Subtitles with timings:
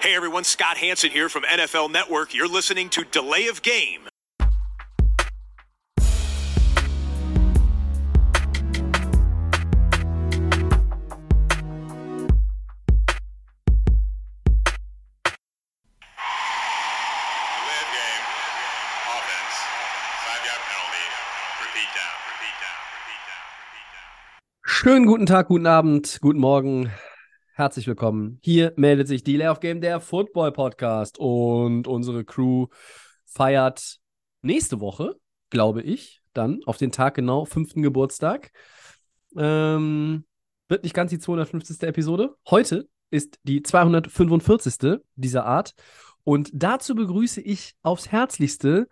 [0.00, 2.32] Hey everyone, Scott Hanson here from NFL Network.
[2.32, 4.02] You're listening to Delay of Game.
[4.02, 4.08] Delay
[17.82, 18.24] of game.
[19.10, 19.56] Offense.
[20.22, 21.06] Five yard penalty.
[21.58, 22.14] Repeat down.
[22.30, 22.78] Repeat down.
[22.94, 23.42] Repeat down.
[23.66, 24.06] Repeat down.
[24.62, 26.92] Schönen guten Tag, guten Abend, guten Morgen.
[27.58, 28.38] Herzlich willkommen.
[28.40, 31.18] Hier meldet sich die Layoff Game, der Football Podcast.
[31.18, 32.68] Und unsere Crew
[33.24, 33.96] feiert
[34.42, 35.16] nächste Woche,
[35.50, 38.52] glaube ich, dann auf den Tag genau, fünften Geburtstag.
[39.36, 40.24] Ähm,
[40.68, 41.82] wird nicht ganz die 250.
[41.82, 42.36] Episode.
[42.48, 45.00] Heute ist die 245.
[45.16, 45.74] dieser Art.
[46.22, 48.86] Und dazu begrüße ich aufs Herzlichste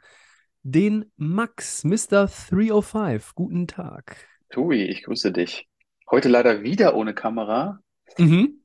[0.64, 2.28] den Max, Mr.
[2.50, 3.32] 305.
[3.36, 4.16] Guten Tag.
[4.50, 5.68] Tobi, ich grüße dich.
[6.10, 7.78] Heute leider wieder ohne Kamera.
[8.18, 8.62] Mhm.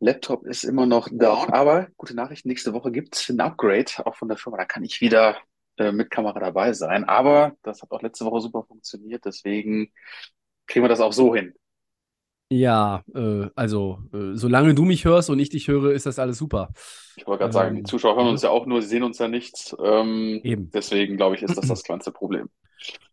[0.00, 4.14] Laptop ist immer noch down, aber gute Nachricht, nächste Woche gibt es ein Upgrade, auch
[4.14, 4.56] von der Firma.
[4.58, 5.36] Da kann ich wieder
[5.76, 7.04] äh, mit Kamera dabei sein.
[7.04, 9.92] Aber das hat auch letzte Woche super funktioniert, deswegen
[10.66, 11.54] kriegen wir das auch so hin.
[12.50, 16.38] Ja, äh, also, äh, solange du mich hörst und ich dich höre, ist das alles
[16.38, 16.70] super.
[17.16, 19.18] Ich wollte gerade sagen, die Ähm, Zuschauer hören uns ja auch nur, sie sehen uns
[19.18, 19.74] ja nicht.
[19.82, 20.72] Ähm, Eben.
[20.72, 22.48] deswegen glaube ich, ist das das kleinste Problem.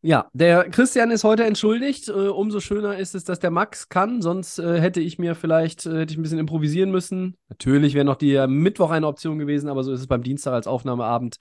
[0.01, 2.07] Ja, der Christian ist heute entschuldigt.
[2.09, 4.21] Äh, umso schöner ist es, dass der Max kann.
[4.21, 7.37] Sonst äh, hätte ich mir vielleicht äh, hätte ich ein bisschen improvisieren müssen.
[7.49, 10.67] Natürlich wäre noch der Mittwoch eine Option gewesen, aber so ist es beim Dienstag als
[10.67, 11.37] Aufnahmeabend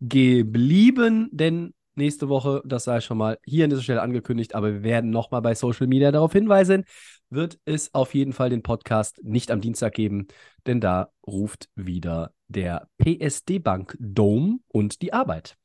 [0.00, 1.28] geblieben.
[1.32, 5.10] Denn nächste Woche, das sei schon mal hier an dieser Stelle angekündigt, aber wir werden
[5.10, 6.84] nochmal bei Social Media darauf hinweisen,
[7.30, 10.28] wird es auf jeden Fall den Podcast nicht am Dienstag geben,
[10.66, 15.56] denn da ruft wieder der PSD Bank Dome und die Arbeit.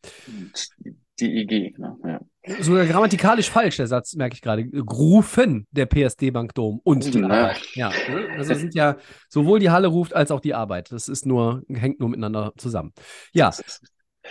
[1.20, 1.98] Die IG, ne?
[2.04, 2.20] ja.
[2.62, 4.68] Sogar grammatikalisch falsch, der Satz, merke ich gerade.
[4.76, 7.24] Rufen der PSD Bank Dom und die.
[7.24, 7.62] Arbeit.
[7.76, 7.92] Ja,
[8.36, 8.98] also sind ja
[9.30, 10.92] sowohl die Halle ruft als auch die Arbeit.
[10.92, 12.94] Das ist nur, hängt nur miteinander zusammen.
[13.32, 13.52] Ja,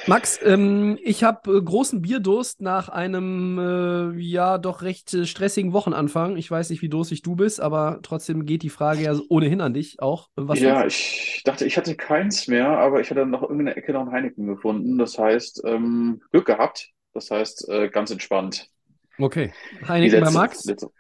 [0.07, 5.73] Max, ähm, ich habe äh, großen Bierdurst nach einem äh, ja doch recht äh, stressigen
[5.73, 6.37] Wochenanfang.
[6.37, 9.75] Ich weiß nicht, wie durstig du bist, aber trotzdem geht die Frage ja ohnehin an
[9.75, 10.29] dich auch.
[10.35, 14.01] Was Ja, ich dachte, ich hatte keins mehr, aber ich hatte noch irgendeine Ecke noch
[14.03, 14.99] einen Heineken gefunden.
[14.99, 16.89] Das heißt, ähm, Glück gehabt.
[17.13, 18.69] Das heißt, äh, ganz entspannt.
[19.19, 19.53] Okay,
[19.87, 20.65] Heineken bei letzte- Max.
[20.65, 20.91] letzte-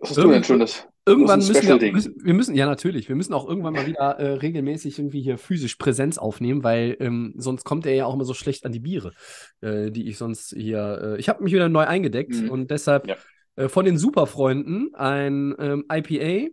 [0.00, 0.64] Was hast du denn schon?
[1.08, 4.32] Irgendwann müssen wir, müssen, wir müssen, ja natürlich, wir müssen auch irgendwann mal wieder äh,
[4.34, 8.34] regelmäßig irgendwie hier physisch Präsenz aufnehmen, weil ähm, sonst kommt er ja auch immer so
[8.34, 9.12] schlecht an die Biere,
[9.60, 11.16] äh, die ich sonst hier.
[11.16, 12.50] Äh, ich habe mich wieder neu eingedeckt Mhm.
[12.50, 13.16] und deshalb Ja.
[13.56, 16.50] äh, von den Superfreunden ein ähm, IPA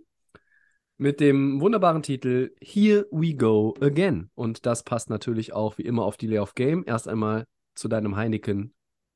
[0.97, 4.29] mit dem wunderbaren Titel Here We Go Again.
[4.35, 6.83] Und das passt natürlich auch wie immer auf die Lay of Game.
[6.87, 7.45] Erst einmal
[7.75, 8.73] zu deinem Heineken.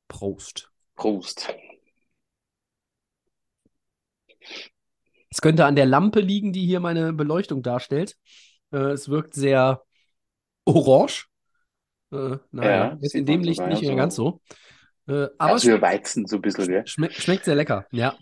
[0.08, 0.70] Prost.
[0.96, 1.48] Prost.
[5.30, 8.16] Es könnte an der Lampe liegen, die hier meine Beleuchtung darstellt.
[8.72, 9.82] Äh, es wirkt sehr
[10.64, 11.26] orange.
[12.12, 13.96] Äh, naja, Ja, sieht in dem Licht nicht mehr so.
[13.96, 14.40] ganz so.
[15.08, 16.84] Äh, aber Also Weizen so ein bisschen, gell?
[16.84, 18.18] schmeckt, schmeckt sehr lecker, ja.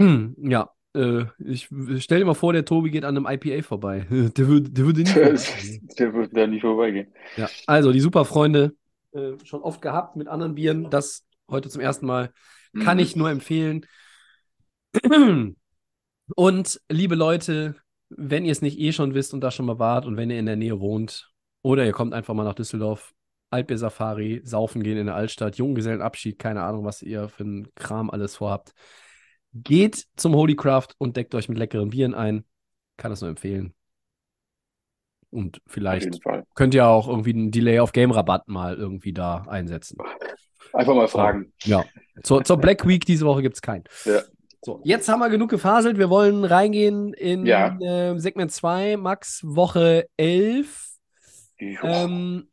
[0.00, 4.06] Hm, ja, äh, ich stell dir mal vor, der Tobi geht an einem IPA vorbei.
[4.10, 5.90] Der würde, der würde nicht vorbeigehen.
[5.98, 7.12] Der wird da nicht vorbeigehen.
[7.36, 8.74] Ja, also die Superfreunde,
[9.12, 12.32] äh, schon oft gehabt mit anderen Bieren, das heute zum ersten Mal.
[12.78, 13.02] Kann Mhm.
[13.02, 13.86] ich nur empfehlen.
[16.34, 17.76] Und liebe Leute,
[18.08, 20.38] wenn ihr es nicht eh schon wisst und da schon mal wart und wenn ihr
[20.38, 21.30] in der Nähe wohnt
[21.62, 23.14] oder ihr kommt einfach mal nach Düsseldorf,
[23.50, 28.10] Altbier Safari, saufen gehen in der Altstadt, Junggesellenabschied, keine Ahnung, was ihr für einen Kram
[28.10, 28.72] alles vorhabt.
[29.52, 32.44] Geht zum Holy Craft und deckt euch mit leckeren Bieren ein.
[32.96, 33.74] Kann es nur empfehlen.
[35.30, 36.18] Und Auf vielleicht
[36.54, 39.98] könnt ihr auch irgendwie einen Delay of Game Rabatt mal irgendwie da einsetzen.
[40.72, 41.52] Einfach mal fragen.
[41.64, 41.84] Ja.
[42.22, 43.84] Zur, zur Black Week diese Woche gibt es keinen.
[44.04, 44.22] Ja.
[44.62, 45.98] So, jetzt haben wir genug gefaselt.
[45.98, 47.76] Wir wollen reingehen in Ja.
[47.80, 50.98] ähm, Segment 2, Max, Woche 11.
[51.58, 51.78] Jo.
[51.82, 52.48] Ähm,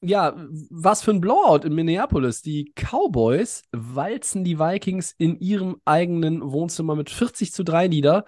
[0.00, 0.34] ja,
[0.70, 2.42] was für ein Blowout in Minneapolis.
[2.42, 8.24] Die Cowboys walzen die Vikings in ihrem eigenen Wohnzimmer mit 40 zu 3 nieder.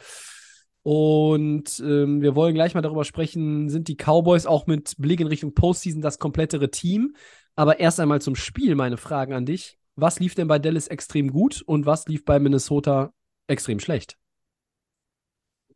[0.83, 5.27] Und ähm, wir wollen gleich mal darüber sprechen, sind die Cowboys auch mit Blick in
[5.27, 7.17] Richtung Postseason das komplettere Team?
[7.57, 9.79] Aber erst einmal zum Spiel meine Fragen an dich.
[9.97, 13.13] Was lief denn bei Dallas extrem gut und was lief bei Minnesota
[13.49, 14.19] extrem schlecht?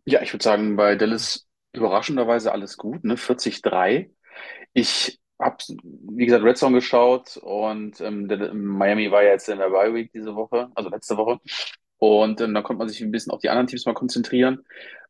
[0.04, 3.16] Ja, ich würde sagen, bei Dallas überraschenderweise alles gut, ne?
[3.16, 4.10] 40-3.
[4.74, 9.70] Ich habe, wie gesagt, Red Zone geschaut und ähm, Miami war ja jetzt in der
[9.70, 11.38] Bye Week diese Woche, also letzte Woche.
[11.96, 14.64] Und ähm, dann konnte man sich ein bisschen auf die anderen Teams mal konzentrieren.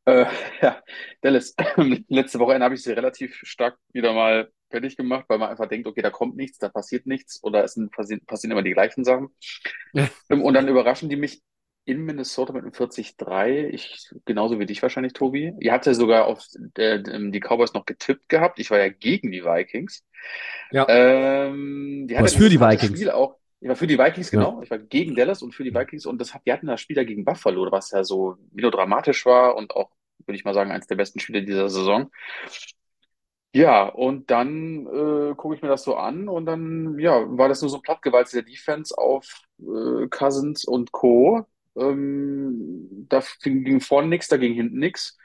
[0.04, 0.26] Äh,
[0.62, 0.82] ja,
[1.20, 1.54] Dallas,
[2.08, 5.86] letzte Wochenende habe ich sie relativ stark wieder mal fertig gemacht, weil man einfach denkt,
[5.86, 8.22] okay, da kommt nichts, da passiert nichts oder es passieren,
[8.52, 9.28] immer die gleichen Sachen.
[9.92, 10.08] Ja.
[10.28, 11.42] Ähm, Und dann überraschen die mich
[11.84, 13.68] in Minnesota mit einem 40-3.
[13.68, 15.52] Ich, genauso wie dich wahrscheinlich, Tobi.
[15.60, 16.44] Ihr habt ja sogar auf
[16.76, 18.58] äh, die Cowboys noch getippt gehabt.
[18.58, 20.04] Ich war ja gegen die Vikings.
[20.70, 20.86] Ja.
[20.88, 22.98] Ähm, die Was für die Vikings.
[22.98, 23.36] Spiel auch.
[23.60, 24.38] Ich war für die Vikings, Ja.
[24.38, 24.62] genau.
[24.62, 26.06] Ich war gegen Dallas und für die Vikings.
[26.06, 29.56] Und das hat, die hatten das Spiel da gegen Buffalo, was ja so melodramatisch war
[29.56, 29.90] und auch,
[30.26, 32.10] würde ich mal sagen, eines der besten Spiele dieser Saison.
[33.52, 37.60] Ja, und dann äh, gucke ich mir das so an und dann ja, war das
[37.62, 41.44] nur so plattgewalzte Defense auf äh, Cousins und Co.
[41.76, 45.18] Ähm, da ging ging vorne nichts, da ging hinten nichts.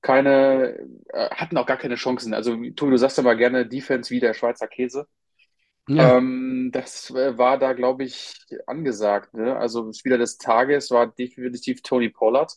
[0.00, 0.78] Keine,
[1.08, 2.32] äh, hatten auch gar keine Chancen.
[2.32, 5.06] Also, Tobi, du sagst ja mal gerne Defense wie der Schweizer Käse.
[5.88, 6.16] Ja.
[6.18, 8.34] Ähm, das äh, war da, glaube ich,
[8.66, 9.34] angesagt.
[9.34, 9.56] Ne?
[9.56, 12.52] Also, Spieler des Tages war definitiv Tony Pollard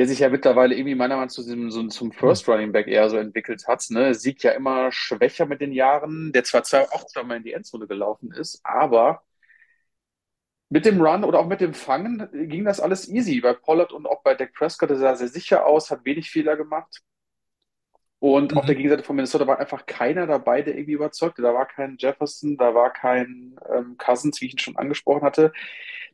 [0.00, 2.88] der sich ja mittlerweile irgendwie meiner Meinung nach zu diesem, so, zum First Running Back
[2.88, 3.84] eher so entwickelt hat.
[3.90, 4.14] Ne?
[4.14, 7.86] Siegt ja immer schwächer mit den Jahren, der zwar zwei, auch zweimal in die Endzone
[7.86, 9.22] gelaufen ist, aber
[10.68, 13.40] mit dem Run oder auch mit dem Fangen ging das alles easy.
[13.40, 17.02] Bei Pollard und auch bei Dak Prescott sah sehr sicher aus, hat wenig Fehler gemacht.
[18.18, 18.76] Und auf der Mhm.
[18.76, 21.40] Gegenseite von Minnesota war einfach keiner dabei, der irgendwie überzeugte.
[21.42, 25.52] Da war kein Jefferson, da war kein ähm, Cousins, wie ich ihn schon angesprochen hatte.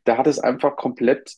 [0.04, 1.36] Da hat es einfach komplett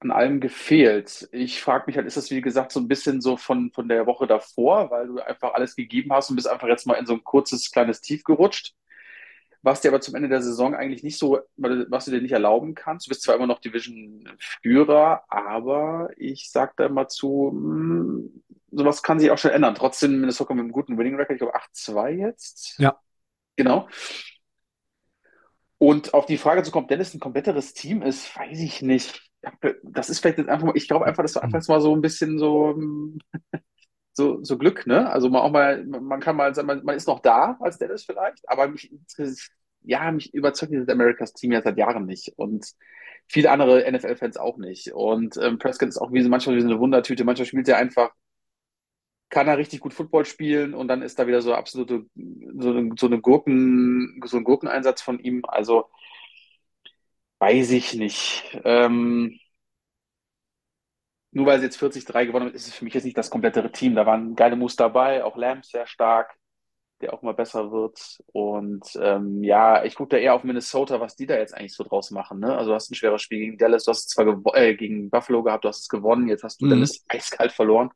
[0.00, 1.28] an allem gefehlt.
[1.32, 4.06] Ich frage mich halt, ist das wie gesagt so ein bisschen so von, von der
[4.06, 7.14] Woche davor, weil du einfach alles gegeben hast und bist einfach jetzt mal in so
[7.14, 8.74] ein kurzes, kleines Tief gerutscht,
[9.62, 12.74] was dir aber zum Ende der Saison eigentlich nicht so, was du dir nicht erlauben
[12.74, 13.06] kannst.
[13.06, 18.28] Du bist zwar immer noch Division-Führer, aber ich sag da mal zu, mh,
[18.70, 19.74] sowas kann sich auch schnell ändern.
[19.74, 22.78] Trotzdem Minnesota mit einem guten Winning-Record, ich glaube 8-2 jetzt.
[22.78, 23.00] Ja.
[23.56, 23.88] Genau.
[25.78, 29.22] Und auf die Frage zu kommen, ob Dennis ein kompletteres Team ist, weiß ich nicht.
[29.82, 32.00] Das ist vielleicht jetzt einfach mal, ich glaube einfach, das war einfach mal so ein
[32.02, 33.18] bisschen so, hm,
[34.12, 35.10] so, so Glück, ne?
[35.10, 38.04] Also man auch mal, man kann mal sagen, man, man ist noch da als Dennis
[38.04, 38.90] vielleicht, aber mich,
[39.82, 42.66] ja, mich überzeugt dieses Americas Team ja seit Jahren nicht und
[43.28, 44.92] viele andere NFL-Fans auch nicht.
[44.92, 47.78] Und ähm, Prescott ist auch wie so, manchmal wie so eine Wundertüte, manchmal spielt er
[47.78, 48.10] einfach,
[49.28, 52.92] kann er richtig gut Football spielen und dann ist da wieder so absolute, so, eine-
[52.98, 55.42] so eine Gurken, so ein Gurkeneinsatz von ihm.
[55.48, 55.86] Also
[57.38, 58.44] weiß ich nicht.
[58.64, 59.38] Ähm,
[61.32, 63.70] nur weil sie jetzt 40-3 gewonnen haben, ist es für mich jetzt nicht das komplettere
[63.72, 63.94] Team.
[63.94, 66.34] Da waren geile Moves dabei, auch Lamb sehr stark,
[67.02, 68.18] der auch mal besser wird.
[68.32, 71.84] Und ähm, ja, ich gucke da eher auf Minnesota, was die da jetzt eigentlich so
[71.84, 72.40] draus machen.
[72.40, 72.56] Ne?
[72.56, 75.42] Also du hast ein schweres Spiel gegen Dallas, du hast es zwar äh, gegen Buffalo
[75.42, 76.70] gehabt, du hast es gewonnen, jetzt hast du Mhm.
[76.70, 77.90] Dallas eiskalt verloren.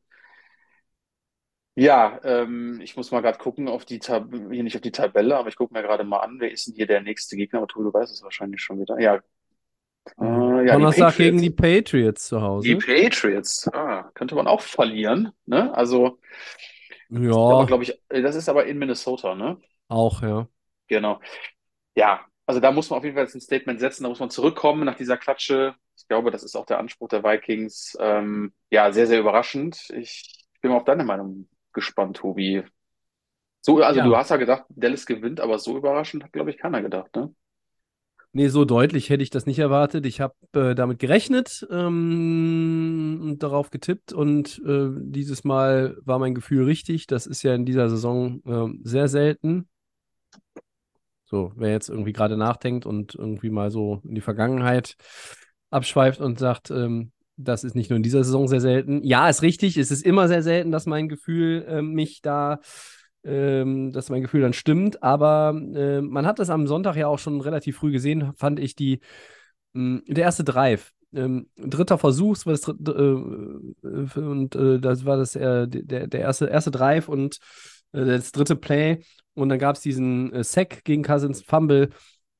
[1.80, 5.34] Ja, ähm, ich muss mal gerade gucken auf die Tab hier nicht auf die Tabelle,
[5.38, 7.60] aber ich gucke mir gerade mal an, wer ist denn hier der nächste Gegner?
[7.60, 9.00] Aber du, du weißt es wahrscheinlich schon wieder.
[9.00, 12.68] Ja, äh, ja, Donnerstag gegen die Patriots zu Hause.
[12.68, 15.72] Die Patriots, ah, könnte man auch verlieren, ne?
[15.74, 16.18] Also,
[17.08, 19.56] ja, glaube ich, das ist aber in Minnesota, ne?
[19.88, 20.48] auch, ja.
[20.86, 21.18] Genau.
[21.94, 24.28] Ja, also da muss man auf jeden Fall jetzt ein Statement setzen, da muss man
[24.28, 25.76] zurückkommen nach dieser Klatsche.
[25.96, 27.96] Ich glaube, das ist auch der Anspruch der Vikings.
[27.98, 29.88] Ähm, ja, sehr, sehr überraschend.
[29.96, 32.62] Ich bin mal auf deine Meinung gespannt, Tobi.
[33.62, 34.04] So, also Ja.
[34.04, 37.34] du hast ja gedacht, Dallas gewinnt, aber so überraschend hat, glaube ich, keiner gedacht, ne?
[38.32, 40.06] Nee, so deutlich hätte ich das nicht erwartet.
[40.06, 46.34] Ich habe äh, damit gerechnet ähm, und darauf getippt und äh, dieses Mal war mein
[46.36, 47.08] Gefühl richtig.
[47.08, 49.68] Das ist ja in dieser Saison ähm, sehr selten.
[51.24, 54.96] So, wer jetzt irgendwie gerade nachdenkt und irgendwie mal so in die Vergangenheit
[55.70, 57.12] abschweift und sagt, ähm,
[57.44, 59.02] das ist nicht nur in dieser Saison sehr selten.
[59.04, 59.76] Ja, ist richtig.
[59.76, 62.60] Es ist immer sehr selten, dass mein Gefühl ähm, mich da
[63.24, 65.02] ähm, dass mein Gefühl dann stimmt.
[65.02, 68.74] Aber äh, man hat das am Sonntag ja auch schon relativ früh gesehen, fand ich
[68.74, 69.00] die,
[69.72, 70.92] mh, der erste Drive.
[71.12, 73.02] Ähm, dritter Versuch, das war das äh,
[73.82, 77.38] äh, und äh, das war das äh, der, der erste, erste Drive und
[77.92, 79.02] äh, das dritte Play.
[79.34, 81.90] Und dann gab es diesen äh, Sack gegen Cousins, Fumble.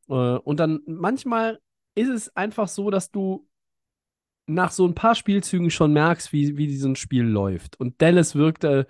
[0.09, 1.59] Äh, und dann manchmal
[1.97, 3.49] ist es einfach so, dass du
[4.47, 7.78] nach so ein paar Spielzügen schon merkst, wie, wie dieses Spiel läuft.
[7.78, 8.87] Und Dallas wirkte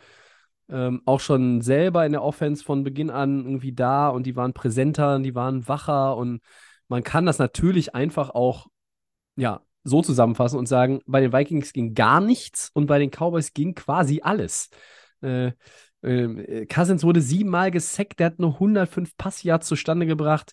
[0.69, 4.53] ähm, auch schon selber in der Offense von Beginn an irgendwie da und die waren
[4.53, 6.41] präsenter und die waren wacher und
[6.89, 8.67] man kann das natürlich einfach auch
[9.37, 13.55] ja so zusammenfassen und sagen, bei den Vikings ging gar nichts und bei den Cowboys
[13.55, 14.71] ging quasi alles.
[15.23, 15.53] Äh,
[16.03, 20.53] äh, Cousins wurde siebenmal gesackt, der hat nur 105 Passyards zustande gebracht.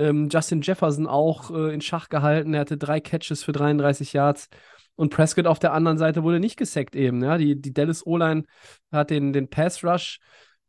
[0.00, 4.48] Ähm, Justin Jefferson auch äh, in Schach gehalten, er hatte drei Catches für 33 Yards.
[4.96, 7.22] Und Prescott auf der anderen Seite wurde nicht gesackt eben.
[7.22, 7.38] Ja?
[7.38, 8.44] Die, die Dallas O-Line
[8.92, 10.18] hat den, den Pass Rush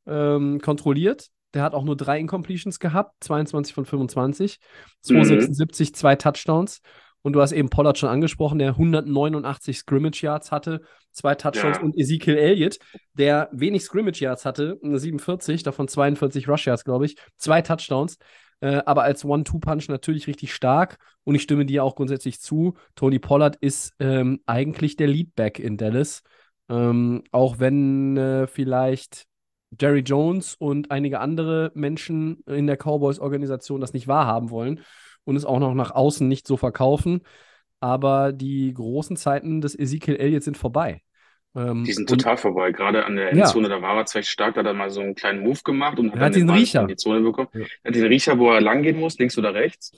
[0.05, 1.27] ähm, kontrolliert.
[1.53, 4.59] Der hat auch nur drei Incompletions gehabt, 22 von 25,
[5.01, 6.81] 276, zwei Touchdowns.
[7.23, 11.83] Und du hast eben Pollard schon angesprochen, der 189 Scrimmage Yards hatte, zwei Touchdowns Ja.
[11.83, 12.79] und Ezekiel Elliott,
[13.13, 18.17] der wenig Scrimmage Yards hatte, 47, davon 42 Rush Yards, glaube ich, zwei Touchdowns.
[18.61, 20.97] Äh, aber als One-Two-Punch natürlich richtig stark.
[21.23, 22.75] Und ich stimme dir auch grundsätzlich zu.
[22.95, 26.23] Tony Pollard ist ähm, eigentlich der Leadback in Dallas.
[26.69, 29.25] Ähm, auch wenn äh, vielleicht
[29.79, 34.81] Jerry Jones und einige andere Menschen in der Cowboys-Organisation das nicht wahrhaben wollen
[35.23, 37.21] und es auch noch nach außen nicht so verkaufen.
[37.79, 41.01] Aber die großen Zeiten des Ezekiel Elliott sind vorbei.
[41.55, 42.72] Ähm, die sind total vorbei.
[42.72, 43.75] Gerade an der Endzone, ja.
[43.75, 46.12] da war er zwar stark, da hat er mal so einen kleinen Move gemacht und
[46.12, 46.86] hat, er hat den Riecher.
[46.86, 47.50] die Zone bekommen.
[47.53, 47.65] Ja.
[47.84, 49.91] Er hat den Riecher, wo er langgehen muss, links oder rechts.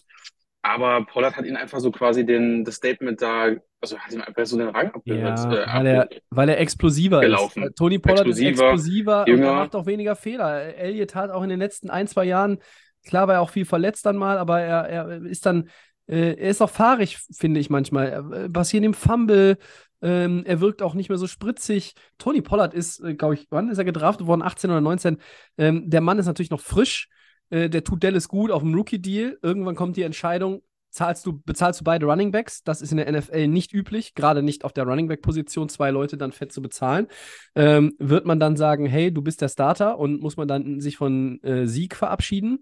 [0.65, 4.45] Aber Pollard hat ihn einfach so quasi den, das Statement da, also hat ihm einfach
[4.45, 5.37] so den Rang abgehört.
[5.37, 7.63] Ja, äh, weil, er, weil er explosiver gelaufen.
[7.63, 7.75] ist.
[7.75, 9.41] Tony Pollard explosiver, ist explosiver jünger.
[9.41, 10.75] und er macht auch weniger Fehler.
[10.77, 12.59] Elliott hat auch in den letzten ein, zwei Jahren,
[13.05, 15.67] klar war er auch viel verletzt dann mal, aber er, er ist dann,
[16.07, 18.23] äh, er ist auch fahrig, finde ich manchmal.
[18.31, 19.57] Äh, passieren im Fumble,
[20.03, 21.95] ähm, er wirkt auch nicht mehr so spritzig.
[22.17, 24.41] Tony Pollard ist, äh, glaube ich, wann ist er gedraftet worden?
[24.41, 25.17] 18 oder 19.
[25.57, 27.07] Ähm, der Mann ist natürlich noch frisch.
[27.49, 29.39] Äh, der tut Dallas gut auf dem Rookie-Deal.
[29.41, 32.63] Irgendwann kommt die Entscheidung, zahlst du, bezahlst du beide Running Backs.
[32.63, 36.17] Das ist in der NFL nicht üblich, gerade nicht auf der Running Back-Position, zwei Leute
[36.17, 37.07] dann fett zu bezahlen.
[37.55, 40.97] Ähm, wird man dann sagen, hey, du bist der Starter und muss man dann sich
[40.97, 42.59] von äh, Sieg verabschieden?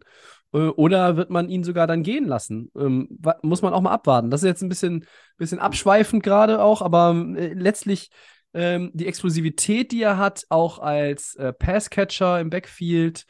[0.53, 2.71] Äh, oder wird man ihn sogar dann gehen lassen?
[2.75, 4.29] Ähm, muss man auch mal abwarten.
[4.29, 5.05] Das ist jetzt ein bisschen,
[5.37, 8.09] bisschen abschweifend gerade auch, aber äh, letztlich
[8.53, 13.25] ähm, die Explosivität, die er hat, auch als äh, Passcatcher im Backfield,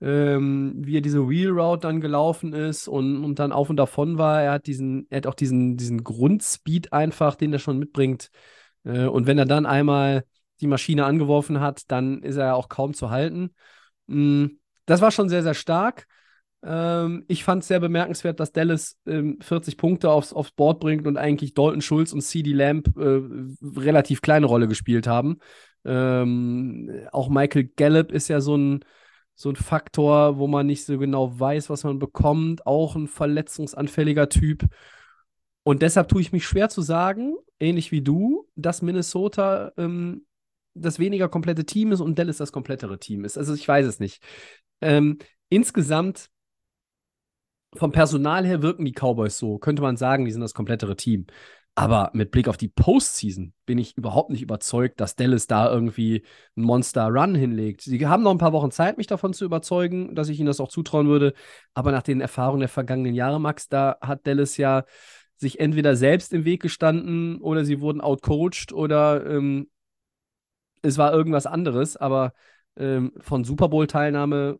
[0.00, 4.18] ähm, wie er diese Wheel Route dann gelaufen ist und, und dann auf und davon
[4.18, 4.42] war.
[4.42, 8.30] Er hat diesen, er hat auch diesen, diesen Grundspeed einfach, den er schon mitbringt.
[8.84, 10.24] Äh, und wenn er dann einmal
[10.60, 13.54] die Maschine angeworfen hat, dann ist er auch kaum zu halten.
[14.06, 14.46] Mm,
[14.86, 16.06] das war schon sehr, sehr stark.
[16.62, 21.06] Ähm, ich fand es sehr bemerkenswert, dass Dallas ähm, 40 Punkte aufs, aufs Board bringt
[21.06, 23.20] und eigentlich Dalton Schulz und CD Lamb äh,
[23.78, 25.38] relativ kleine Rolle gespielt haben.
[25.84, 28.84] Ähm, auch Michael Gallup ist ja so ein,
[29.34, 32.66] so ein Faktor, wo man nicht so genau weiß, was man bekommt.
[32.66, 34.66] Auch ein verletzungsanfälliger Typ.
[35.62, 40.26] Und deshalb tue ich mich schwer zu sagen, ähnlich wie du, dass Minnesota ähm,
[40.74, 43.38] das weniger komplette Team ist und Dallas das komplettere Team ist.
[43.38, 44.22] Also ich weiß es nicht.
[44.80, 46.28] Ähm, insgesamt
[47.74, 49.58] vom Personal her wirken die Cowboys so.
[49.58, 51.26] Könnte man sagen, die sind das komplettere Team.
[51.78, 56.24] Aber mit Blick auf die Postseason bin ich überhaupt nicht überzeugt, dass Dallas da irgendwie
[56.56, 57.82] einen Monster-Run hinlegt.
[57.82, 60.58] Sie haben noch ein paar Wochen Zeit, mich davon zu überzeugen, dass ich ihnen das
[60.58, 61.34] auch zutrauen würde.
[61.74, 64.84] Aber nach den Erfahrungen der vergangenen Jahre, Max, da hat Dallas ja
[65.36, 69.68] sich entweder selbst im Weg gestanden oder sie wurden outcoached oder ähm,
[70.80, 71.98] es war irgendwas anderes.
[71.98, 72.32] Aber
[72.78, 74.58] ähm, von Super Bowl-Teilnahme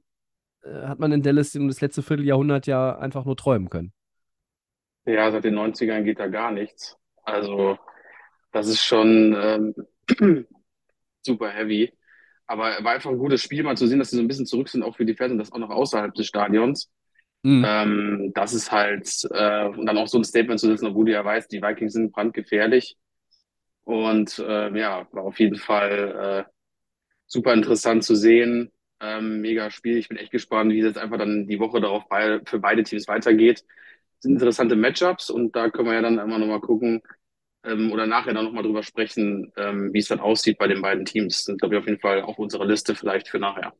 [0.86, 3.92] hat man in Dallas das letzte Vierteljahrhundert ja einfach nur träumen können.
[5.04, 6.96] Ja, seit den 90ern geht da gar nichts.
[7.22, 7.78] Also,
[8.52, 9.74] das ist schon ähm,
[11.22, 11.92] super heavy.
[12.46, 14.68] Aber war einfach ein gutes Spiel, mal zu sehen, dass sie so ein bisschen zurück
[14.68, 16.90] sind, auch für die Fans und das auch noch außerhalb des Stadions.
[17.42, 17.64] Mhm.
[17.66, 21.12] Ähm, das ist halt, äh, und dann auch so ein Statement zu setzen, obwohl du
[21.12, 22.96] ja weißt, die Vikings sind brandgefährlich.
[23.84, 26.50] Und äh, ja, war auf jeden Fall äh,
[27.26, 28.72] super interessant zu sehen.
[29.00, 29.98] Ähm, mega Spiel.
[29.98, 32.82] Ich bin echt gespannt, wie es jetzt einfach dann die Woche darauf bei, für beide
[32.82, 33.64] Teams weitergeht.
[34.16, 37.02] Das sind interessante Matchups und da können wir ja dann immer nochmal gucken
[37.64, 41.04] ähm, oder nachher dann nochmal drüber sprechen, ähm, wie es dann aussieht bei den beiden
[41.04, 41.36] Teams.
[41.38, 43.74] Das sind, glaube ich, auf jeden Fall auf unserer Liste vielleicht für nachher.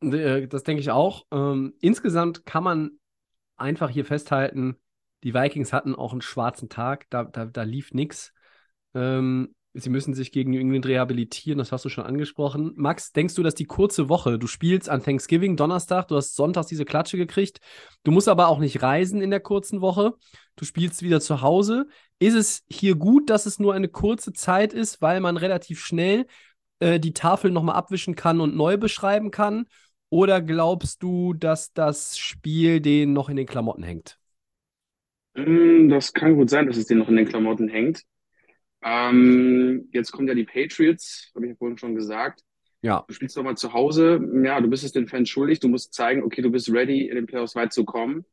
[0.00, 1.26] Äh, das denke ich auch.
[1.32, 2.92] Ähm, insgesamt kann man
[3.56, 4.76] einfach hier festhalten,
[5.24, 8.32] die Vikings hatten auch einen schwarzen Tag, da, da, da lief nichts.
[8.94, 12.72] Ähm, Sie müssen sich gegen New England rehabilitieren, das hast du schon angesprochen.
[12.76, 16.66] Max, denkst du, dass die kurze Woche, du spielst an Thanksgiving Donnerstag, du hast sonntags
[16.66, 17.60] diese Klatsche gekriegt,
[18.04, 20.14] du musst aber auch nicht reisen in der kurzen Woche,
[20.56, 21.86] du spielst wieder zu Hause.
[22.18, 26.26] Ist es hier gut, dass es nur eine kurze Zeit ist, weil man relativ schnell
[26.80, 29.66] äh, die Tafel nochmal abwischen kann und neu beschreiben kann?
[30.10, 34.18] Oder glaubst du, dass das Spiel denen noch in den Klamotten hängt?
[35.34, 38.04] Mm, das kann gut sein, dass es denen noch in den Klamotten hängt.
[38.82, 42.42] Ähm, jetzt kommen ja die Patriots, habe ich ja vorhin schon gesagt.
[42.82, 43.04] Ja.
[43.08, 44.20] Du spielst nochmal zu Hause.
[44.44, 45.60] Ja, du bist es den Fans schuldig.
[45.60, 48.24] Du musst zeigen, okay, du bist ready, in den Playoffs weit zu kommen.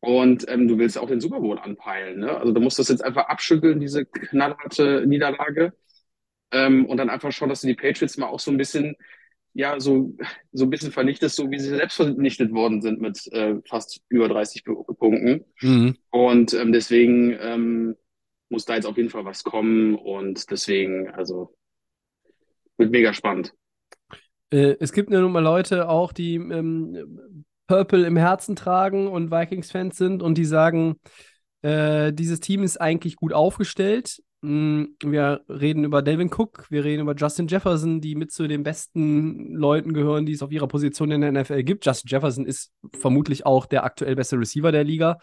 [0.00, 2.20] Und ähm, du willst auch den Super Bowl anpeilen.
[2.20, 2.36] Ne?
[2.36, 5.74] Also du musst das jetzt einfach abschütteln, diese knallharte Niederlage.
[6.52, 8.96] Ähm, und dann einfach schauen, dass du die Patriots mal auch so ein bisschen,
[9.52, 10.16] ja, so,
[10.52, 14.28] so ein bisschen vernichtest, so wie sie selbst vernichtet worden sind mit äh, fast über
[14.28, 15.44] 30 Punkten.
[15.60, 15.96] Mhm.
[16.10, 17.96] Und ähm, deswegen ähm,
[18.50, 21.54] muss da jetzt auf jeden Fall was kommen und deswegen, also
[22.76, 23.54] wird mega spannend.
[24.50, 29.30] Äh, es gibt ja nun mal Leute auch, die ähm, Purple im Herzen tragen und
[29.30, 30.96] Vikings-Fans sind und die sagen,
[31.62, 34.20] äh, dieses Team ist eigentlich gut aufgestellt.
[34.40, 38.62] Mm, Wir reden über Delvin Cook, wir reden über Justin Jefferson, die mit zu den
[38.62, 41.86] besten Leuten gehören, die es auf ihrer Position in der NFL gibt.
[41.86, 45.18] Justin Jefferson ist vermutlich auch der aktuell beste Receiver der Liga.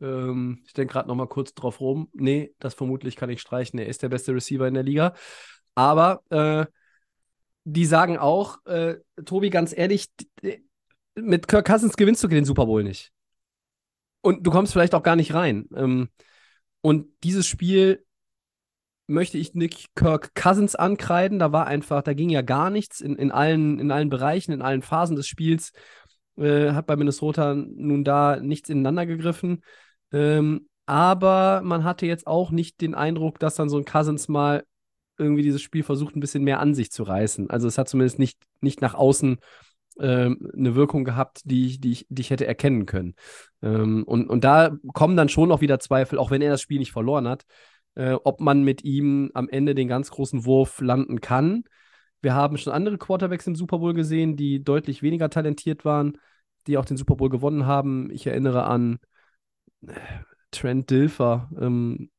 [0.00, 2.08] Ähm, ich denke gerade noch mal kurz drauf rum.
[2.12, 3.78] Nee, das vermutlich kann ich streichen.
[3.78, 5.14] Er ist der beste Receiver in der Liga.
[5.74, 6.66] Aber äh,
[7.64, 10.06] die sagen auch, äh, Tobi, ganz ehrlich,
[11.14, 13.12] mit Kirk Cousins gewinnst du den Super Bowl nicht.
[14.22, 15.68] Und du kommst vielleicht auch gar nicht rein.
[15.74, 16.08] Ähm,
[16.82, 18.04] und dieses Spiel
[19.06, 21.38] möchte ich Nick Kirk Cousins ankreiden.
[21.38, 24.62] Da war einfach, da ging ja gar nichts in, in, allen, in allen Bereichen, in
[24.62, 25.72] allen Phasen des Spiels.
[26.36, 29.62] Äh, hat bei Minnesota nun da nichts ineinander gegriffen.
[30.12, 34.64] Ähm, aber man hatte jetzt auch nicht den Eindruck, dass dann so ein Cousins mal
[35.18, 37.50] irgendwie dieses Spiel versucht, ein bisschen mehr an sich zu reißen.
[37.50, 39.38] Also es hat zumindest nicht, nicht nach außen
[40.00, 43.14] ähm, eine Wirkung gehabt, die ich, die ich, die ich hätte erkennen können.
[43.62, 46.78] Ähm, und, und da kommen dann schon auch wieder Zweifel, auch wenn er das Spiel
[46.78, 47.44] nicht verloren hat,
[47.94, 51.64] äh, ob man mit ihm am Ende den ganz großen Wurf landen kann.
[52.22, 56.18] Wir haben schon andere Quarterbacks im Super Bowl gesehen, die deutlich weniger talentiert waren,
[56.66, 58.10] die auch den Super Bowl gewonnen haben.
[58.10, 58.98] Ich erinnere an
[60.50, 62.10] Trent Dilfer, ähm,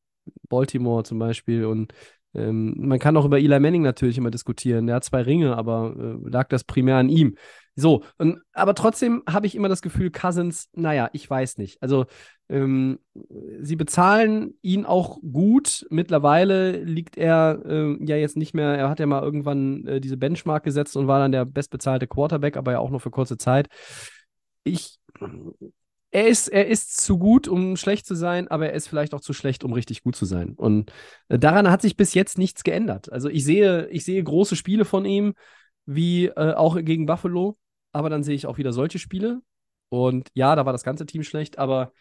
[0.47, 1.65] Baltimore zum Beispiel.
[1.65, 1.93] Und
[2.33, 4.87] ähm, man kann auch über Eli Manning natürlich immer diskutieren.
[4.87, 7.35] Der hat zwei Ringe, aber äh, lag das primär an ihm.
[7.75, 11.81] So, und, aber trotzdem habe ich immer das Gefühl, Cousins, naja, ich weiß nicht.
[11.81, 12.05] Also,
[12.49, 12.99] ähm,
[13.61, 15.85] sie bezahlen ihn auch gut.
[15.89, 20.17] Mittlerweile liegt er äh, ja jetzt nicht mehr, er hat ja mal irgendwann äh, diese
[20.17, 23.67] Benchmark gesetzt und war dann der bestbezahlte Quarterback, aber ja auch nur für kurze Zeit.
[24.63, 24.99] Ich,
[26.11, 29.21] er ist, er ist zu gut, um schlecht zu sein, aber er ist vielleicht auch
[29.21, 30.53] zu schlecht, um richtig gut zu sein.
[30.55, 30.91] Und
[31.29, 33.11] äh, daran hat sich bis jetzt nichts geändert.
[33.11, 35.33] Also ich sehe, ich sehe große Spiele von ihm,
[35.85, 37.57] wie äh, auch gegen Buffalo,
[37.93, 39.41] aber dann sehe ich auch wieder solche Spiele.
[39.89, 41.93] Und ja, da war das ganze Team schlecht, aber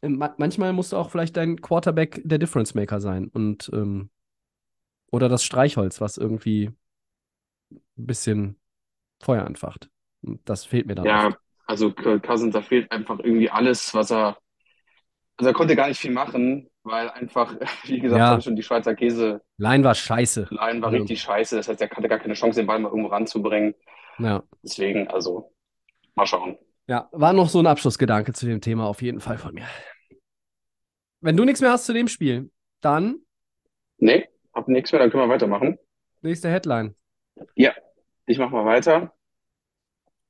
[0.00, 4.10] äh, ma manchmal musst du auch vielleicht dein Quarterback der Difference Maker sein und ähm,
[5.10, 6.70] oder das Streichholz, was irgendwie
[7.70, 8.60] ein bisschen
[9.20, 9.90] Feuer anfacht.
[10.22, 11.06] Und das fehlt mir dann.
[11.06, 11.43] Ja, oft.
[11.66, 14.38] Also Cousins, da fehlt einfach irgendwie alles, was er.
[15.36, 18.40] Also er konnte gar nicht viel machen, weil einfach, wie gesagt, Ja.
[18.40, 20.48] schon die Schweizer Käse Line war scheiße.
[20.50, 20.98] Line war Ja.
[21.00, 21.56] richtig scheiße.
[21.56, 23.74] Das heißt, er hatte gar keine Chance, den Ball mal irgendwo ranzubringen.
[24.18, 24.42] Ja.
[24.62, 25.52] Deswegen, also,
[26.14, 26.56] mal schauen.
[26.86, 29.66] Ja, war noch so ein Abschlussgedanke zu dem Thema auf jeden Fall von mir.
[31.20, 32.50] Wenn du nichts mehr hast zu dem Spiel,
[32.82, 33.20] dann
[33.96, 35.78] Nee, hab nichts mehr, dann können wir weitermachen.
[36.20, 36.94] nächste Headline.
[38.26, 39.13] Ich mach mal weiter.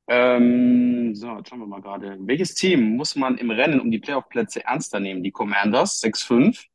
[0.07, 2.17] Ähm, so, jetzt schauen wir mal gerade.
[2.21, 5.23] Welches Team muss man im Rennen um die Playoff-Plätze ernster nehmen?
[5.23, 6.67] Die Commanders, 6-5.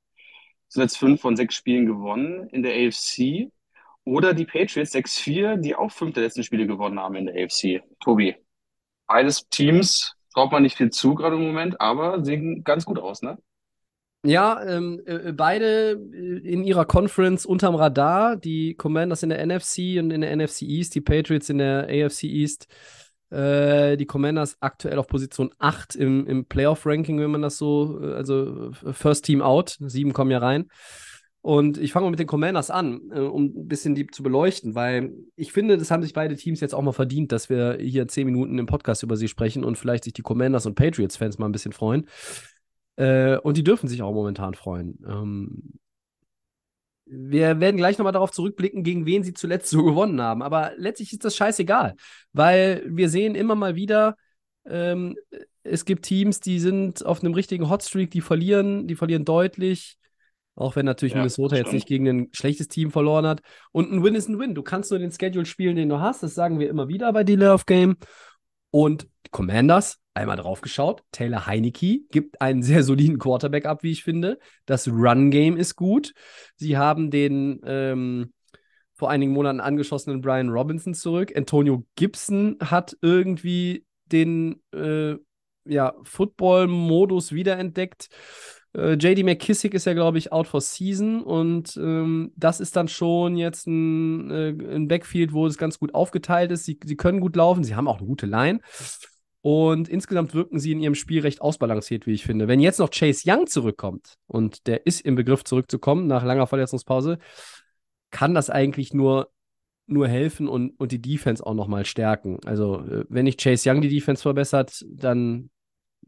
[0.67, 3.51] Zuletzt fünf von sechs Spielen gewonnen in der AFC.
[4.03, 7.81] Oder die Patriots, 6-4, die auch fünf der letzten Spiele gewonnen haben in der AFC.
[7.99, 8.35] Tobi,
[9.07, 13.21] beides Teams traut man nicht viel zu gerade im Moment, aber sehen ganz gut aus,
[13.21, 13.37] ne?
[14.25, 18.35] Ja, ähm, äh, beide äh, in ihrer Conference unterm Radar.
[18.35, 22.23] Die Commanders in der NFC und in der NFC East, die Patriots in der AFC
[22.23, 22.67] East.
[23.31, 28.13] Äh, die Commanders aktuell auf Position 8 im, im Playoff-Ranking, wenn man das so, äh,
[28.13, 29.77] also äh, First Team out.
[29.79, 30.65] Sieben kommen ja rein.
[31.41, 35.13] Und ich fange mal mit den Commanders an, um ein bisschen die zu beleuchten, weil
[35.37, 38.25] ich finde, das haben sich beide Teams jetzt auch mal verdient, dass wir hier zehn
[38.25, 41.53] Minuten im Podcast über sie sprechen und vielleicht sich die Commanders und Patriots-Fans mal ein
[41.53, 42.09] bisschen freuen.
[42.97, 44.99] Und die dürfen sich auch momentan freuen.
[45.07, 45.79] Ähm,
[47.09, 50.41] wir werden gleich nochmal darauf zurückblicken, gegen wen sie zuletzt so gewonnen haben.
[50.41, 51.95] Aber letztlich ist das scheißegal,
[52.33, 54.15] weil wir sehen immer mal wieder,
[54.65, 55.17] ähm,
[55.63, 59.97] es gibt Teams, die sind auf einem richtigen Hotstreak, die verlieren, die verlieren deutlich.
[60.55, 61.73] Auch wenn natürlich Ja, Minnesota jetzt stimmt.
[61.73, 63.41] nicht gegen ein schlechtes Team verloren hat.
[63.71, 64.55] Und ein Win ist ein Win.
[64.55, 66.21] Du kannst nur den Schedule spielen, den du hast.
[66.21, 67.95] Das sagen wir immer wieder bei Delay of Game.
[68.71, 71.03] Und die Commanders, einmal drauf geschaut.
[71.11, 74.39] Taylor Heineke gibt einen sehr soliden Quarterback ab, wie ich finde.
[74.65, 76.13] Das Run-Game ist gut.
[76.55, 78.33] Sie haben den ähm,
[78.93, 81.31] vor einigen Monaten angeschossenen Brian Robinson zurück.
[81.35, 85.15] Antonio Gibson hat irgendwie den äh,
[85.65, 88.09] ja, Football-Modus wiederentdeckt.
[88.75, 92.87] Äh, JD McKissick ist ja, glaube ich, out for season und ähm, das ist dann
[92.87, 96.65] schon jetzt ein, äh, ein Backfield, wo es ganz gut aufgeteilt ist.
[96.65, 98.59] Sie, sie können gut laufen, sie haben auch eine gute Line.
[99.41, 102.47] Und insgesamt wirken sie in ihrem Spiel recht ausbalanciert, wie ich finde.
[102.47, 107.19] Wenn jetzt noch Chase Young zurückkommt und der ist im Begriff zurückzukommen nach langer Verletzungspause,
[108.11, 109.31] kann das eigentlich nur,
[109.87, 112.39] nur helfen und, und die Defense auch nochmal stärken.
[112.45, 115.49] Also, äh, wenn nicht Chase Young die Defense verbessert, dann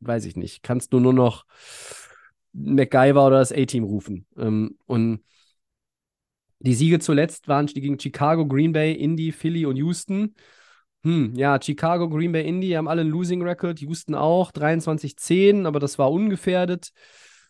[0.01, 0.61] weiß ich nicht.
[0.61, 1.45] Kannst du nur noch
[2.53, 4.25] MacGyver oder das A-Team rufen.
[4.37, 5.21] Ähm, und
[6.59, 10.35] die Siege zuletzt waren gegen Chicago, Green Bay, Indy, Philly und Houston.
[11.03, 15.79] Hm, ja, Chicago, Green Bay, Indy haben alle einen Losing Record, Houston auch, 23-10, aber
[15.79, 16.91] das war ungefährdet.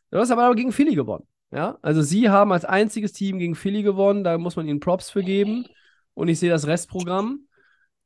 [0.10, 1.28] Du hast aber gegen Philly gewonnen.
[1.54, 5.10] Ja, also sie haben als einziges Team gegen Philly gewonnen, da muss man ihnen Props
[5.10, 5.66] für geben.
[6.14, 7.48] Und ich sehe das Restprogramm.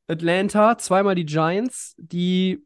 [0.07, 2.63] Atlanta, zweimal die Giants, die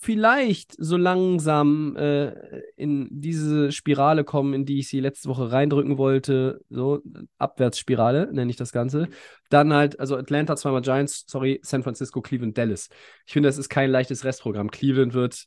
[0.00, 5.98] vielleicht so langsam äh, in diese Spirale kommen, in die ich sie letzte Woche reindrücken
[5.98, 6.60] wollte.
[6.68, 7.02] So,
[7.38, 9.08] Abwärtsspirale nenne ich das Ganze.
[9.50, 12.88] Dann halt, also Atlanta, zweimal Giants, sorry, San Francisco, Cleveland, Dallas.
[13.26, 14.70] Ich finde, das ist kein leichtes Restprogramm.
[14.70, 15.46] Cleveland wird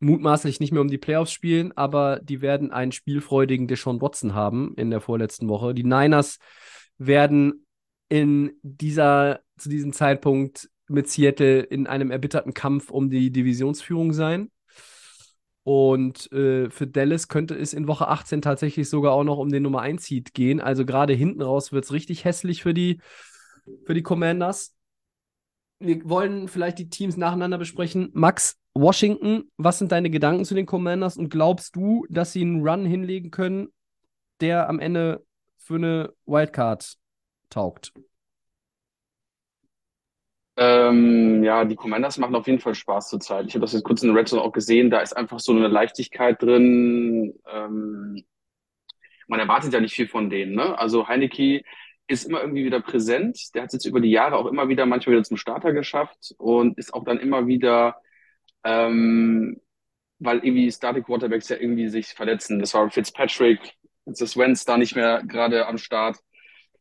[0.00, 4.74] mutmaßlich nicht mehr um die Playoffs spielen, aber die werden einen spielfreudigen Deshaun Watson haben
[4.76, 5.74] in der vorletzten Woche.
[5.74, 6.38] Die Niners
[6.98, 7.66] werden
[8.08, 14.50] in dieser, zu diesem Zeitpunkt mit Seattle in einem erbitterten Kampf um die Divisionsführung sein.
[15.68, 19.62] Und äh, für Dallas könnte es in Woche 18 tatsächlich sogar auch noch um den
[19.62, 20.62] Nummer 1 Seed gehen.
[20.62, 23.02] Also gerade hinten raus wird es richtig hässlich für die,
[23.84, 24.74] für die Commanders.
[25.78, 28.08] Wir wollen vielleicht die Teams nacheinander besprechen.
[28.14, 32.66] Max, Washington, was sind deine Gedanken zu den Commanders und glaubst du, dass sie einen
[32.66, 33.68] Run hinlegen können,
[34.40, 35.22] der am Ende
[35.58, 36.96] für eine Wildcard
[37.50, 37.92] taugt?
[40.60, 43.46] Ähm, ja, die Commanders machen auf jeden Fall Spaß zurzeit.
[43.46, 44.90] Ich habe das jetzt kurz in der Red Zone auch gesehen.
[44.90, 47.38] Da ist einfach so eine Leichtigkeit drin.
[47.48, 48.24] Ähm,
[49.28, 50.56] man erwartet ja nicht viel von denen.
[50.56, 50.76] Ne?
[50.76, 51.62] Also Heineke
[52.08, 53.54] ist immer irgendwie wieder präsent.
[53.54, 56.34] Der hat es jetzt über die Jahre auch immer wieder manchmal wieder zum Starter geschafft
[56.38, 58.02] und ist auch dann immer wieder,
[58.64, 59.60] ähm,
[60.18, 62.58] weil irgendwie Starting Quarterbacks ja irgendwie sich verletzen.
[62.58, 63.60] Das war Fitzpatrick,
[64.06, 66.16] jetzt ist Wentz da nicht mehr gerade am Start.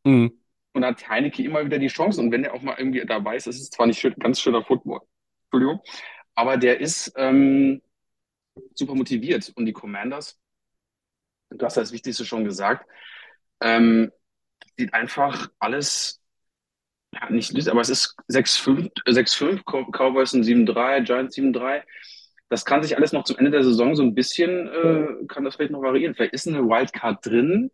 [0.04, 0.32] Mhm.
[0.78, 2.26] Und hat Heineke immer wieder die Chancen.
[2.26, 4.64] Und wenn er auch mal irgendwie da weiß, es ist zwar nicht schön, ganz schöner
[4.64, 5.02] Football,
[5.46, 5.82] Entschuldigung,
[6.36, 7.82] aber der ist ähm,
[8.76, 9.52] super motiviert.
[9.56, 10.40] Und die Commanders,
[11.50, 12.88] du hast das Wichtigste schon gesagt,
[13.60, 14.12] ähm,
[14.78, 16.22] sieht einfach alles,
[17.12, 21.82] ja, nicht süß, aber es ist 6-5, 6-5, Cowboys sind 7-3, Giants 7-3.
[22.50, 25.56] Das kann sich alles noch zum Ende der Saison so ein bisschen, äh, kann das
[25.56, 26.14] vielleicht noch variieren.
[26.14, 27.72] Vielleicht ist eine Wildcard drin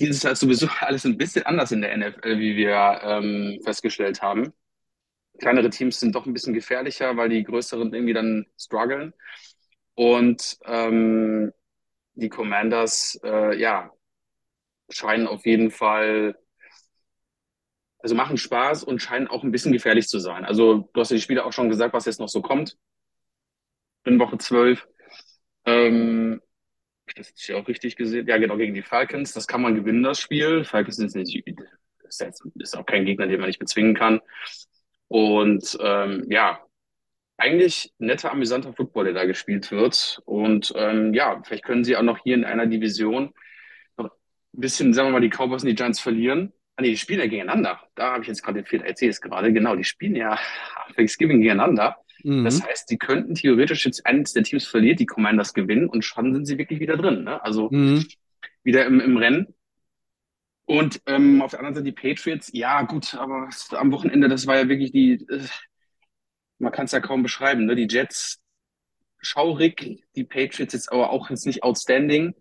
[0.00, 4.22] dieses Jahr ist sowieso alles ein bisschen anders in der NFL, wie wir ähm, festgestellt
[4.22, 4.52] haben.
[5.38, 9.14] Kleinere Teams sind doch ein bisschen gefährlicher, weil die größeren irgendwie dann strugglen.
[9.94, 11.52] Und ähm,
[12.14, 13.90] die Commanders, äh, ja,
[14.90, 16.36] scheinen auf jeden Fall,
[17.98, 20.44] also machen Spaß und scheinen auch ein bisschen gefährlich zu sein.
[20.44, 22.76] Also du hast ja die Spiele auch schon gesagt, was jetzt noch so kommt.
[24.04, 24.86] In Woche 12.
[25.64, 26.40] Ähm,
[27.16, 28.26] das ist ja auch richtig gesehen.
[28.26, 29.32] Ja, genau, gegen die Falcons.
[29.32, 30.64] Das kann man gewinnen, das Spiel.
[30.64, 31.46] Falcons sind nicht,
[32.08, 34.20] ist, jetzt, ist auch kein Gegner, den man nicht bezwingen kann.
[35.08, 36.60] Und ähm, ja,
[37.36, 40.22] eigentlich netter, amüsanter Football, der da gespielt wird.
[40.24, 43.32] Und ähm, ja, vielleicht können sie auch noch hier in einer Division
[43.96, 44.10] noch ein
[44.60, 46.52] bisschen, sagen wir mal, die Cowboys und die Giants verlieren.
[46.76, 47.80] Ah, nee, die spielen ja gegeneinander.
[47.94, 49.52] Da habe ich jetzt gerade den Fehler erzählt, gerade.
[49.52, 50.38] Genau, die spielen ja
[50.96, 51.96] Thanksgiving gegeneinander.
[52.24, 52.44] Mhm.
[52.44, 56.34] Das heißt, die könnten theoretisch jetzt eines der Teams verliert, die Commanders gewinnen und schon
[56.34, 57.24] sind sie wirklich wieder drin.
[57.24, 57.42] Ne?
[57.42, 58.06] Also mhm.
[58.62, 59.54] wieder im, im Rennen.
[60.64, 64.56] Und ähm, auf der anderen Seite die Patriots, ja gut, aber am Wochenende, das war
[64.56, 65.46] ja wirklich die, äh,
[66.58, 67.74] man kann es ja kaum beschreiben, ne?
[67.74, 68.40] Die Jets
[69.18, 72.34] schaurig, die Patriots jetzt aber auch jetzt nicht outstanding.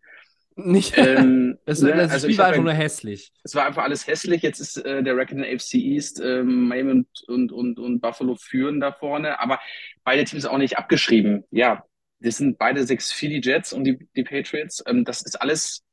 [0.55, 0.97] Nicht.
[0.97, 1.95] Ähm, das, ne?
[1.95, 3.31] das also Spiel war einfach nur hässlich.
[3.43, 4.41] Es war einfach alles hässlich.
[4.41, 8.01] Jetzt ist äh, der Record in der AFC East, äh, Miami und, und, und, und
[8.01, 9.59] Buffalo führen da vorne, aber
[10.03, 11.43] beide Teams auch nicht abgeschrieben.
[11.51, 11.85] Ja,
[12.19, 14.83] das sind beide 6-4 die Jets und die, die Patriots.
[14.85, 15.83] Ähm, das ist alles,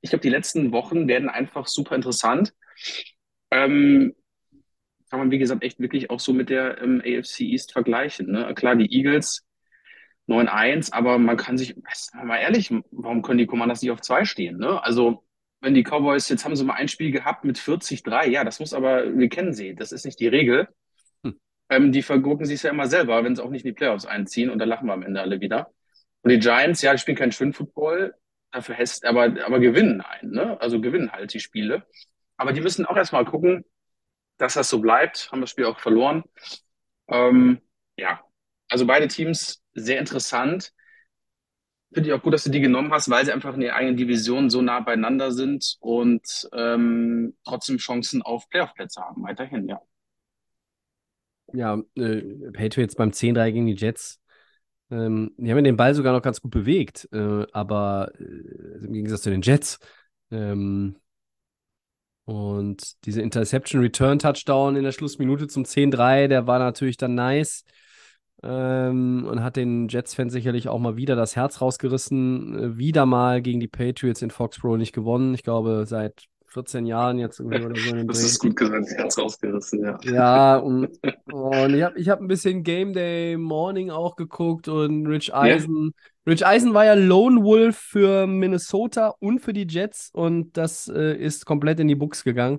[0.00, 2.54] ich glaube, die letzten Wochen werden einfach super interessant.
[3.50, 4.14] Ähm,
[5.10, 8.32] kann man, wie gesagt, echt wirklich auch so mit der ähm, AFC East vergleichen.
[8.32, 8.54] Ne?
[8.54, 9.44] Klar, die Eagles
[10.28, 11.74] 9-1, aber man kann sich,
[12.12, 14.58] mal ehrlich, warum können die Commanders nicht auf 2 stehen?
[14.58, 14.82] Ne?
[14.82, 15.24] Also,
[15.60, 18.74] wenn die Cowboys, jetzt haben sie mal ein Spiel gehabt mit 40-3, ja, das muss
[18.74, 20.68] aber, wir kennen sie, das ist nicht die Regel.
[21.24, 21.38] Hm.
[21.68, 24.50] Ähm, die vergurken sich ja immer selber, wenn sie auch nicht in die Playoffs einziehen
[24.50, 25.72] und da lachen wir am Ende alle wieder.
[26.22, 28.14] Und die Giants, ja, die spielen keinen schönen Football,
[28.52, 30.60] dafür heißt, aber, aber gewinnen ein, ne?
[30.60, 31.84] Also gewinnen halt die Spiele.
[32.36, 33.64] Aber die müssen auch erstmal gucken,
[34.38, 36.24] dass das so bleibt, haben das Spiel auch verloren.
[37.08, 37.60] Ähm,
[37.96, 38.20] ja,
[38.72, 40.72] also beide Teams sehr interessant.
[41.92, 43.98] Finde ich auch gut, dass du die genommen hast, weil sie einfach in der eigenen
[43.98, 49.22] Division so nah beieinander sind und ähm, trotzdem Chancen auf Playoff-Plätze haben.
[49.22, 49.80] Weiterhin, ja.
[51.52, 54.20] Ja, äh, Patriots beim 10-3 gegen die Jets.
[54.90, 59.20] Ähm, die haben den Ball sogar noch ganz gut bewegt, äh, aber äh, im Gegensatz
[59.22, 59.78] zu den Jets.
[60.30, 60.96] Ähm,
[62.24, 67.64] und diese Interception Return Touchdown in der Schlussminute zum 10-3, der war natürlich dann nice
[68.42, 72.58] ähm, und hat den Jets-Fans sicherlich auch mal wieder das Herz rausgerissen.
[72.58, 75.34] Äh, wieder mal gegen die Patriots in Foxborough nicht gewonnen.
[75.34, 79.82] Ich glaube, seit 14 Jahren jetzt irgendwie oder so Das ist gut gesagt, ganz rausgerissen,
[79.82, 79.98] ja.
[80.04, 80.88] Ja, und,
[81.32, 85.94] und ich habe ich hab ein bisschen Game Day Morning auch geguckt und Rich Eisen.
[86.26, 91.16] Rich Eisen war ja Lone Wolf für Minnesota und für die Jets und das äh,
[91.16, 92.58] ist komplett in die Buchs gegangen.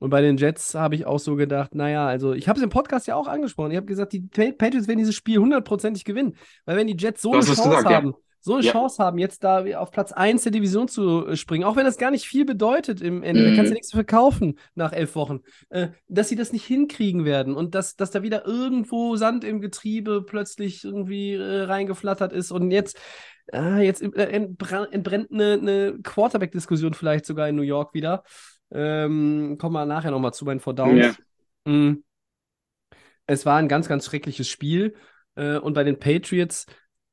[0.00, 2.70] Und bei den Jets habe ich auch so gedacht, naja, also ich habe es im
[2.70, 3.72] Podcast ja auch angesprochen.
[3.72, 6.36] Ich habe gesagt, die Pa- Patriots werden dieses Spiel hundertprozentig gewinnen.
[6.64, 7.96] Weil wenn die Jets so eine Chance gesagt, ja.
[7.96, 8.70] haben, so eine Ja.
[8.70, 11.98] Chance haben, jetzt da auf Platz 1 der Division zu äh, springen, auch wenn das
[11.98, 13.56] gar nicht viel bedeutet im Ende, da Mhm.
[13.56, 17.74] kannst du nichts verkaufen nach elf Wochen, äh, dass sie das nicht hinkriegen werden und
[17.74, 22.96] dass, dass da wieder irgendwo Sand im Getriebe plötzlich irgendwie äh, reingeflattert ist und jetzt,
[23.52, 28.22] äh, jetzt äh, entbrennt eine, eine Quarterback-Diskussion vielleicht sogar in New York wieder.
[28.70, 31.16] Ähm, kommen wir nachher nochmal zu meinen Vordowns.
[31.66, 31.72] Ja.
[31.72, 32.02] Mm.
[33.26, 34.94] Es war ein ganz, ganz schreckliches Spiel.
[35.34, 36.66] Äh, und bei den Patriots,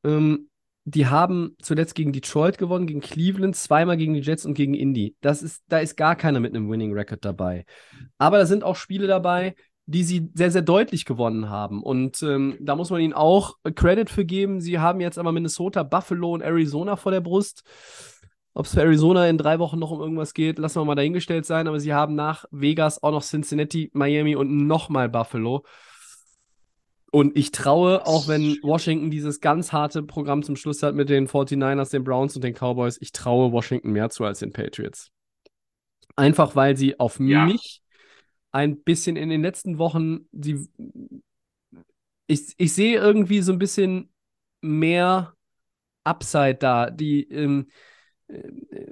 [0.04, 0.50] ähm,
[0.86, 5.16] die haben zuletzt gegen Detroit gewonnen, gegen Cleveland, zweimal gegen die Jets und gegen Indy.
[5.22, 7.66] Das ist, da ist gar keiner mit einem Winning Record dabei.
[8.18, 9.56] Aber da sind auch Spiele dabei,
[9.88, 11.84] die sie sehr, sehr deutlich gewonnen haben.
[11.84, 14.60] Und ähm, da muss man ihnen auch Credit für geben.
[14.60, 17.64] Sie haben jetzt aber Minnesota, Buffalo und Arizona vor der Brust.
[18.58, 21.46] Ob es für Arizona in drei Wochen noch um irgendwas geht, lassen wir mal dahingestellt
[21.46, 21.68] sein.
[21.68, 25.66] Aber sie haben nach Vegas auch noch Cincinnati, Miami und nochmal Buffalo.
[27.12, 31.28] Und ich traue, auch wenn Washington dieses ganz harte Programm zum Schluss hat mit den
[31.28, 35.12] 49ers, den Browns und den Cowboys, ich traue Washington mehr zu als den Patriots.
[36.16, 37.46] Einfach weil sie auf Ja.
[37.46, 37.82] mich
[38.52, 40.66] ein bisschen in den letzten Wochen, die,
[42.28, 44.14] ich, ich sehe irgendwie so ein bisschen
[44.62, 45.34] mehr
[46.06, 46.90] Upside da.
[46.90, 47.72] Die ähm, äh,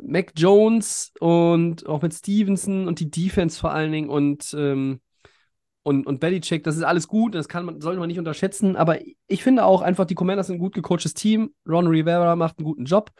[0.01, 5.01] Mac Jones und auch mit Stevenson und die Defense vor allen Dingen und ähm,
[5.85, 8.99] und, und Belichick, das ist alles gut, das kann man, sollte man nicht unterschätzen, aber
[9.27, 11.53] ich finde auch einfach, die Commanders sind ein gut gecoachtes Team.
[11.67, 13.11] Ron Rivera macht einen guten Job.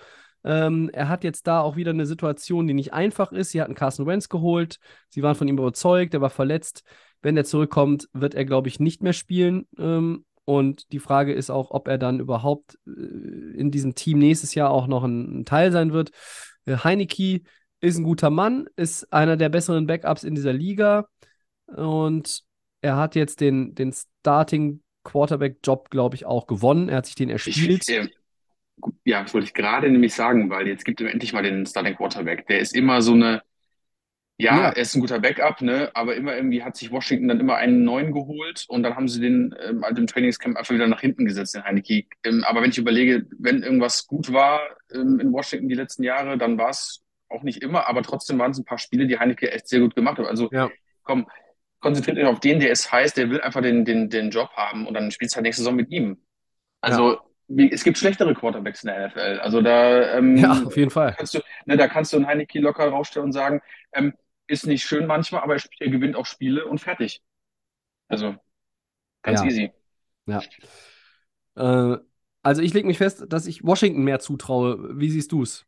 [0.46, 3.52] Ähm, er hat jetzt da auch wieder eine Situation, die nicht einfach ist.
[3.52, 6.84] Sie hatten Carson Wentz geholt, sie waren von ihm überzeugt, er war verletzt.
[7.22, 9.66] Wenn er zurückkommt, wird er, glaube ich, nicht mehr spielen.
[9.78, 14.56] Ähm, und die Frage ist auch, ob er dann überhaupt äh, in diesem Team nächstes
[14.56, 16.12] Jahr auch noch ein, ein Teil sein wird.
[16.66, 17.42] Äh, Heineke
[17.80, 21.08] ist ein guter Mann, ist einer der besseren Backups in dieser Liga.
[21.68, 22.44] Und
[22.82, 26.90] er hat jetzt den, den Starting Quarterback-Job, glaube ich, auch gewonnen.
[26.90, 27.84] Er hat sich den erspielt.
[27.88, 28.10] Ich, äh,
[29.06, 31.96] ja, das wollte ich gerade nämlich sagen, weil jetzt gibt ihm endlich mal den Starting
[31.96, 32.48] Quarterback.
[32.48, 33.42] Der ist immer so eine,
[34.38, 34.70] ja, Ja.
[34.70, 37.84] er ist ein guter Backup, ne, aber immer irgendwie hat sich Washington dann immer einen
[37.84, 41.26] neuen geholt und dann haben sie den ähm, halt im Trainingscamp einfach wieder nach hinten
[41.26, 42.04] gesetzt, den Heineke.
[42.24, 44.62] Ähm, aber wenn ich überlege, wenn irgendwas gut war
[44.94, 48.52] ähm, in Washington die letzten Jahre, dann war es auch nicht immer, aber trotzdem waren
[48.52, 50.26] es ein paar Spiele, die Heineke echt sehr gut gemacht hat.
[50.28, 50.70] Also Ja.
[51.04, 51.28] komm,
[51.80, 54.88] konzentriert euch auf den, der ist heiß, der will einfach den, den, den Job haben
[54.88, 56.18] und dann spielst du halt nächste Saison mit ihm.
[56.82, 59.40] Also wie, es gibt schlechtere Quarterbacks in der NFL.
[59.42, 61.14] Also da, ähm, Ja, auf jeden Fall.
[61.18, 63.62] kannst du, ne, da kannst du einen Heineke locker rausstellen und sagen,
[63.94, 64.14] ähm,
[64.54, 67.22] ist nicht schön manchmal, aber er, gewinnt auch Spiele und fertig.
[68.10, 68.36] Also
[69.24, 69.44] ganz Ja.
[69.44, 69.72] easy.
[70.28, 70.52] Ja.
[71.56, 71.98] Äh,
[72.42, 75.00] also ich lege mich fest, dass ich Washington mehr zutraue.
[75.00, 75.66] Wie siehst du es?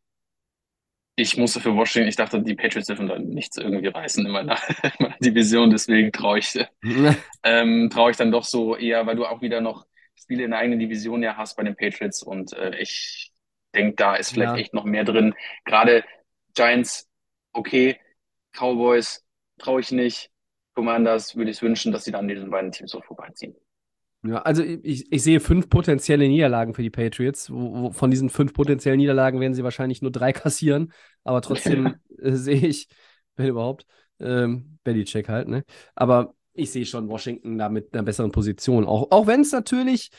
[1.18, 4.58] Ich musste für Washington, ich dachte, die Patriots dürfen da nichts irgendwie reißen in meiner,
[4.82, 6.58] in meiner Division, deswegen traue ich,
[7.42, 10.60] ähm, traue ich dann doch so eher, weil du auch wieder noch Spiele in der
[10.60, 13.32] eigenen Division ja hast bei den Patriots und äh, ich
[13.74, 14.56] denke, da ist vielleicht Ja.
[14.56, 15.34] echt noch mehr drin.
[15.64, 16.04] Gerade
[16.54, 17.08] Giants,
[17.52, 17.98] okay,
[18.56, 19.24] Cowboys
[19.58, 20.30] traue ich nicht.
[20.74, 23.54] Commanders würde ich wünschen, dass sie dann diesen beiden Teams so vorbeiziehen.
[24.22, 27.46] Ja, also ich, ich sehe fünf potenzielle Niederlagen für die Patriots.
[27.46, 30.92] Von diesen fünf potenziellen Niederlagen werden sie wahrscheinlich nur drei kassieren.
[31.24, 32.88] Aber trotzdem äh, sehe ich,
[33.36, 33.86] wenn überhaupt,
[34.20, 35.64] ähm, Belichick halt, ne?
[35.94, 38.86] Aber ich sehe schon Washington da mit einer besseren Position.
[38.86, 40.10] Auch, auch wenn es natürlich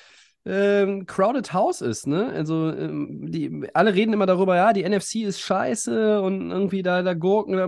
[0.49, 2.29] ähm, Crowded House ist, ne?
[2.29, 7.03] Also ähm, die, alle reden immer darüber, ja, die NFC ist scheiße und irgendwie da,
[7.03, 7.67] da gurken, da,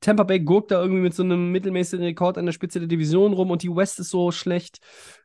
[0.00, 3.34] Tampa Bay gurkt da irgendwie mit so einem mittelmäßigen Rekord an der Spitze der Division
[3.34, 4.80] rum und die West ist so schlecht.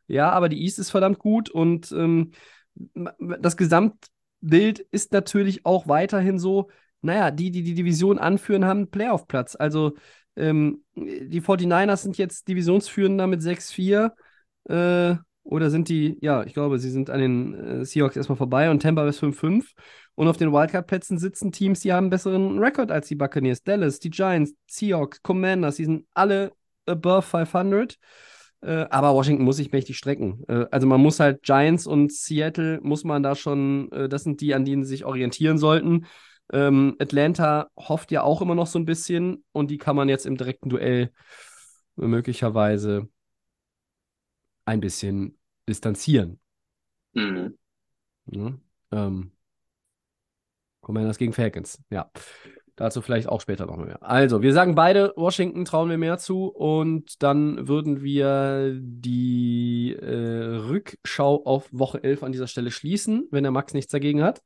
[0.05, 2.31] Ja, aber die East ist verdammt gut und ähm,
[3.19, 6.69] das Gesamtbild ist natürlich auch weiterhin so,
[7.01, 9.55] naja, die, die die Division anführen, haben einen Playoff-Platz.
[9.55, 9.93] Also
[10.35, 14.11] ähm, die 49ers sind jetzt Divisionsführender mit 6-4.
[14.69, 18.69] Äh, oder sind die, ja, ich glaube, sie sind an den äh, Seahawks erstmal vorbei
[18.69, 19.73] und Tampa ist 5-5.
[20.15, 23.63] Und auf den Wildcard-Plätzen sitzen Teams, die haben einen besseren Rekord als die Buccaneers.
[23.63, 26.51] Dallas, die Giants, Seahawks, Commanders, die sind alle
[26.85, 27.97] above 500.
[28.61, 30.43] Äh, aber Washington muss sich mächtig strecken.
[30.47, 34.41] Äh, also man muss halt Giants und Seattle muss man da schon, äh, das sind
[34.41, 36.05] die, an denen sie sich orientieren sollten.
[36.53, 40.25] Ähm, Atlanta hofft ja auch immer noch so ein bisschen und die kann man jetzt
[40.25, 41.11] im direkten Duell
[41.95, 43.07] möglicherweise
[44.65, 46.39] ein bisschen distanzieren.
[47.13, 47.57] Mhm.
[48.25, 48.59] Ne?
[48.91, 49.31] Ähm,
[50.81, 52.11] Commanders gegen Falcons, ja.
[52.75, 54.01] Dazu vielleicht auch später noch mehr.
[54.01, 60.55] Also, wir sagen beide, Washington trauen wir mehr zu und dann würden wir die äh,
[60.67, 64.41] Rückschau auf Woche 11 an dieser Stelle schließen, wenn der Max nichts dagegen hat.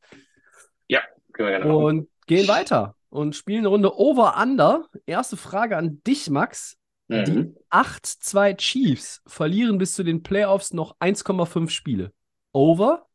[0.88, 1.02] Ja,
[1.32, 1.86] können wir gerne machen.
[1.86, 4.90] Und gehen weiter und spielen eine Runde Over-Under.
[5.06, 6.78] Erste Frage an dich, Max.
[7.08, 7.56] Die Mhm.
[7.70, 12.12] 8-2 Chiefs verlieren bis zu den Playoffs noch 1,5 Spiele.
[12.52, 13.08] Over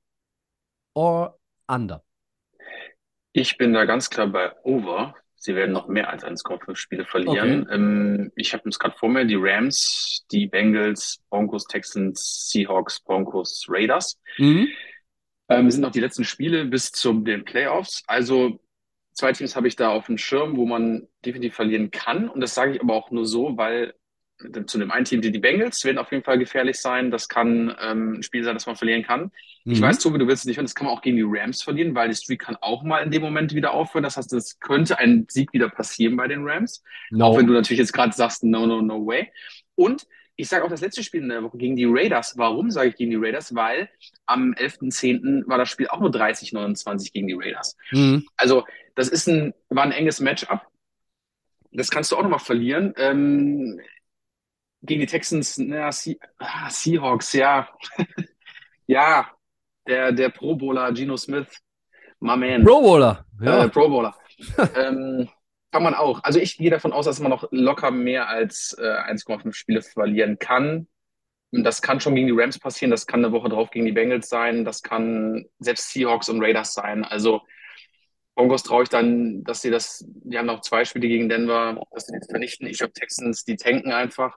[0.94, 2.04] or Under?
[3.32, 5.14] Ich bin da ganz klar bei Over.
[5.36, 7.66] Sie werden noch mehr als 1,5 Spiele verlieren.
[7.70, 13.64] Ähm, ich habe es gerade vor mir, die Rams, die Bengals, Broncos, Texans, Seahawks, Broncos,
[13.68, 14.20] Raiders.
[14.36, 14.68] Mhm.
[15.48, 18.02] Ähm, sind noch die letzten Spiele bis zu den Playoffs.
[18.06, 18.60] Also
[19.12, 22.28] zwei Teams habe ich da auf dem Schirm, wo man definitiv verlieren kann.
[22.28, 23.94] Und das sage ich aber auch nur so, weil
[24.66, 27.10] zu dem einen Team, die, die Bengals, werden auf jeden Fall gefährlich sein.
[27.10, 29.30] Das kann ähm, ein Spiel sein, das man verlieren kann.
[29.66, 29.84] Ich Mhm.
[29.84, 31.94] weiß, Tobi, du willst es nicht hören, das kann man auch gegen die Rams verlieren,
[31.94, 34.02] weil die Streak kann auch mal in dem Moment wieder aufhören.
[34.04, 36.82] Das heißt, es könnte ein Sieg wieder passieren bei den Rams.
[37.10, 37.26] No.
[37.26, 39.30] Auch wenn du natürlich jetzt gerade sagst, no, no, no way.
[39.74, 40.06] Und
[40.40, 42.36] ich sage auch das letzte Spiel in der Woche gegen die Raiders.
[42.36, 43.54] Warum sage ich gegen die Raiders?
[43.54, 43.88] Weil
[44.26, 45.46] am 11.10.
[45.46, 47.76] war das Spiel auch nur 30-29 gegen die Raiders.
[47.92, 48.26] Mhm.
[48.36, 50.62] Also, das ist ein, war ein enges Matchup.
[51.72, 52.94] Das kannst du auch nochmal verlieren.
[52.96, 53.80] Ähm,
[54.82, 57.68] gegen die Texans, na, Se ah, Seahawks, ja.
[58.86, 59.30] ja,
[59.86, 61.48] der, der Pro Bowler Geno Smith,
[62.18, 62.64] my man.
[62.64, 63.26] Pro Bowler.
[63.42, 63.64] Ja.
[63.64, 64.16] Äh, Pro Bowler.
[64.74, 65.28] ähm,
[65.72, 66.22] kann man auch.
[66.24, 70.38] Also ich gehe davon aus, dass man noch locker mehr als äh, 1,5 Spiele verlieren
[70.38, 70.88] kann.
[71.52, 74.28] Das kann schon gegen die Rams passieren, das kann eine Woche drauf gegen die Bengals
[74.28, 77.04] sein, das kann selbst Seahawks und Raiders sein.
[77.04, 77.42] Also
[78.36, 82.06] Broncos traue ich dann, dass sie das, die haben noch zwei Spiele gegen Denver, dass
[82.06, 82.66] sie die vernichten.
[82.68, 84.36] Ich glaube Texans, die tanken einfach.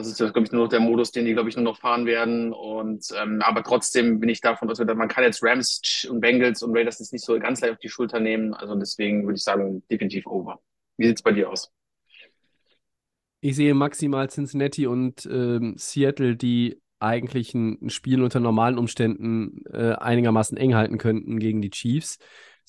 [0.00, 2.06] Das ist, glaube ich, nur noch der Modus, den die, glaube ich, nur noch fahren
[2.06, 2.54] werden.
[2.54, 6.74] Und ähm, aber trotzdem bin ich davon überzeugt, man kann jetzt Rams und Bengals und
[6.74, 8.54] Raiders jetzt nicht so ganz leicht auf die Schulter nehmen.
[8.54, 10.60] Also deswegen würde ich sagen, definitiv over.
[10.96, 11.70] Wie sieht's bei dir aus?
[13.42, 19.92] Ich sehe maximal Cincinnati und ähm, Seattle, die eigentlich ein Spiel unter normalen Umständen äh,
[19.92, 22.18] einigermaßen eng halten könnten gegen die Chiefs.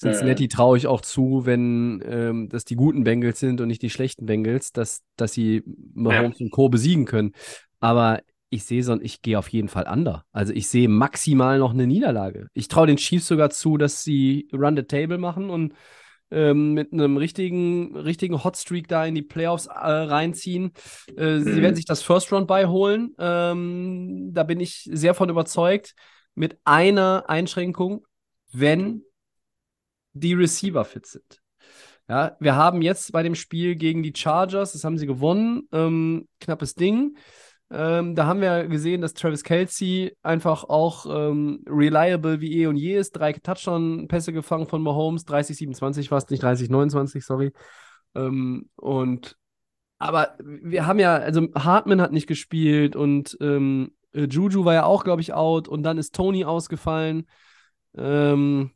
[0.01, 3.89] Cincinnati traue ich auch zu, wenn ähm, das die guten Bengals sind und nicht die
[3.89, 6.69] schlechten Bengals, dass, dass sie Mahomes und Co.
[6.69, 7.33] besiegen können.
[7.79, 10.25] Aber ich sehe so, ich gehe auf jeden Fall under.
[10.31, 12.47] Also ich sehe maximal noch eine Niederlage.
[12.53, 15.73] Ich traue den Chiefs sogar zu, dass sie Run the Table machen und
[16.31, 20.71] ähm, mit einem richtigen, richtigen Hotstreak da in die Playoffs äh, reinziehen.
[21.15, 21.61] Äh, Sie Mhm.
[21.61, 23.13] werden sich das First Round beiholen.
[23.19, 25.93] Ähm, da bin ich sehr von überzeugt.
[26.33, 28.05] Mit einer Einschränkung,
[28.53, 29.03] wenn
[30.13, 31.41] die Receiver fit sind.
[32.07, 36.27] Ja, wir haben jetzt bei dem Spiel gegen die Chargers, das haben sie gewonnen, ähm,
[36.39, 37.15] knappes Ding.
[37.69, 42.75] Ähm, da haben wir gesehen, dass Travis Kelsey einfach auch ähm, reliable wie eh und
[42.75, 43.11] je ist.
[43.13, 47.53] Drei Touchdown-Pässe gefangen von Mahomes, 30-27 fast, nicht 30-29, sorry.
[48.13, 49.37] Ähm, und
[49.99, 54.83] aber wir haben ja, also Hartman hat nicht gespielt und ähm, äh, Juju war ja
[54.83, 57.27] auch, glaube ich, out und dann ist Tony ausgefallen.
[57.95, 58.71] Ähm,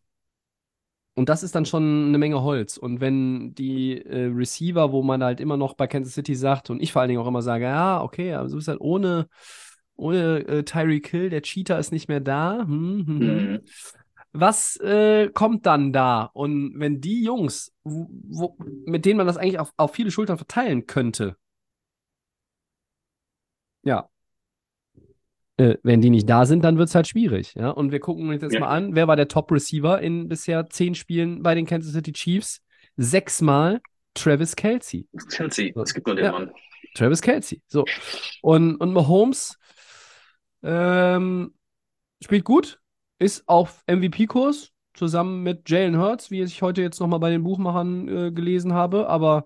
[1.16, 2.78] und das ist dann schon eine Menge Holz.
[2.78, 6.82] Und wenn die äh, Receiver, wo man halt immer noch bei Kansas City sagt und
[6.82, 9.28] ich vor allen Dingen auch immer sage, ja, okay, aber du bist halt ohne,
[9.96, 12.60] ohne äh, Tyreek Hill, der Cheater ist nicht mehr da.
[12.68, 13.52] Hm, hm, hm.
[13.52, 13.62] Mhm.
[14.34, 16.24] Was äh, kommt dann da?
[16.34, 20.86] Und wenn die Jungs, wo, mit denen man das eigentlich auf, auf viele Schultern verteilen
[20.88, 21.38] könnte,
[23.84, 24.10] ja,
[25.58, 27.54] äh, wenn die nicht da sind, dann wird es halt schwierig.
[27.56, 27.70] Ja?
[27.70, 28.60] Und wir gucken uns jetzt Ja.
[28.62, 32.62] mal an, wer war der Top-Receiver in bisher zehn Spielen bei den Kansas City Chiefs?
[32.98, 33.82] Sechsmal
[34.14, 35.08] Travis Kelsey.
[35.30, 36.32] Chelsea, es gibt nur den Ja.
[36.32, 36.52] Mann.
[36.94, 37.62] Travis Kelsey.
[37.68, 37.84] So.
[38.42, 39.58] Und, und Mahomes
[40.64, 41.54] ähm,
[42.24, 42.80] spielt gut,
[43.20, 48.08] ist auf MVP-Kurs, zusammen mit Jalen Hurts, wie ich heute jetzt nochmal bei den Buchmachern
[48.08, 49.10] äh, gelesen habe.
[49.10, 49.46] Aber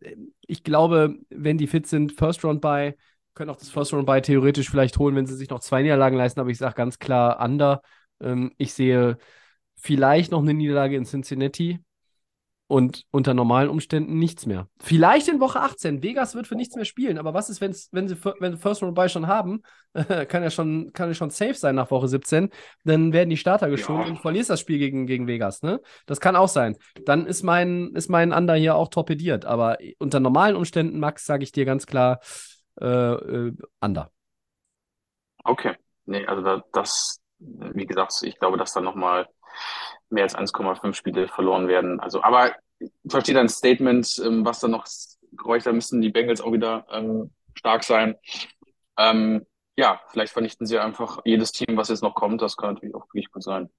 [0.00, 0.16] äh,
[0.46, 2.94] ich glaube, wenn die fit sind, First Round by,
[3.34, 6.16] können auch das First Round by theoretisch vielleicht holen, wenn sie sich noch zwei Niederlagen
[6.16, 6.40] leisten.
[6.40, 7.82] Aber ich sage ganz klar under.
[8.20, 9.18] Ähm, ich sehe
[9.76, 11.80] vielleicht noch eine Niederlage in Cincinnati
[12.66, 14.68] und unter normalen Umständen nichts mehr.
[14.80, 16.02] Vielleicht in Woche 18.
[16.02, 18.94] Vegas wird für nichts mehr spielen, aber was ist, wenn's, wenn sie wenn First Round
[18.94, 19.60] by schon haben?
[20.28, 22.48] kann ja schon, kann ja schon safe sein nach Woche 17.
[22.84, 24.10] Dann werden die Starter geschont Ja.
[24.12, 25.80] und verlierst das Spiel gegen, gegen Vegas, ne?
[26.06, 26.76] Das kann auch sein.
[27.04, 29.44] Dann ist mein, ist mein Under hier auch torpediert.
[29.44, 32.20] Aber unter normalen Umständen, Max, sage ich dir ganz klar,
[32.80, 34.10] äh, äh, Under.
[35.44, 35.76] Okay.
[36.06, 39.28] Nee, also da, das, wie gesagt, ich glaube, dass da nochmal
[40.10, 42.00] mehr als 1,5 Spiele verloren werden.
[42.00, 44.86] Also, aber ich verstehe dein Statement, ähm, was da noch
[45.32, 48.16] geräucht, da müssen die Bengals auch wieder ähm, stark sein.
[48.96, 49.46] Ähm,
[49.76, 52.42] ja, vielleicht vernichten sie einfach jedes Team, was jetzt noch kommt.
[52.42, 53.70] Das kann natürlich auch wirklich gut sein.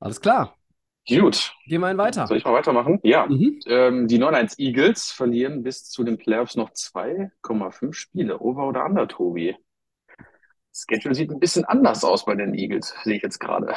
[0.00, 0.59] Alles klar.
[1.08, 2.26] Gut, Gehen wir einen weiter.
[2.26, 3.00] soll ich mal weitermachen?
[3.02, 3.26] Ja.
[3.26, 3.58] Mhm.
[3.66, 8.38] Ähm, die 9-1 Eagles verlieren bis zu den Playoffs noch 2,5 Spiele.
[8.40, 9.56] Over oder under, Tobi?
[10.72, 13.74] Schedule sieht ein bisschen anders aus bei den Eagles, sehe ich jetzt gerade.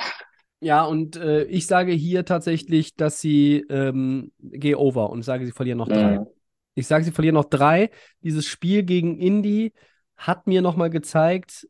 [0.60, 5.52] Ja, und äh, ich sage hier tatsächlich, dass sie ähm, gehe over und sage, sie
[5.52, 6.20] verlieren noch drei.
[6.20, 6.28] Mhm.
[6.76, 7.90] Ich sage, sie verlieren noch drei.
[8.22, 9.74] Dieses Spiel gegen Indy
[10.16, 11.68] hat mir nochmal gezeigt,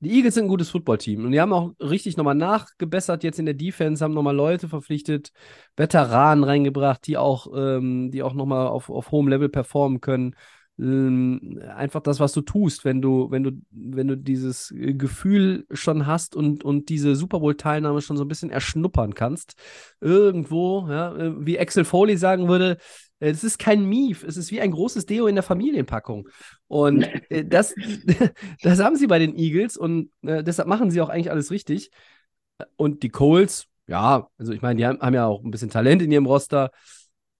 [0.00, 1.24] die Eagles sind ein gutes Footballteam.
[1.24, 5.32] Und die haben auch richtig nochmal nachgebessert jetzt in der Defense, haben nochmal Leute verpflichtet,
[5.76, 10.36] Veteranen reingebracht, die auch, ähm, die auch nochmal auf, auf hohem Level performen können.
[10.78, 15.66] Ähm, einfach das, was du tust, wenn du, wenn du, wenn du dieses äh, Gefühl
[15.72, 19.56] schon hast und, und diese Super Bowl-Teilnahme schon so ein bisschen erschnuppern kannst.
[20.00, 22.78] Irgendwo, ja, äh, wie Axel Foley sagen würde,
[23.20, 26.28] es ist kein Mief, es ist wie ein großes Deo in der Familienpackung.
[26.66, 27.74] Und äh, das,
[28.62, 31.90] das haben sie bei den Eagles und äh, deshalb machen sie auch eigentlich alles richtig.
[32.76, 36.02] Und die Coles, ja, also ich meine, die haben, haben ja auch ein bisschen Talent
[36.02, 36.70] in ihrem Roster,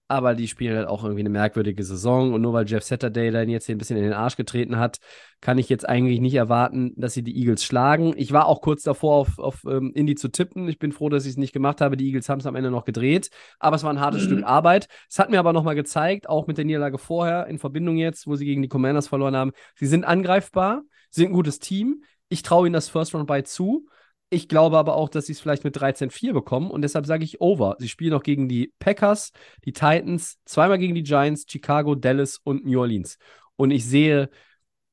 [0.09, 2.33] aber die spielen halt auch irgendwie eine merkwürdige Saison.
[2.33, 4.97] Und nur weil Jeff Saturday dann jetzt hier ein bisschen in den Arsch getreten hat,
[5.39, 8.15] kann ich jetzt eigentlich nicht erwarten, dass sie die Eagles schlagen.
[8.17, 10.67] Ich war auch kurz davor, auf, auf ähm, Indy zu tippen.
[10.67, 11.95] Ich bin froh, dass ich es nicht gemacht habe.
[11.95, 13.29] Die Eagles haben es am Ende noch gedreht.
[13.59, 14.25] Aber es war ein hartes Mhm.
[14.25, 14.87] Stück Arbeit.
[15.07, 18.35] Es hat mir aber nochmal gezeigt, auch mit der Niederlage vorher, in Verbindung jetzt, wo
[18.35, 20.81] sie gegen die Commanders verloren haben, sie sind angreifbar,
[21.11, 22.03] sie sind ein gutes Team.
[22.29, 23.87] Ich traue ihnen das First Round bei zu.
[24.31, 27.41] Ich glaube aber auch, dass sie es vielleicht mit 13-4 bekommen und deshalb sage ich
[27.41, 27.75] over.
[27.79, 29.31] Sie spielen noch gegen die Packers,
[29.65, 33.17] die Titans, zweimal gegen die Giants, Chicago, Dallas und New Orleans.
[33.55, 34.29] Und ich sehe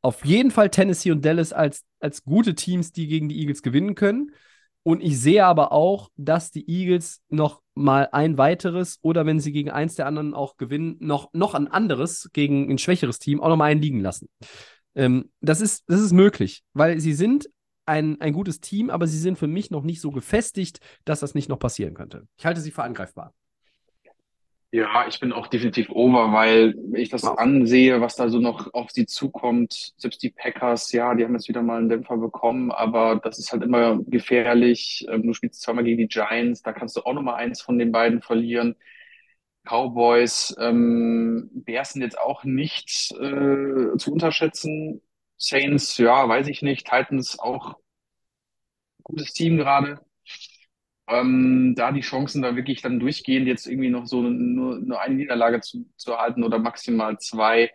[0.00, 3.94] auf jeden Fall Tennessee und Dallas als, als gute Teams, die gegen die Eagles gewinnen
[3.94, 4.32] können.
[4.82, 9.52] Und ich sehe aber auch, dass die Eagles noch mal ein weiteres oder wenn sie
[9.52, 13.48] gegen eins der anderen auch gewinnen, noch, noch ein anderes gegen ein schwächeres Team auch
[13.48, 14.28] noch mal einen liegen lassen.
[14.94, 17.50] Ähm, das, ist, das ist möglich, weil sie sind
[17.86, 21.34] ein, ein gutes Team, aber sie sind für mich noch nicht so gefestigt, dass das
[21.34, 22.26] nicht noch passieren könnte.
[22.38, 23.34] Ich halte sie für angreifbar.
[24.72, 27.38] Ja, ich bin auch definitiv over, weil ich das Wow.
[27.38, 31.48] ansehe, was da so noch auf sie zukommt, selbst die Packers, ja, die haben jetzt
[31.48, 35.06] wieder mal einen Dämpfer bekommen, aber das ist halt immer gefährlich.
[35.08, 37.92] Ähm, Du spielst zweimal gegen die Giants, da kannst du auch nochmal eins von den
[37.92, 38.74] beiden verlieren.
[39.64, 45.02] Cowboys, ähm, Bears sind jetzt auch nicht äh, zu unterschätzen.
[45.38, 46.86] Saints, ja, weiß ich nicht.
[46.86, 47.76] Titans auch
[49.02, 50.00] gutes Team gerade.
[51.08, 55.14] Ähm, da die Chancen da wirklich dann durchgehend jetzt irgendwie noch so nur, nur eine
[55.14, 57.70] Niederlage zu, zu erhalten oder maximal zwei,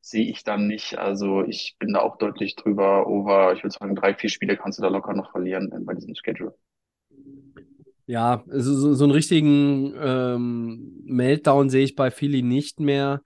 [0.00, 0.96] sehe ich dann nicht.
[0.98, 3.52] Also ich bin da auch deutlich drüber over.
[3.52, 6.14] Ich würde sagen, drei, vier Spiele kannst du da locker noch verlieren äh, bei diesem
[6.14, 6.54] Schedule.
[8.06, 13.22] Ja, so, so, so einen richtigen ähm, Meltdown sehe ich bei Philly nicht mehr.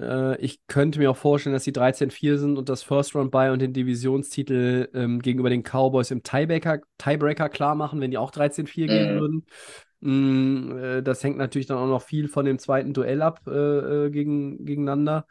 [0.00, 3.52] Äh, ich könnte mir auch vorstellen, dass sie 13-4 sind und das First Round bei
[3.52, 8.30] und den Divisionstitel ähm, gegenüber den Cowboys im Tiebreaker, Tiebreaker klar machen, wenn die auch
[8.30, 9.20] 13-4 gehen Mhm.
[9.20, 9.46] würden.
[10.00, 14.06] Mm, äh, das hängt natürlich dann auch noch viel von dem zweiten Duell ab äh,
[14.06, 15.26] äh, gegen, gegeneinander.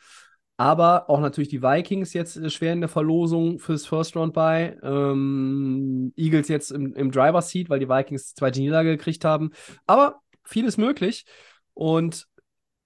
[0.59, 4.77] Aber auch natürlich die Vikings jetzt äh, schwer in der Verlosung fürs First Round bei.
[4.83, 9.51] Ähm, Eagles jetzt im, im Driver's Seat, weil die Vikings die zweite Niederlage gekriegt haben.
[9.85, 11.25] Aber vieles möglich.
[11.73, 12.27] Und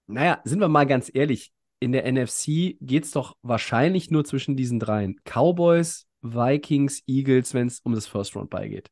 [0.06, 1.52] naja, sind wir mal ganz ehrlich,
[1.82, 5.16] in der NFC geht es doch wahrscheinlich nur zwischen diesen dreien.
[5.24, 8.88] Cowboys, Vikings, Eagles, wenn es um das First Round beigeht.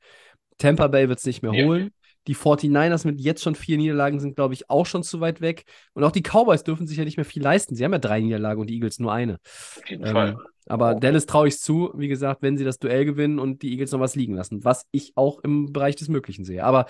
[0.59, 1.65] Tampa Bay wird es nicht mehr Ja.
[1.65, 1.91] holen.
[2.27, 5.65] Die 49ers mit jetzt schon vier Niederlagen sind, glaube ich, auch schon zu weit weg.
[5.95, 7.75] Und auch die Cowboys dürfen sich ja nicht mehr viel leisten.
[7.75, 9.39] Sie haben ja drei Niederlagen und die Eagles nur eine.
[9.45, 10.37] Auf jeden Ähm, Fall.
[10.67, 13.93] aber Dallas traue ich zu, wie gesagt, wenn sie das Duell gewinnen und die Eagles
[13.93, 16.63] noch was liegen lassen, was ich auch im Bereich des Möglichen sehe.
[16.65, 16.87] Aber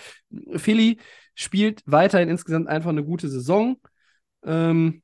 [0.57, 0.98] Philly
[1.34, 3.76] spielt weiterhin insgesamt einfach eine gute Saison.
[4.44, 5.03] Ähm,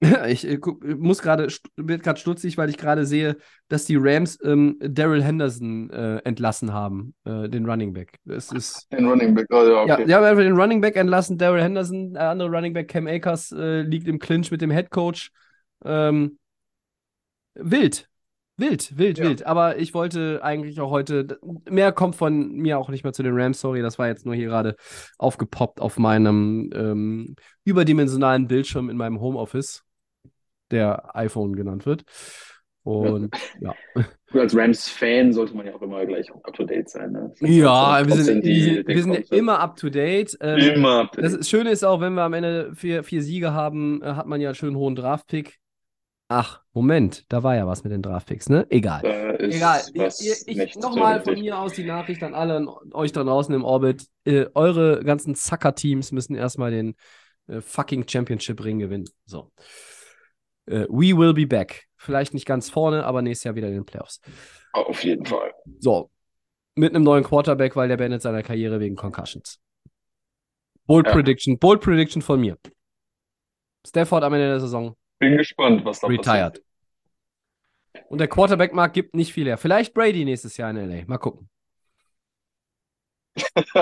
[0.28, 0.58] ich äh,
[0.96, 3.36] muss gerade, wird gerade stutzig, weil ich gerade sehe,
[3.68, 8.18] dass die Rams ähm, Daryl Henderson äh, entlassen haben, äh, den Running Back.
[8.26, 8.86] Es ist.
[8.92, 10.04] Den Running Back, oh, ja, Ja, okay.
[10.06, 11.36] die haben einfach den Running Back entlassen.
[11.38, 14.90] Daryl Henderson, der andere Running Back, Cam Akers, äh, liegt im Clinch mit dem Head
[14.90, 15.30] Coach.
[15.84, 16.38] Ähm,
[17.54, 18.08] wild.
[18.56, 19.24] Wild, wild, Ja.
[19.24, 19.46] wild.
[19.46, 21.38] Aber ich wollte eigentlich auch heute.
[21.70, 23.82] Mehr kommt von mir auch nicht mehr zu den Rams, sorry.
[23.82, 24.74] Das war jetzt nur hier gerade
[25.16, 29.84] aufgepoppt auf meinem ähm, überdimensionalen Bildschirm in meinem Homeoffice,
[30.70, 32.04] der iPhone genannt wird.
[32.84, 33.74] Und ja.
[33.94, 37.12] Gut, als Rams-Fan sollte man ja auch immer gleich up to date sein.
[37.12, 37.32] Ne?
[37.40, 40.36] Ja, wir sind, die- wir sind, ja immer up to date.
[40.40, 41.40] Ähm, Immer up to Das date.
[41.40, 44.40] ist- Schöne ist auch, wenn wir am Ende vier, vier Siege haben, äh, hat man
[44.40, 45.58] ja einen schönen hohen Draftpick.
[46.30, 48.66] Ach, Moment, da war ja was mit den Draftpicks, ne?
[48.68, 49.02] Egal.
[49.38, 49.80] Egal.
[49.94, 53.64] nicht ich, nochmal von mir aus die Nachricht an alle an euch da draußen im
[53.64, 54.04] Orbit.
[54.24, 56.96] Äh, eure ganzen Zacker-Teams müssen erstmal den
[57.46, 59.08] äh, fucking Championship-Ring gewinnen.
[59.24, 59.50] So.
[60.68, 61.86] Äh, we will be back.
[61.96, 64.20] Vielleicht nicht ganz vorne, aber nächstes Jahr wieder in den Playoffs.
[64.72, 65.52] Auf jeden Fall.
[65.78, 66.10] So.
[66.76, 69.60] Mit einem neuen Quarterback, weil der beendet seine Karriere wegen Concussions.
[70.86, 71.12] Bold Ja.
[71.12, 72.56] Prediction, Bold Prediction von mir.
[73.86, 76.62] Stafford am Ende der Saison Bin gespannt, was da retired.
[78.08, 79.58] Und der Quarterback-Markt gibt nicht viel her.
[79.58, 81.04] Vielleicht Brady nächstes Jahr in LA.
[81.06, 81.48] Mal gucken.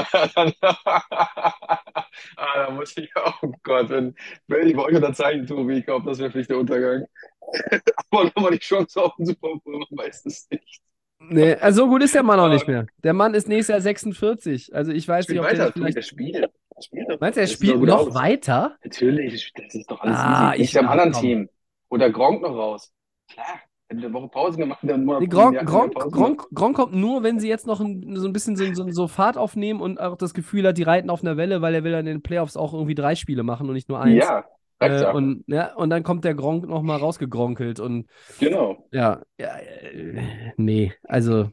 [2.36, 3.10] ah, da muss ich,
[3.42, 4.14] oh Gott, wenn
[4.48, 7.04] Brady bei euch unterzeichnet, Tobi, ich glaube, das wäre vielleicht der Untergang.
[8.10, 10.80] Aber nochmal die Chance auf den Super Bowl, man weiß es nicht.
[11.18, 12.86] Nee, also so gut ist der Mann auch nicht mehr.
[13.02, 14.74] Der Mann ist nächstes Jahr 46.
[14.74, 16.04] Also ich weiß nicht, ob der weiter, der vielleicht.
[16.06, 16.34] spielt.
[16.36, 17.20] Der spielt.
[17.20, 18.14] Meinst du, er spielt noch aus.
[18.14, 18.76] weiter?
[18.84, 20.62] Natürlich, das ist doch alles Ah, easy.
[20.62, 21.20] ich- Ich am anderen komm.
[21.22, 21.48] Team.
[21.88, 22.92] Oder Gronk noch raus.
[23.32, 27.22] Klar, wenn eine Woche Pause gemacht dann Monat Nee, Gronk, Gronk, Gronk, Gronk kommt nur,
[27.22, 30.16] wenn sie jetzt noch ein, so ein bisschen so, so, so Fahrt aufnehmen und auch
[30.16, 32.56] das Gefühl hat, die reiten auf einer Welle, weil er will dann in den Playoffs
[32.56, 34.24] auch irgendwie drei Spiele machen und nicht nur eins.
[34.24, 34.44] Ja,
[34.78, 38.08] Äh, und, ja, und dann kommt der Gronk noch mal rausgegronkelt und
[38.40, 38.86] Genau.
[38.92, 41.50] ja, ja äh, nee, also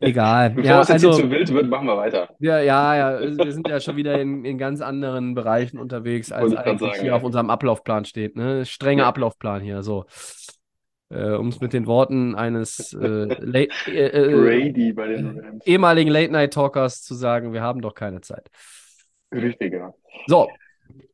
[0.00, 0.50] egal.
[0.56, 2.28] Bevor ja, es jetzt hier also zu wild wird, machen wir weiter.
[2.40, 6.32] ja, ja, ja, also wir sind ja schon wieder in, in ganz anderen Bereichen unterwegs,
[6.32, 7.16] als eigentlich sagen, hier ja.
[7.16, 8.36] auf unserem Ablaufplan steht.
[8.36, 8.66] Ne?
[8.66, 9.08] Strenger Ja.
[9.08, 10.04] Ablaufplan hier, so.
[11.10, 14.72] Äh, um es mit den Worten eines äh, late, äh, äh,
[15.16, 18.50] den ehemaligen Late-Night-Talkers zu sagen, wir haben doch keine Zeit.
[19.32, 19.92] Richtig, ja.
[20.26, 20.48] So,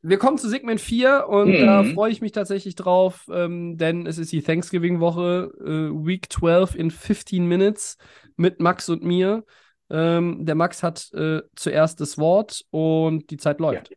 [0.03, 1.95] wir kommen zu Segment 4 und da Mhm.
[1.95, 6.91] freue ich mich tatsächlich drauf, ähm, denn es ist die Thanksgiving-Woche, äh, Week 12 in
[6.91, 7.97] 15 Minutes
[8.37, 9.45] mit Max und mir.
[9.91, 13.91] Ähm, der Max hat äh, zuerst das Wort und die Zeit läuft.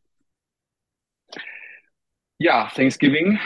[2.40, 3.40] Ja, Thanksgiving.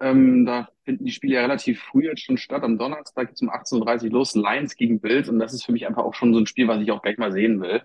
[0.00, 2.62] Ähm, da finden die Spiele ja relativ früh jetzt schon statt.
[2.62, 4.34] Am Donnerstag geht's um 18.30 Uhr los.
[4.34, 5.28] Lions gegen Bills.
[5.28, 7.18] Und das ist für mich einfach auch schon so ein Spiel, was ich auch gleich
[7.18, 7.82] mal sehen will.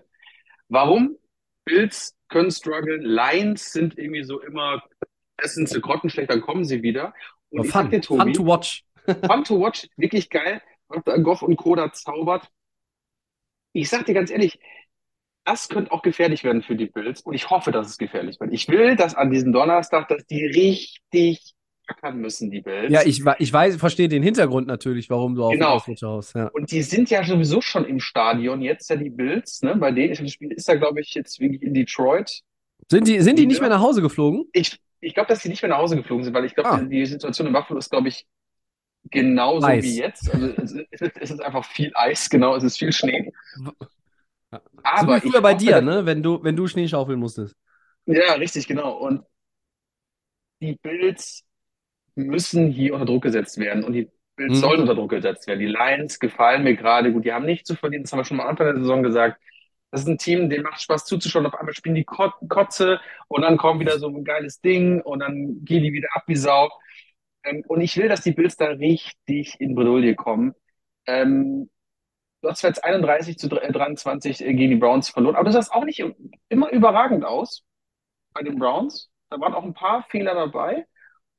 [0.70, 1.18] Warum?
[1.66, 3.02] Bills können strugglen.
[3.02, 4.82] Lions sind irgendwie so immer,
[5.36, 7.12] es sind sie grottenschlecht, dann kommen sie wieder.
[7.50, 8.84] Und fun, dir, fun Tobi, to watch.
[9.26, 11.74] Fun to watch, wirklich geil, was da Goff und Co.
[11.74, 12.50] da zaubert.
[13.74, 14.58] Ich sag dir ganz ehrlich,
[15.44, 18.54] das könnte auch gefährlich werden für die Bills und ich hoffe, dass es gefährlich wird.
[18.54, 21.53] Ich will, dass an diesem Donnerstag, dass die richtig
[21.86, 22.90] ackern müssen, die Bills.
[22.92, 25.70] Ja, ich, ich weiß, verstehe den Hintergrund natürlich, warum du auf Genau.
[25.74, 26.34] Ausrutscher haust.
[26.34, 26.48] Ja.
[26.48, 29.76] Und die sind ja sowieso schon im Stadion, jetzt ja die Bills, ne?
[29.76, 32.40] Bei denen, das Spiel ist ja, glaube ich, jetzt wirklich in Detroit.
[32.90, 34.44] Sind die, sind die nicht mehr nach Hause geflogen?
[34.52, 36.80] Ich, ich glaube, dass die nicht mehr nach Hause geflogen sind, weil ich glaube, Ah.
[36.82, 38.26] die, Situation in Buffalo ist, glaube ich,
[39.10, 39.84] genauso Eis.
[39.84, 40.32] wie jetzt.
[40.32, 43.32] Also es, ist- es ist einfach viel Eis, genau, es ist viel Schnee.
[44.82, 46.06] Aber so früher bei dir, ne?
[46.06, 47.56] Wenn du, wenn du Schnee schaufeln musstest.
[48.06, 48.96] Ja, richtig, genau.
[48.98, 49.22] Und
[50.60, 51.42] die Bills
[52.14, 53.84] müssen hier unter Druck gesetzt werden.
[53.84, 54.60] Und die Bills Mhm.
[54.60, 55.60] sollen unter Druck gesetzt werden.
[55.60, 57.24] Die Lions gefallen mir gerade gut.
[57.24, 58.02] Die haben nicht zu verlieren.
[58.04, 59.40] Das haben wir schon am Anfang der Saison gesagt.
[59.90, 61.46] Das ist ein Team, dem macht Spaß zuzuschauen.
[61.46, 65.20] Auf einmal spielen die Kot Kotze und dann kommt wieder so ein geiles Ding und
[65.20, 66.68] dann gehen die wieder ab wie Sau.
[67.44, 70.54] Ähm, und ich will, dass die Bills da richtig in Bredouille kommen.
[71.06, 71.70] Ähm,
[72.42, 76.02] du hast jetzt 31 zu 23 gegen die Browns verloren, aber du sahst auch nicht
[76.48, 77.64] immer überragend aus
[78.34, 79.10] bei den Browns.
[79.30, 80.86] Da waren auch ein paar Fehler dabei.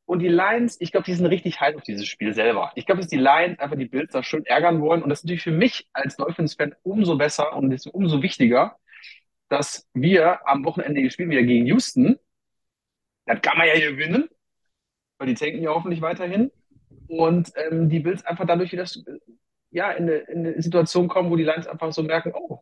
[0.05, 2.71] Und die Lions, ich glaube, die sind richtig heiß auf dieses Spiel selber.
[2.75, 5.01] Ich glaube, dass die Lions einfach die Bills da schön ärgern wollen.
[5.01, 8.77] Und das ist natürlich für mich als Dolphins-Fan umso besser und ist umso wichtiger,
[9.49, 12.17] dass wir am Wochenende spielen wieder gegen Houston.
[13.25, 14.29] Das kann man ja gewinnen,
[15.17, 16.51] weil die tanken ja hoffentlich weiterhin.
[17.07, 18.85] Und ähm, die Bills einfach dadurch wieder
[19.71, 22.59] ja, in eine, in eine Situation kommen, wo die Lions einfach so merken, oh,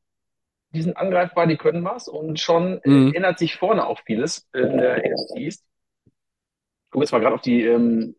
[0.72, 2.08] die sind angreifbar, die können was.
[2.08, 3.14] Und schon äh, Mhm.
[3.14, 5.66] ändert sich vorne auch vieles in der AFC East.
[6.94, 8.16] Ich gucke jetzt mal gerade auf die, ähm,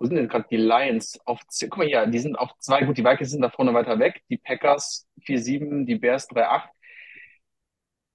[0.00, 1.20] wo sind denn gerade die Lions?
[1.24, 1.38] Auf,
[1.70, 4.22] guck mal hier, die sind auf zwei, gut, die Vikings sind da vorne weiter weg,
[4.28, 6.62] die Packers 4-7, die Bears 3-8.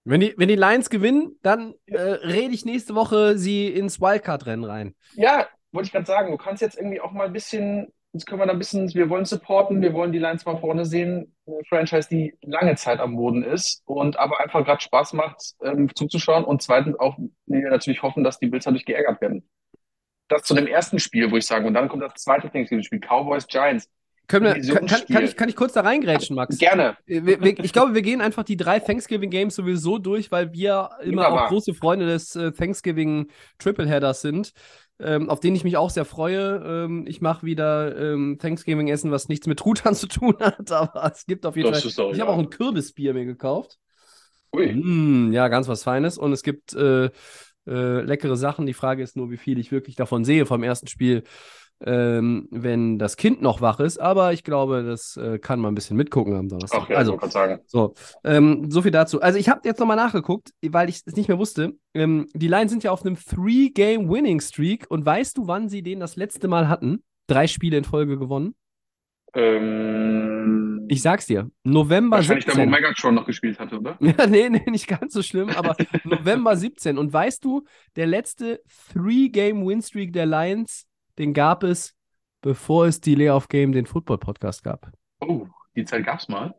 [0.03, 4.65] Wenn die, wenn die Lions gewinnen, dann äh, rede ich nächste Woche sie ins Wildcard-Rennen
[4.65, 4.95] rein.
[5.13, 8.41] Ja, wollte ich gerade sagen, du kannst jetzt irgendwie auch mal ein bisschen, jetzt können
[8.41, 11.33] wir da ein bisschen, wir wollen supporten, wir wollen die Lions mal vorne sehen.
[11.45, 15.95] Eine Franchise, die lange Zeit am Boden ist und aber einfach gerade Spaß macht, ähm,
[15.95, 16.43] zuzuschauen.
[16.43, 19.47] Und zweitens auch, wir natürlich hoffen, dass die Bills dadurch geärgert werden.
[20.27, 23.47] Das zu dem ersten Spiel, wo ich sagen, und dann kommt das zweite Thanksgiving-Spiel, Cowboys
[23.47, 23.89] Giants.
[24.29, 26.57] Wir, kann, kann, ich, kann ich kurz da reingrätschen, Max?
[26.57, 26.97] Gerne.
[27.05, 30.89] Wir, wir, ich glaube, wir gehen einfach die drei Thanksgiving Games sowieso durch, weil wir
[31.01, 31.45] immer Wunderbar.
[31.45, 34.51] auch große Freunde des äh, Thanksgiving Tripleheaders sind,
[34.99, 36.61] ähm, auf den ich mich auch sehr freue.
[36.65, 41.09] Ähm, ich mache wieder ähm, Thanksgiving Essen, was nichts mit Truthahn zu tun hat, aber
[41.09, 41.91] es gibt auf jeden Das Fall.
[41.95, 43.77] doch Ich habe auch ein Kürbisbier mir gekauft.
[44.53, 44.73] Ui.
[44.73, 46.17] Mm, ja, ganz was Feines.
[46.17, 47.09] Und es gibt äh,
[47.67, 48.65] äh, leckere Sachen.
[48.65, 51.23] Die Frage ist nur, wie viel ich wirklich davon sehe vom ersten Spiel,
[51.85, 53.99] ähm, wenn das Kind noch wach ist.
[53.99, 56.81] Aber ich glaube, das äh, kann man ein bisschen mitgucken am Donnerstag.
[56.83, 57.59] Ach ja, also, sagen.
[57.67, 57.93] so,
[58.23, 59.21] ähm, so viel dazu.
[59.21, 61.73] Also ich habe jetzt nochmal nachgeguckt, weil ich es nicht mehr wusste.
[61.93, 66.15] Ähm, die Lions sind ja auf einem Three-Game-Winning-Streak und weißt du, wann sie den das
[66.15, 67.03] letzte Mal hatten?
[67.27, 68.55] Drei Spiele in Folge gewonnen?
[69.37, 72.69] Ähm, Ich sag's dir, November wahrscheinlich da, wo 17.
[72.71, 73.97] Megatron noch gespielt hatte, oder?
[74.01, 76.97] Ja, nee, nee, nicht ganz so schlimm, aber November 17.
[76.97, 77.63] Und weißt du,
[77.95, 78.61] der letzte
[78.93, 81.93] Three-Game-Win-Streak der Lions, den gab es,
[82.41, 84.91] bevor es die Layoff Game, den Football-Podcast gab.
[85.19, 86.55] Oh, die Zeit gab's mal.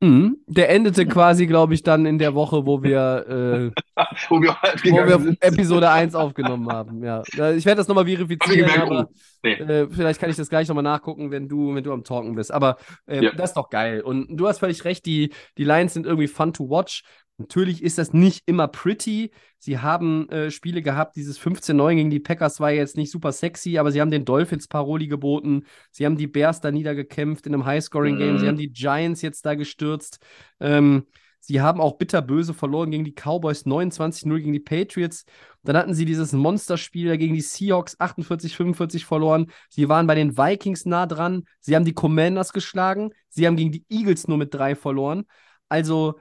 [0.00, 0.38] Mhm.
[0.48, 4.84] Der endete quasi, glaube ich, dann in der Woche, wo wir, äh, Wo wir halt
[4.84, 5.36] wo wir.
[5.40, 7.04] Episode 1 aufgenommen haben.
[7.04, 7.22] Ja.
[7.24, 9.08] Ich werde das nochmal verifizieren, aber
[9.44, 9.52] nee.
[9.52, 12.50] äh, vielleicht kann ich das gleich nochmal nachgucken, wenn du, wenn du am Talken bist.
[12.52, 13.30] Aber äh, Ja.
[13.32, 14.00] das ist doch geil.
[14.00, 17.04] Und du hast völlig recht, die, die Lions sind irgendwie fun to watch.
[17.38, 19.30] Natürlich ist das nicht immer pretty.
[19.58, 23.78] Sie haben äh, Spiele gehabt, dieses 15-9 gegen die Packers war jetzt nicht super sexy,
[23.78, 25.64] aber sie haben den Dolphins Paroli geboten.
[25.90, 28.34] Sie haben die Bears da niedergekämpft in einem High-Scoring-Game.
[28.34, 28.38] Mhm.
[28.38, 30.18] Sie haben die Giants jetzt da gestürzt.
[30.60, 31.06] Ähm,
[31.40, 35.24] sie haben auch bitterböse verloren gegen die Cowboys 29-0 gegen die Patriots.
[35.64, 39.46] Dann hatten sie dieses Monsterspiel gegen die Seahawks 48-45 verloren.
[39.70, 41.44] Sie waren bei den Vikings nah dran.
[41.60, 43.10] Sie haben die Commanders geschlagen.
[43.30, 45.24] Sie haben gegen die Eagles nur mit drei verloren.
[45.68, 46.18] Also,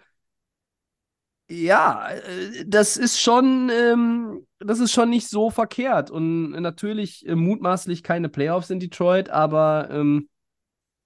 [1.51, 6.09] ja, äh, das ist schon, ähm, das ist schon nicht so verkehrt.
[6.09, 10.29] Und natürlich äh, mutmaßlich keine Playoffs in Detroit, aber ähm,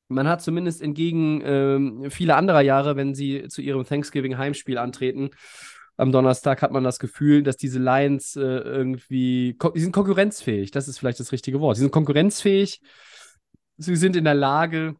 [0.07, 5.31] man hat zumindest entgegen ähm, vieler anderer Jahre, wenn sie zu ihrem Thanksgiving-Heimspiel antreten,
[5.97, 10.87] am Donnerstag hat man das Gefühl, dass diese Lions äh, irgendwie, die sind konkurrenzfähig, das
[10.87, 11.77] ist vielleicht das richtige Wort.
[11.77, 12.81] Sie sind konkurrenzfähig,
[13.77, 14.95] sie sind in der Lage,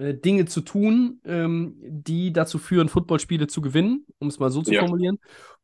[0.00, 4.62] äh, Dinge zu tun, ähm, die dazu führen, Footballspiele zu gewinnen, um es mal so
[4.62, 4.80] zu Ja.
[4.80, 5.18] formulieren.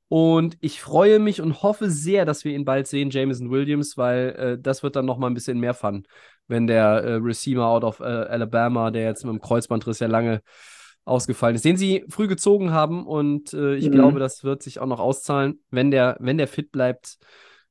[0.09, 4.29] Und ich freue mich und hoffe sehr, dass wir ihn bald sehen, Jameson Williams, weil
[4.59, 6.07] äh, das wird dann noch mal ein bisschen mehr Fun,
[6.47, 10.43] wenn der äh, Receiver out of äh, Alabama, der jetzt mit dem Kreuzbandriss ja lange
[11.05, 13.91] ausgefallen ist, den sie früh gezogen haben und äh, ich Mhm.
[13.91, 17.19] glaube, das wird sich auch noch auszahlen, wenn der, wenn der fit bleibt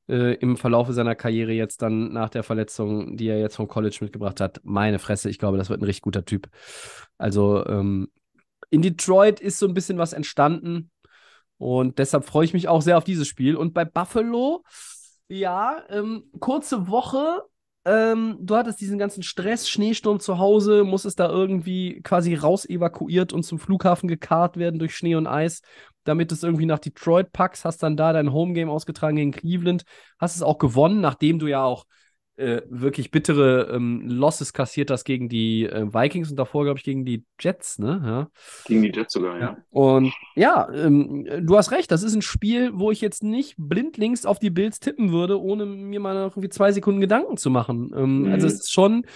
[0.08, 3.98] äh, im Verlaufe seiner Karriere jetzt dann nach der Verletzung, die er jetzt vom College
[4.00, 4.60] mitgebracht hat.
[4.64, 6.48] Meine Fresse, ich glaube, das wird ein richtig guter Typ.
[7.18, 8.08] Also ähm,
[8.70, 10.90] in Detroit ist so ein bisschen was entstanden
[11.58, 13.56] und deshalb freue ich mich auch sehr auf dieses Spiel.
[13.56, 14.64] Und bei Buffalo,
[15.28, 17.42] ja, ähm, kurze Woche.
[17.84, 22.68] Ähm, du hattest diesen ganzen Stress, Schneesturm zu Hause, muss es da irgendwie quasi raus
[22.68, 25.62] evakuiert und zum Flughafen gekarrt werden durch Schnee und Eis,
[26.06, 29.84] damit es irgendwie nach Detroit packst, hast dann da dein Homegame ausgetragen gegen Cleveland,
[30.18, 31.84] hast es auch gewonnen, nachdem du ja auch
[32.38, 36.84] äh, wirklich bittere ähm, Losses kassiert hast gegen die äh, Vikings und davor, glaube ich,
[36.84, 38.02] gegen die Jets, ne?
[38.04, 38.28] Ja.
[38.66, 39.56] Gegen die Jets sogar, ja.
[39.70, 44.26] Und ja, ähm, du hast recht, das ist ein Spiel, wo ich jetzt nicht blindlings
[44.26, 47.92] auf die Bills tippen würde, ohne mir mal noch irgendwie zwei Sekunden Gedanken zu machen.
[47.96, 48.32] Ähm, Mhm.
[48.32, 49.06] Also es ist schon,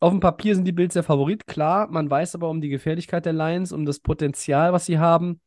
[0.00, 3.26] auf dem Papier sind die Bills der Favorit, klar, man weiß aber um die Gefährlichkeit
[3.26, 5.40] der Lions, um das Potenzial, was sie haben.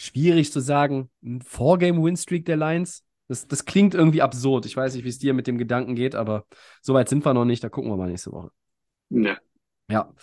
[0.00, 4.64] Schwierig zu sagen, ein Four-Game-Win-Streak der Lions, das, das klingt irgendwie absurd.
[4.64, 6.46] Ich weiß nicht, wie es dir mit dem Gedanken geht, aber
[6.80, 8.50] so weit sind wir noch nicht, da gucken wir mal nächste Woche.
[9.10, 9.36] ja.
[9.90, 10.14] Ja.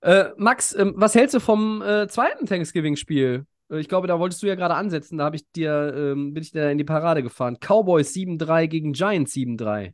[0.00, 3.46] Äh, Max, ähm, was hältst du vom äh, zweiten Thanksgiving-Spiel?
[3.70, 5.18] Äh, ich glaube, da wolltest du ja gerade ansetzen.
[5.18, 7.56] Da habe ich dir, ähm, bin ich dir in die Parade gefahren.
[7.58, 9.92] Cowboys 7-3 gegen Giants 7-3.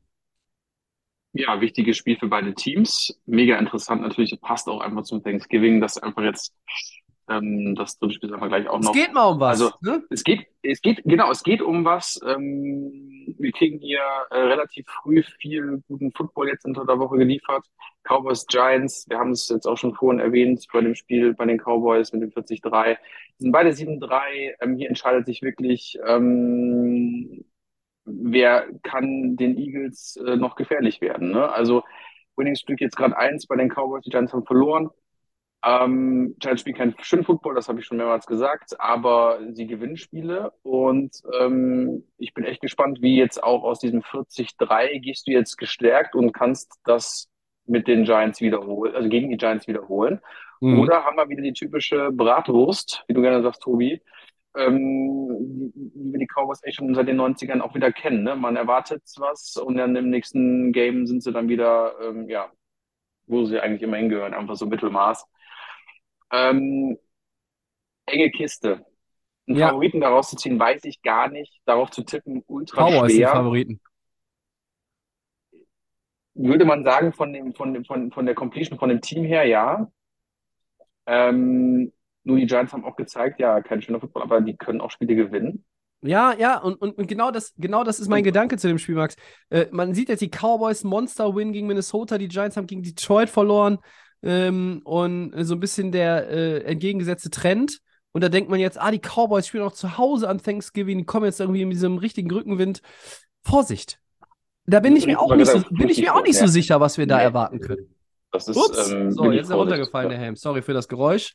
[1.33, 3.19] Ja, wichtiges Spiel für beide Teams.
[3.25, 4.39] Mega interessant natürlich.
[4.41, 6.55] Passt auch einfach zum Thanksgiving, dass einfach jetzt
[7.31, 8.93] ähm, das dritte Spiel einfach gleich auch Es noch.
[8.93, 9.61] geht mal um was.
[9.63, 10.03] Also, ne?
[10.11, 12.21] Es geht, es geht, genau, es geht um was.
[12.27, 14.01] Ähm, wir kriegen hier
[14.31, 17.65] äh, relativ früh viel guten Football jetzt unter der Woche geliefert.
[18.03, 21.59] Cowboys, Giants, wir haben es jetzt auch schon vorhin erwähnt bei dem Spiel bei den
[21.59, 22.97] Cowboys mit dem 40-3.
[23.39, 24.55] Die sind beide 7-3.
[24.61, 27.45] Ähm, hier entscheidet sich wirklich, ähm,
[28.05, 31.31] wer kann den Eagles äh, noch gefährlich werden.
[31.31, 31.49] Ne?
[31.51, 31.85] Also
[32.37, 34.91] Winning Streak jetzt gerade eins bei den Cowboys, die Giants haben verloren.
[35.63, 39.99] Ähm, Giants spielen kein schönen Football, das habe ich schon mehrmals gesagt, aber sie gewinnen
[39.99, 45.33] Spiele und ähm, ich bin echt gespannt, wie jetzt auch aus diesem 40-3 gehst du
[45.33, 47.29] jetzt gestärkt und kannst das
[47.67, 50.21] mit den Giants wiederholen, also gegen die Giants wiederholen.
[50.61, 50.81] Mhm.
[50.81, 54.01] Oder haben wir wieder die typische Bratwurst, wie du gerne sagst, Tobi,
[54.57, 58.25] ähm, wie wir die Cowboys echt schon seit den 90ern auch wieder kennen.
[58.25, 58.35] Ne?
[58.35, 62.51] Man erwartet was und dann im nächsten Game sind sie dann wieder, ähm, ja,
[63.27, 65.27] wo sie eigentlich immer hingehören, einfach so Mittelmaß.
[66.33, 66.99] Ähm,
[68.07, 68.85] enge Kiste.
[69.47, 69.69] Einen Ja.
[69.69, 71.61] Favoriten daraus zu ziehen, weiß ich gar nicht.
[71.65, 73.33] Darauf zu tippen, ultra Cowboys sind schwer.
[73.33, 73.81] Favoriten.
[76.35, 79.45] Würde man sagen, von dem, von dem, von, von der Completion, von dem Team her,
[79.45, 79.91] ja.
[81.07, 84.91] Ähm, nur die Giants haben auch gezeigt, ja, kein schöner Football, aber die können auch
[84.91, 85.65] Spiele gewinnen.
[86.03, 88.95] Ja, ja, und, und, und genau, das, genau das ist mein Gedanke zu dem Spiel,
[88.95, 89.17] Max.
[89.51, 93.79] Äh, man sieht jetzt die Cowboys Monster-Win gegen Minnesota, die Giants haben gegen Detroit verloren
[94.23, 97.81] ähm, und so ein bisschen der äh, entgegengesetzte Trend.
[98.13, 101.05] Und da denkt man jetzt, ah, die Cowboys spielen auch zu Hause an Thanksgiving, die
[101.05, 102.83] kommen jetzt irgendwie in diesem richtigen Rückenwind.
[103.43, 104.01] Vorsicht!
[104.67, 106.99] Da bin ich mir auch nicht so, bin ich mir auch nicht so sicher, was
[106.99, 107.95] wir da erwarten können.
[108.33, 110.37] Das ist, Ups, ähm, so, jetzt ist er runtergefallen, der Helm.
[110.37, 111.35] Sorry für das Geräusch.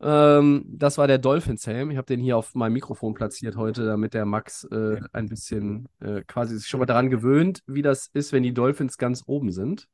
[0.00, 1.90] Ähm, das war der Dolphins-Helm.
[1.90, 5.88] Ich habe den hier auf meinem Mikrofon platziert heute, damit der Max äh, ein bisschen
[6.00, 9.50] äh, quasi sich schon mal daran gewöhnt, wie das ist, wenn die Dolphins ganz oben
[9.50, 9.88] sind.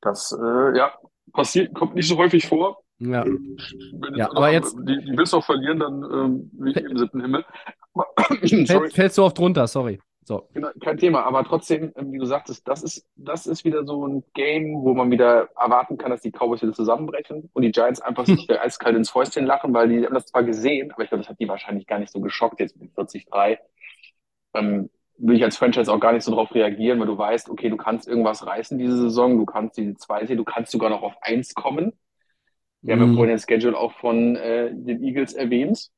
[0.00, 0.92] Das, äh, ja,
[1.32, 2.82] passiert, kommt nicht so häufig vor.
[2.98, 7.20] Ja, Wenn Ja, aber jetzt- Die, die Bills noch verlieren, dann ähm, ich im siebten
[7.22, 7.44] Himmel.
[8.66, 10.00] Fäll, fällst du oft runter, sorry.
[10.22, 10.48] So.
[10.52, 11.24] genau, kein Thema.
[11.24, 14.94] Aber trotzdem, ähm, wie du sagtest, das ist, das ist wieder so ein Game, wo
[14.94, 18.62] man wieder erwarten kann, dass die Cowboys wieder zusammenbrechen und die Giants einfach sich wieder
[18.62, 21.40] eiskalt ins Fäustchen lachen, weil die haben das zwar gesehen, aber ich glaube, das hat
[21.40, 23.58] die wahrscheinlich gar nicht so geschockt jetzt mit 40-3.
[24.54, 27.70] Ähm, will ich als Franchise auch gar nicht so drauf reagieren, weil du weißt, okay,
[27.70, 31.02] du kannst irgendwas reißen diese Saison, du kannst die zwei sehen, du kannst sogar noch
[31.02, 31.92] auf eins kommen.
[32.82, 33.14] Wir haben ja Mhm.
[33.14, 35.90] vorhin den Schedule auch von äh, den Eagles erwähnt.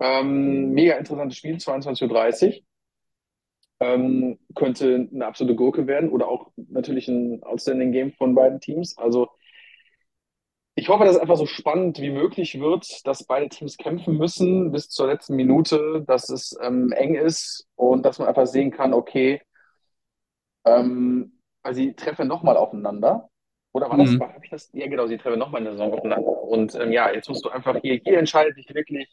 [0.00, 2.62] Ähm, mega interessantes Spiel, 22.30 Uhr.
[3.82, 8.96] Ähm, könnte eine absolute Gurke werden oder auch natürlich ein outstanding Game von beiden Teams.
[8.98, 9.28] Also
[10.80, 14.72] ich hoffe, dass es einfach so spannend wie möglich wird, dass beide Teams kämpfen müssen
[14.72, 18.94] bis zur letzten Minute, dass es ähm, eng ist und dass man einfach sehen kann,
[18.94, 19.42] okay,
[20.64, 23.28] ähm, also sie treffen nochmal aufeinander.
[23.72, 24.22] Oder war das, Mhm.
[24.42, 24.70] ich das?
[24.72, 26.26] Ja, genau, sie treffen nochmal in der Saison aufeinander.
[26.42, 29.08] Und ähm, ja, jetzt musst du einfach hier, hier entscheidet sich wirklich,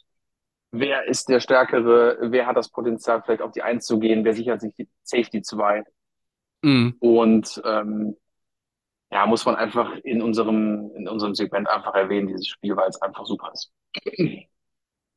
[0.71, 4.33] wer ist der Stärkere, wer hat das Potenzial, vielleicht auf die Eins zu gehen, wer
[4.33, 5.83] sichert sich die Safety 2.
[6.63, 6.99] Mhm.
[6.99, 8.15] Und ähm,
[9.11, 13.01] ja, muss man einfach in unserem, in unserem Segment einfach erwähnen, dieses Spiel, weil es
[13.01, 13.71] einfach super ist.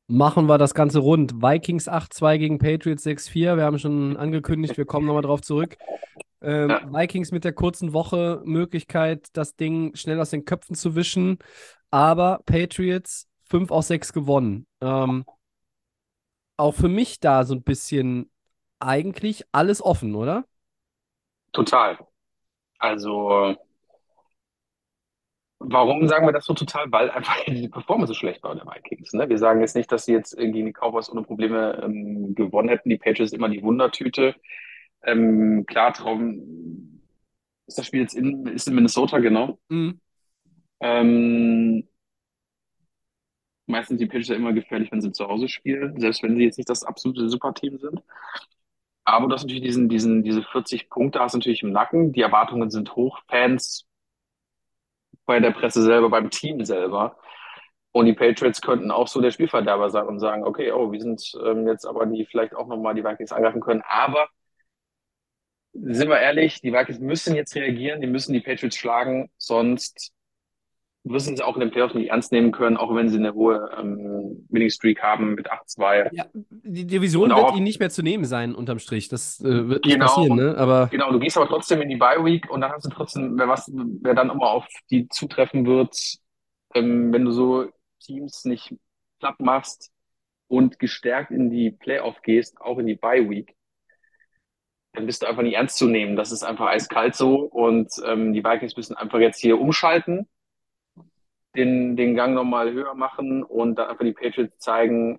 [0.09, 1.35] Machen wir das Ganze rund.
[1.41, 3.57] Vikings 8-2 gegen Patriots 6-4.
[3.57, 5.77] Wir haben schon angekündigt, wir kommen nochmal drauf zurück.
[6.43, 6.81] Ähm, Ja.
[6.93, 11.39] Vikings mit der kurzen Woche Möglichkeit, das Ding schnell aus den Köpfen zu wischen.
[11.91, 14.67] Aber Patriots 5 aus 6 gewonnen.
[14.81, 15.25] Ähm,
[16.57, 18.31] auch für mich da so ein bisschen
[18.81, 20.45] eigentlich alles offen, oder?
[21.53, 21.99] Total.
[22.79, 23.57] Also,
[25.61, 26.91] warum sagen wir das so total?
[26.91, 29.13] Weil einfach die Performance so schlecht war der Vikings.
[29.13, 29.29] Ne?
[29.29, 32.89] Wir sagen jetzt nicht, dass sie jetzt gegen die Cowboys ohne Probleme ähm, gewonnen hätten.
[32.89, 34.35] Die Patriots immer die Wundertüte.
[35.03, 37.03] Ähm, klar, Traum
[37.67, 39.59] ist das Spiel jetzt in, ist in Minnesota, genau.
[39.69, 40.01] Mhm.
[40.81, 41.89] Ähm,
[43.67, 46.45] meistens sind die Patriots ja immer gefährlich, wenn sie zu Hause spielen, selbst wenn sie
[46.45, 48.03] jetzt nicht das absolute Superteam sind.
[49.05, 52.13] Aber du hast natürlich diesen, diesen, diese 40 Punkte hast du natürlich im Nacken.
[52.13, 53.19] Die Erwartungen sind hoch.
[53.29, 53.87] Fans
[55.31, 57.17] bei der Presse selber, beim Team selber.
[57.93, 61.23] Und die Patriots könnten auch so der Spielverderber sein und sagen, okay, oh, wir sind
[61.45, 63.83] ähm, jetzt aber die vielleicht auch nochmal die Vikings angreifen können.
[63.87, 64.29] Aber
[65.73, 70.13] sind wir ehrlich, die Vikings müssen jetzt reagieren, die müssen die Patriots schlagen, sonst
[71.03, 73.71] müssen sie auch in den Playoffs nicht ernst nehmen können, auch wenn sie eine hohe
[73.79, 76.11] ähm, Winning Streak haben mit 8-2.
[76.13, 79.09] Ja, die Division wird ihnen nicht mehr zu nehmen sein, unterm Strich.
[79.09, 80.07] Das äh, wird nicht Genau.
[80.07, 80.57] passieren, ne?
[80.59, 83.39] Aber Genau, du gehst aber trotzdem in die Bye Week und dann hast du trotzdem,
[83.39, 85.97] wer was, wer dann immer auf die zutreffen wird,
[86.75, 87.67] ähm, wenn du so
[88.01, 88.75] Teams nicht
[89.21, 89.91] platt machst
[90.49, 93.55] und gestärkt in die Playoff gehst, auch in die Bye Week,
[94.93, 96.17] dann bist du einfach nicht ernst zu nehmen.
[96.17, 100.29] Das ist einfach eiskalt so und ähm, die Vikings müssen einfach jetzt hier umschalten,
[101.57, 105.19] den, den Gang nochmal höher machen und dann einfach die Patriots zeigen,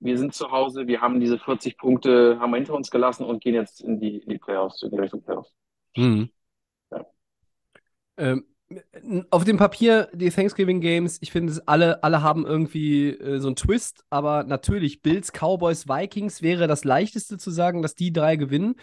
[0.00, 3.42] wir sind zu Hause, wir haben diese 40 Punkte, haben wir hinter uns gelassen und
[3.42, 5.52] gehen jetzt in die, in die Playoffs, in die Richtung Playoffs.
[5.96, 6.30] Mhm.
[6.90, 7.06] Ja.
[8.16, 8.46] Ähm,
[9.30, 13.56] auf dem Papier, die Thanksgiving Games, ich finde, alle, alle haben irgendwie äh, so einen
[13.56, 18.74] Twist, aber natürlich, Bills, Cowboys, Vikings wäre das leichteste zu sagen, dass die drei gewinnen.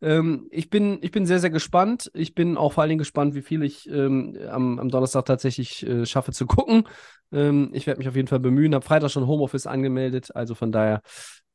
[0.00, 2.10] Ähm, ich, bin, ich bin sehr, sehr gespannt.
[2.14, 5.86] Ich bin auch vor allen Dingen gespannt, wie viel ich ähm, am, am Donnerstag tatsächlich
[5.86, 6.88] äh, schaffe zu gucken.
[7.30, 10.72] Ähm, ich werde mich auf jeden Fall bemühen, habe Freitag schon Homeoffice angemeldet, also von
[10.72, 11.02] daher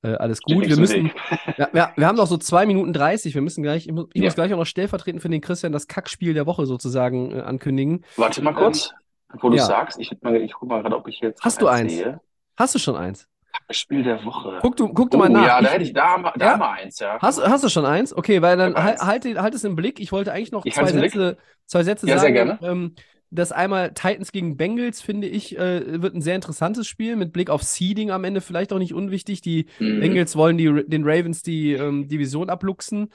[0.01, 0.67] äh, alles gut.
[0.67, 1.11] Wir müssen,
[1.57, 3.35] ja, wir, wir haben noch so zwei Minuten 30.
[3.35, 4.27] Wir müssen gleich, ich muss, ich Ja.
[4.27, 8.05] muss gleich auch noch stellvertretend für den Christian das Kackspiel der Woche sozusagen äh, ankündigen.
[8.15, 8.93] Warte mal kurz,
[9.31, 9.65] bevor du ja.
[9.65, 9.99] sagst.
[9.99, 11.93] Ich, mal- ich guck mal gerade, ob ich jetzt Hast du eins?
[11.93, 12.19] sehe.
[12.57, 13.27] Hast du schon eins?
[13.71, 14.59] Spiel der Woche.
[14.61, 15.45] Guck du, guck du oh, mal nach.
[15.45, 16.57] ja, da hätte ich, da da Ja?
[16.57, 17.19] wir eins, ja.
[17.21, 18.15] Hast, hast du schon eins?
[18.15, 19.99] Okay, weil dann halt, halt, halt es im Blick.
[19.99, 22.33] Ich wollte eigentlich noch Ich zwei Sätze, zwei Sätze Ja, sehr sagen.
[22.33, 22.59] gerne.
[22.63, 22.95] Ähm,
[23.31, 27.49] das einmal Titans gegen Bengals, finde ich, äh, wird ein sehr interessantes Spiel mit Blick
[27.49, 29.41] auf Seeding am Ende vielleicht auch nicht unwichtig.
[29.41, 29.99] Die Mhm.
[29.99, 33.09] Bengals wollen die, den Ravens die ähm, Division abluchsen.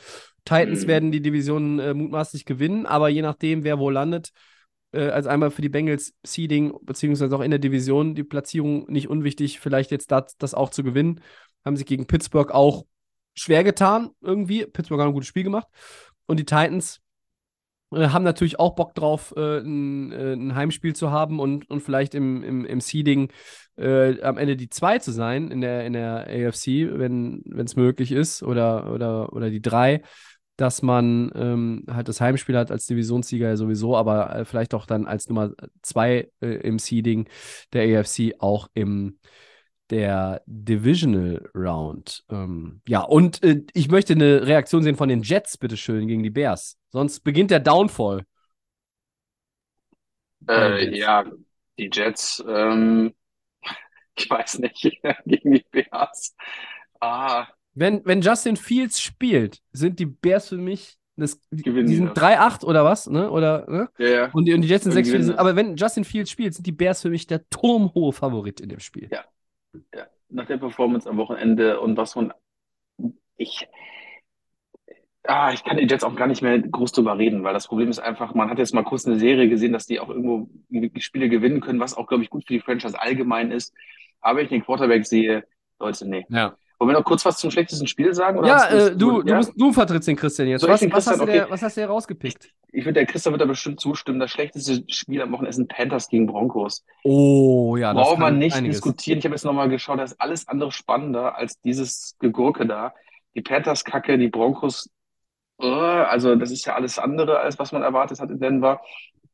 [0.45, 0.89] Titans Mhm.
[0.89, 4.31] werden die Division äh, mutmaßlich gewinnen, aber je nachdem, wer wo landet,
[4.93, 9.09] äh, also einmal für die Bengals Seeding, beziehungsweise auch in der Division, die Platzierung nicht
[9.09, 11.21] unwichtig, vielleicht jetzt das, das auch zu gewinnen.
[11.65, 12.85] Haben sich gegen Pittsburgh auch
[13.35, 14.65] schwer getan, irgendwie.
[14.67, 15.67] Pittsburgh hat ein gutes Spiel gemacht.
[16.27, 17.01] Und die Titans
[17.97, 22.15] haben natürlich auch Bock drauf, äh, ein, äh, ein Heimspiel zu haben und, und vielleicht
[22.15, 23.31] im, im, im Seeding
[23.77, 28.13] äh, am Ende die zwei zu sein in der, in der AFC, wenn es möglich
[28.13, 30.03] ist, oder, oder, oder die drei.
[30.57, 34.87] dass man ähm, halt das Heimspiel hat als Divisionssieger ja sowieso, aber äh, vielleicht auch
[34.87, 35.51] dann als Nummer
[35.83, 37.29] zwei äh, im Seeding
[37.73, 39.19] der AFC auch im
[39.91, 42.25] der Divisional Round.
[42.31, 46.31] Ähm, ja, und äh, ich möchte eine Reaktion sehen von den Jets, bitteschön, gegen die
[46.31, 46.79] Bears.
[46.91, 48.25] Sonst beginnt der Downfall.
[50.49, 51.25] Äh, ja,
[51.79, 53.15] die Jets, ähm,
[54.17, 54.83] ich weiß nicht,
[55.27, 56.35] gegen die Bears.
[57.01, 61.93] Ah, Wenn, wenn Justin Fields spielt, sind die Bears für mich, das, die, Gewinnen die
[61.93, 62.25] die sind das.
[62.25, 63.31] 3-8 oder was, ne?
[63.31, 63.89] Oder, ne?
[63.99, 64.31] ja, ja.
[64.33, 65.41] Und die, und die Jets sind Irgendwie 6 gewinnen sind, das.
[65.41, 68.81] Aber wenn Justin Fields spielt, sind die Bears für mich der turmhohe Favorit in dem
[68.81, 69.09] Spiel.
[69.13, 69.25] Ja.
[69.95, 72.33] Ja, nach der Performance am Wochenende und was von
[73.37, 73.69] ich
[75.25, 77.99] ah, ich kann Jets auch gar nicht mehr groß drüber reden, weil das Problem ist
[77.99, 80.49] einfach, man hat jetzt mal kurz eine Serie gesehen, dass die auch irgendwo
[80.99, 83.75] Spiele gewinnen können, was auch, glaube ich, gut für die Franchise allgemein ist.
[84.21, 85.45] Aber wenn ich den Quarterback sehe,
[85.79, 86.27] Leute, nee.
[86.29, 86.57] Ja.
[86.79, 88.45] Wollen wir noch kurz was zum schlechtesten Spiel sagen?
[88.45, 89.39] Ja, hast äh, du, du, ja?
[89.39, 90.63] bist, du vertrittst den Christian jetzt.
[90.63, 91.27] Ich Was, was, hast Christian?
[91.27, 91.53] du dir, Okay.
[91.53, 92.53] was hast du dir rausgepickt?
[92.75, 94.19] Ich finde, der Christoph wird da bestimmt zustimmen.
[94.19, 96.85] Das schlechteste Spiel am Wochenende sind Panthers gegen Broncos.
[97.05, 98.77] Oh, ja, das Braucht man nicht einiges.
[98.79, 99.19] diskutieren.
[99.19, 102.93] Ich habe jetzt nochmal geschaut, da ist alles andere spannender als dieses Gegurke da.
[103.37, 104.91] Die Panthers kacke, die Broncos,
[105.61, 108.81] äh, also das ist ja alles andere, als was man erwartet hat in Denver.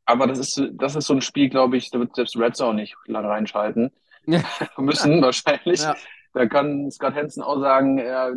[0.05, 2.75] Aber das ist, das ist so ein Spiel, glaube ich, da wird selbst Red Zone
[2.83, 3.91] nicht lange reinschalten
[4.27, 4.43] Ja.
[4.77, 5.81] müssen, wahrscheinlich.
[5.83, 5.97] Ja.
[6.35, 8.33] Da kann Scott Hansen auch sagen, äh,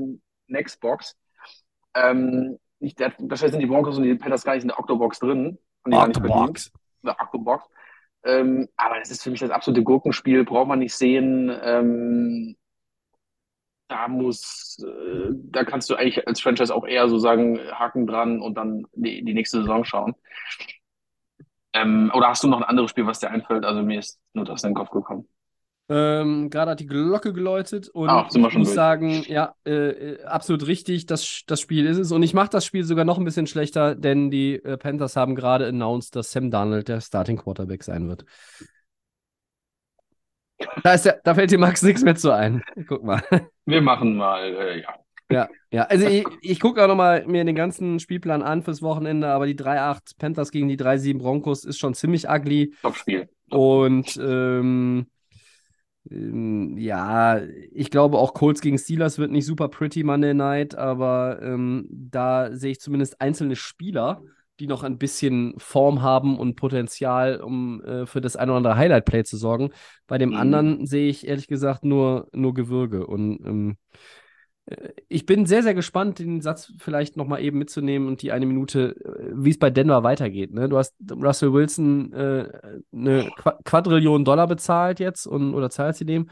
[0.47, 1.16] Next Box.
[1.95, 5.57] Ähm, nicht, wahrscheinlich sind die Broncos und die Panthers gar nicht in der Octobox drin.
[5.86, 6.71] Octobox.
[7.03, 7.69] eine Akkubox.
[8.25, 11.51] Ähm, aber das ist für mich das absolute Gurkenspiel, braucht man nicht sehen.
[11.61, 12.55] Ähm,
[13.89, 18.41] da muss, äh, da kannst du eigentlich als Franchise auch eher so sagen, Haken dran
[18.41, 20.15] und dann die, die nächste Saison schauen.
[21.73, 23.65] Ähm, oder hast du noch ein anderes Spiel, was dir einfällt?
[23.65, 25.27] Also mir ist nur das in den Kopf gekommen.
[25.89, 28.75] Ähm, Gerade hat die Glocke geläutet und wir ich muss durch.
[28.75, 32.11] sagen, ja, äh, äh, absolut richtig, das, das Spiel ist es.
[32.11, 35.36] Und ich mache das Spiel sogar noch ein bisschen schlechter, denn die äh, Panthers haben
[35.36, 38.23] gerade announced, dass Sam Darnold der Starting Quarterback sein wird.
[40.84, 42.63] Da, der, da fällt dir Max nichts mehr zu ein.
[42.88, 43.21] Guck mal.
[43.65, 44.95] Wir machen mal, äh, ja.
[45.29, 45.84] Ja, ja.
[45.84, 49.55] Also ich, ich gucke auch nochmal mir den ganzen Spielplan an fürs Wochenende, aber die
[49.55, 52.73] 3-8 Panthers gegen die 3-7 Broncos ist schon ziemlich ugly.
[52.81, 53.29] Top-Spiel.
[53.49, 55.07] Und ähm,
[56.78, 57.41] ja,
[57.72, 62.51] ich glaube auch Colts gegen Steelers wird nicht super pretty Monday Night, aber ähm, da
[62.55, 64.22] sehe ich zumindest einzelne Spieler,
[64.59, 68.76] die noch ein bisschen Form haben und Potenzial, um äh, für das ein oder andere
[68.78, 69.72] Highlight-Play zu sorgen.
[70.07, 70.36] Bei dem Mhm.
[70.36, 73.07] anderen sehe ich ehrlich gesagt nur, nur Gewürge.
[73.07, 73.97] Und ähm, äh,
[75.09, 78.95] ich bin sehr, sehr gespannt, den Satz vielleicht nochmal eben mitzunehmen und die eine Minute,
[79.03, 80.53] äh, wie es bei Denver weitergeht.
[80.53, 80.70] Ne?
[80.70, 82.49] Du hast Russell Wilson äh,
[82.93, 86.30] eine Qua Quadrillion Dollar bezahlt jetzt und, oder zahlst sie dem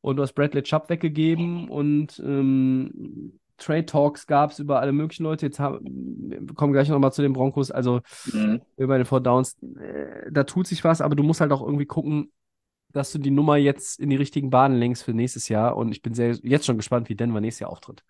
[0.00, 5.22] und du hast Bradley Chubb weggegeben und ähm, Trade Talks gab es über alle möglichen
[5.24, 5.46] Leute.
[5.46, 5.80] Jetzt haben,
[6.28, 7.70] wir kommen gleich nochmal zu den Broncos.
[7.70, 8.00] Also
[8.32, 8.60] Mhm.
[8.76, 11.86] über den Four Downs, äh, da tut sich was, aber du musst halt auch irgendwie
[11.86, 12.30] gucken,
[12.94, 15.76] dass du die Nummer jetzt in die richtigen Bahnen lenkst für nächstes Jahr.
[15.76, 18.04] Und ich bin sehr, jetzt schon gespannt, wie Denver nächstes Jahr auftritt.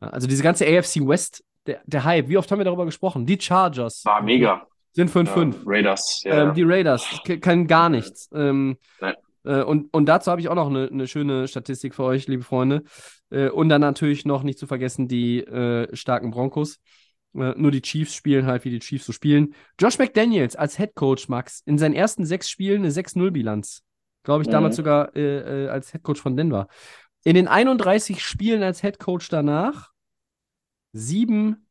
[0.00, 3.26] Also diese ganze AFC West, der, der Hype, wie oft haben wir darüber gesprochen?
[3.26, 4.66] Die Chargers War mega.
[4.92, 5.52] sind 5-5.
[5.52, 6.48] Ja, Raiders, ja.
[6.48, 7.06] Ähm, die Raiders
[7.40, 8.28] können gar nichts.
[8.32, 8.78] Ähm,
[9.44, 12.42] äh, und, und dazu habe ich auch noch eine, eine schöne Statistik für euch, liebe
[12.42, 12.84] Freunde.
[13.30, 16.78] Äh, und dann natürlich noch nicht zu vergessen die äh, starken Broncos.
[17.34, 19.54] Äh, nur die Chiefs spielen halt, wie die Chiefs so spielen.
[19.78, 23.82] Josh McDaniels als Head Coach, Max, in seinen ersten sechs Spielen eine 6-0-Bilanz.
[24.26, 24.52] Glaube ich, Mhm.
[24.52, 26.66] damals sogar äh, äh, als Head Coach von Denver.
[27.22, 29.92] In den 31 Spielen als Head Coach danach
[30.92, 31.68] 7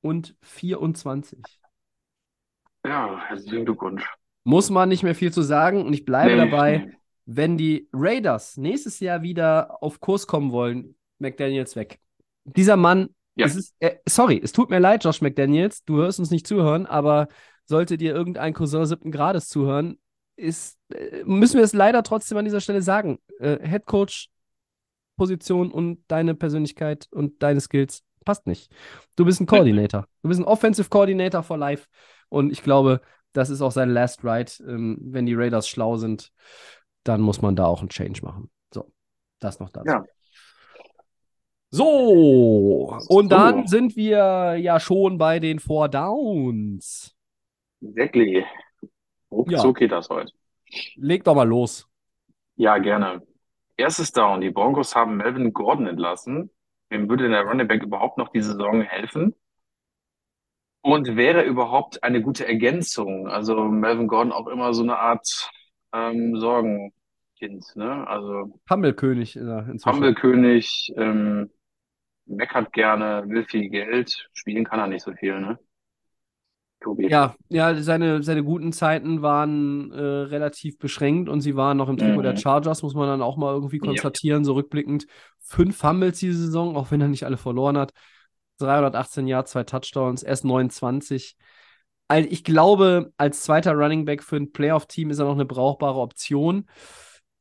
[0.00, 1.40] und 24.
[2.86, 4.04] ja, herzlichen Glückwunsch.
[4.44, 6.92] Muss man nicht mehr viel zu sagen und ich bleibe Nee, dabei, nee.
[7.26, 11.98] wenn die Raiders nächstes Jahr wieder auf Kurs kommen wollen, McDaniels weg.
[12.44, 13.46] Dieser Mann, Ja.
[13.46, 16.86] es ist, äh, sorry, es tut mir leid, Josh McDaniels, du hörst uns nicht zuhören,
[16.86, 17.26] aber
[17.64, 19.98] sollte dir irgendein Cousin siebten Grades zuhören,
[20.42, 23.18] ist, äh, müssen wir es leider trotzdem an dieser Stelle sagen.
[23.38, 24.28] Äh, Head Coach
[25.16, 28.72] Position und deine Persönlichkeit und deine Skills passt nicht.
[29.16, 30.06] Du bist ein Coordinator.
[30.22, 31.86] Du bist ein Offensive Coordinator for life.
[32.28, 33.00] Und ich glaube,
[33.32, 34.52] das ist auch sein Last Ride.
[34.66, 36.32] Ähm, wenn die Raiders schlau sind,
[37.04, 38.50] dann muss man da auch einen Change machen.
[38.72, 38.92] So,
[39.38, 39.88] das noch dazu.
[39.88, 40.04] Ja.
[41.70, 43.28] So, und So.
[43.28, 47.14] dann sind wir ja schon bei den Four Downs.
[47.80, 48.44] Exactly.
[49.32, 50.32] Ruckzuck geht das heute.
[50.96, 51.88] Leg doch mal los.
[52.56, 53.22] Ja, gerne.
[53.76, 54.40] Erstes Down.
[54.40, 56.50] Die Broncos haben Melvin Gordon entlassen.
[56.90, 59.34] Wem würde denn der Running Back überhaupt noch diese Saison helfen?
[60.82, 63.28] Und wäre überhaupt eine gute Ergänzung?
[63.28, 65.50] Also Melvin Gordon auch immer so eine Art
[65.92, 68.06] ähm, Sorgenkind, ne?
[68.06, 69.86] Also Hammelkönig inzwischen.
[69.86, 71.50] Humble-König, ähm,
[72.26, 75.58] meckert gerne, will viel Geld, spielen kann er nicht so viel, ne?
[76.82, 77.08] Tobi.
[77.08, 81.98] Ja, ja, seine, seine guten Zeiten waren äh, relativ beschränkt und sie waren noch im
[81.98, 82.36] Trikot der Mhm.
[82.38, 83.86] Chargers, muss man dann auch mal irgendwie Ja.
[83.86, 85.06] konstatieren, so rückblickend.
[85.40, 87.92] Fünf Fumbles diese Saison, auch wenn er nicht alle verloren hat.
[88.58, 91.36] 318 Yards, zwei Touchdowns, erst 29.
[92.08, 95.98] Also ich glaube, als zweiter Running Back für ein Playoff-Team ist er noch eine brauchbare
[95.98, 96.66] Option.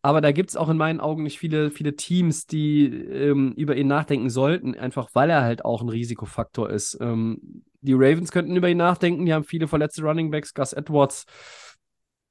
[0.03, 3.75] Aber da gibt es auch in meinen Augen nicht viele, viele Teams, die ähm, über
[3.75, 6.97] ihn nachdenken sollten, einfach weil er halt auch ein Risikofaktor ist.
[6.99, 11.25] Ähm, die Ravens könnten über ihn nachdenken, die haben viele verletzte Running Backs, Gus Edwards,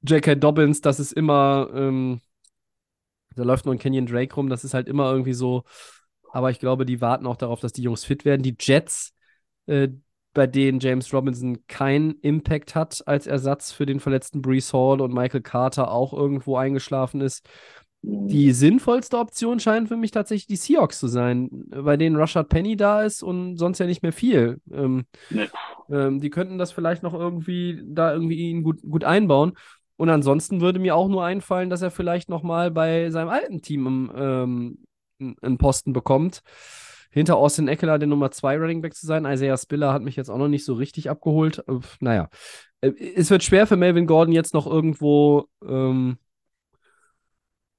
[0.03, 0.35] J.K.
[0.35, 2.21] Dobbins, das ist immer, ähm,
[3.35, 5.63] da läuft nur ein Kenyon Drake rum, das ist halt immer irgendwie so.
[6.31, 8.41] Aber ich glaube, die warten auch darauf, dass die Jungs fit werden.
[8.41, 9.13] Die Jets,
[9.67, 9.89] äh,
[10.33, 15.13] bei denen James Robinson keinen Impact hat als Ersatz für den verletzten Brees Hall und
[15.13, 17.47] Michael Carter auch irgendwo eingeschlafen ist.
[18.03, 22.75] Die sinnvollste Option scheinen für mich tatsächlich die Seahawks zu sein, bei denen Rashad Penny
[22.75, 24.59] da ist und sonst ja nicht mehr viel.
[24.71, 25.49] Ähm, Nee.
[25.89, 29.53] ähm, die könnten das vielleicht noch irgendwie da irgendwie ihn gut, gut einbauen.
[29.97, 33.61] Und ansonsten würde mir auch nur einfallen, dass er vielleicht noch mal bei seinem alten
[33.61, 34.79] Team ähm,
[35.19, 36.41] einen Posten bekommt.
[37.11, 39.25] Hinter Austin Eckler der Nummer 2 Running Back zu sein.
[39.25, 41.63] Isaiah Spiller hat mich jetzt auch noch nicht so richtig abgeholt.
[41.67, 42.29] Äh, naja,
[42.81, 46.17] es wird schwer für Melvin Gordon jetzt noch irgendwo ähm,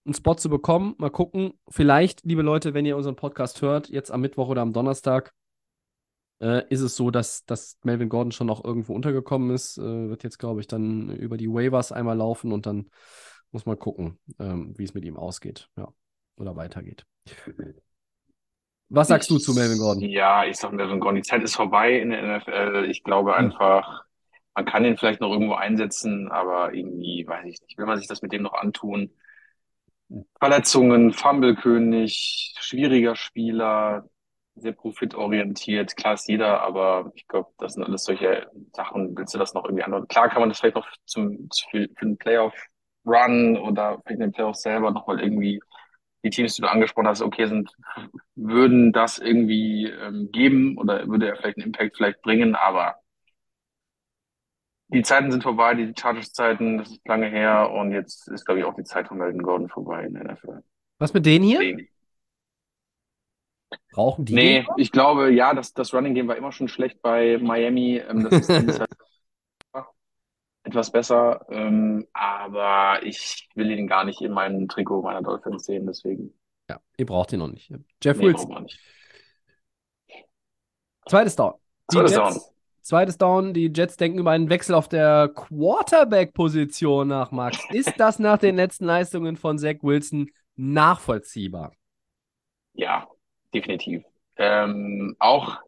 [0.04, 0.94] einen Spot zu bekommen.
[0.98, 1.54] Mal gucken.
[1.68, 5.32] Vielleicht, liebe Leute, wenn ihr unseren Podcast hört, jetzt am Mittwoch oder am Donnerstag,
[6.40, 9.78] äh, ist es so, dass, dass Melvin Gordon schon noch irgendwo untergekommen ist.
[9.78, 12.90] Äh, wird jetzt, glaube ich, dann über die Waivers einmal laufen und dann
[13.52, 15.68] muss man gucken, ähm, wie es mit ihm ausgeht.
[15.76, 15.92] Ja.
[16.36, 17.06] Oder weitergeht.
[18.88, 20.02] Was sagst du zu Melvin Gordon?
[20.02, 22.88] Ja, ich sag Melvin Gordon, die Zeit ist vorbei in der NFL.
[22.90, 24.04] Ich glaube einfach,
[24.54, 28.08] man kann ihn vielleicht noch irgendwo einsetzen, aber irgendwie, weiß ich nicht, will man sich
[28.08, 29.10] das mit dem noch antun?
[30.38, 34.08] Verletzungen, Fumble-König, schwieriger Spieler,
[34.54, 39.38] sehr profitorientiert, klar ist jeder, aber ich glaube, das sind alles solche Sachen, willst du
[39.38, 40.06] das noch irgendwie anderen?
[40.08, 44.62] Klar kann man das vielleicht noch zum, für, für einen Playoff-Run oder in den Playoffs
[44.62, 45.60] selber nochmal irgendwie
[46.24, 47.70] die Teams, die du angesprochen hast, okay, sind,
[48.36, 52.96] würden das irgendwie ähm, geben oder würde er vielleicht einen Impact vielleicht bringen, aber
[54.92, 58.66] die Zeiten sind vorbei, die Chargers-Zeiten, das ist lange her und jetzt ist, glaube ich,
[58.66, 60.62] auch die Zeit von Melvin Gordon vorbei in der NFL.
[60.98, 61.58] Was mit denen hier?
[61.60, 61.88] Nee,
[63.90, 64.66] Brauchen die nee den?
[64.76, 67.98] ich glaube, ja, das, das Running Game war immer schon schlecht bei Miami.
[67.98, 68.86] Ähm, das ist Jahr
[70.64, 75.86] etwas besser, ähm, aber ich will ihn gar nicht in meinem Trikot meiner Dolphins sehen,
[75.86, 76.34] deswegen.
[76.70, 77.72] Ja, ihr braucht den noch nicht.
[78.02, 78.80] Jeff Nee, Wilson, nicht.
[81.08, 81.54] zweites Down.
[81.90, 82.51] Die Zweites Jets, Down.
[82.82, 83.54] Zweites Down.
[83.54, 87.58] Die Jets denken über einen Wechsel auf der Quarterback-Position nach, Max.
[87.70, 91.72] Ist das nach den letzten Leistungen von Zach Wilson nachvollziehbar?
[92.74, 93.06] Ja,
[93.54, 94.02] definitiv.
[94.36, 95.58] Ähm, auch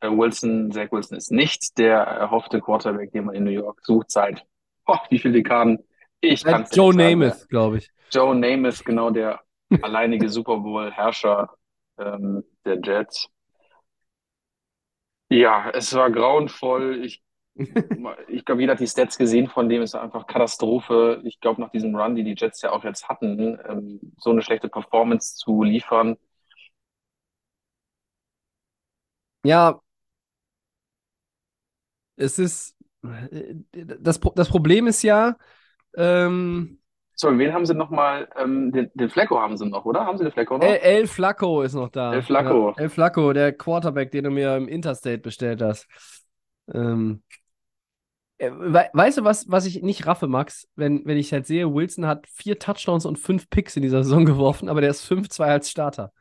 [0.00, 4.10] äh, Wilson, Zach Wilson ist nicht der erhoffte Quarterback, den man in New York sucht
[4.10, 4.44] seit,
[4.86, 5.78] oh, wie viele Dekaden?
[6.20, 6.94] Ich kann es Joe.
[6.94, 7.90] Namath, glaube ich.
[8.10, 9.40] Joe Namath, genau der
[9.82, 11.50] alleinige Super Bowl-Herrscher
[11.98, 13.28] ähm, der Jets.
[15.28, 17.04] Ja, es war grauenvoll.
[17.04, 17.22] Ich,
[18.28, 19.82] ich glaube, jeder hat die Stats gesehen von dem.
[19.82, 21.20] Es war einfach Katastrophe.
[21.24, 24.42] Ich glaube, nach diesem Run, die die Jets ja auch jetzt hatten, ähm, so eine
[24.42, 26.16] schlechte Performance zu liefern.
[29.44, 29.80] Ja,
[32.16, 32.76] es ist.
[33.04, 35.36] äh, Das, das Problem ist ja,
[35.96, 36.80] ähm,
[37.18, 38.28] So, wen haben sie nochmal?
[38.36, 40.04] Ähm, den, den Flecko haben sie noch, oder?
[40.04, 40.66] Haben sie den Flecko noch?
[40.66, 42.12] El, El Flacco ist noch da.
[42.12, 42.74] El Flacco.
[42.76, 45.86] Ja, El Flacco, der Quarterback, den du mir im Interstate bestellt hast.
[46.74, 47.22] Ähm,
[48.36, 50.68] äh, we weißt du, was, was ich nicht raffe, Max?
[50.76, 54.24] Wenn, wenn ich halt sehe, Wilson hat vier Touchdowns und fünf Picks in dieser Saison
[54.26, 56.12] geworfen, aber der ist 5-2 als Starter.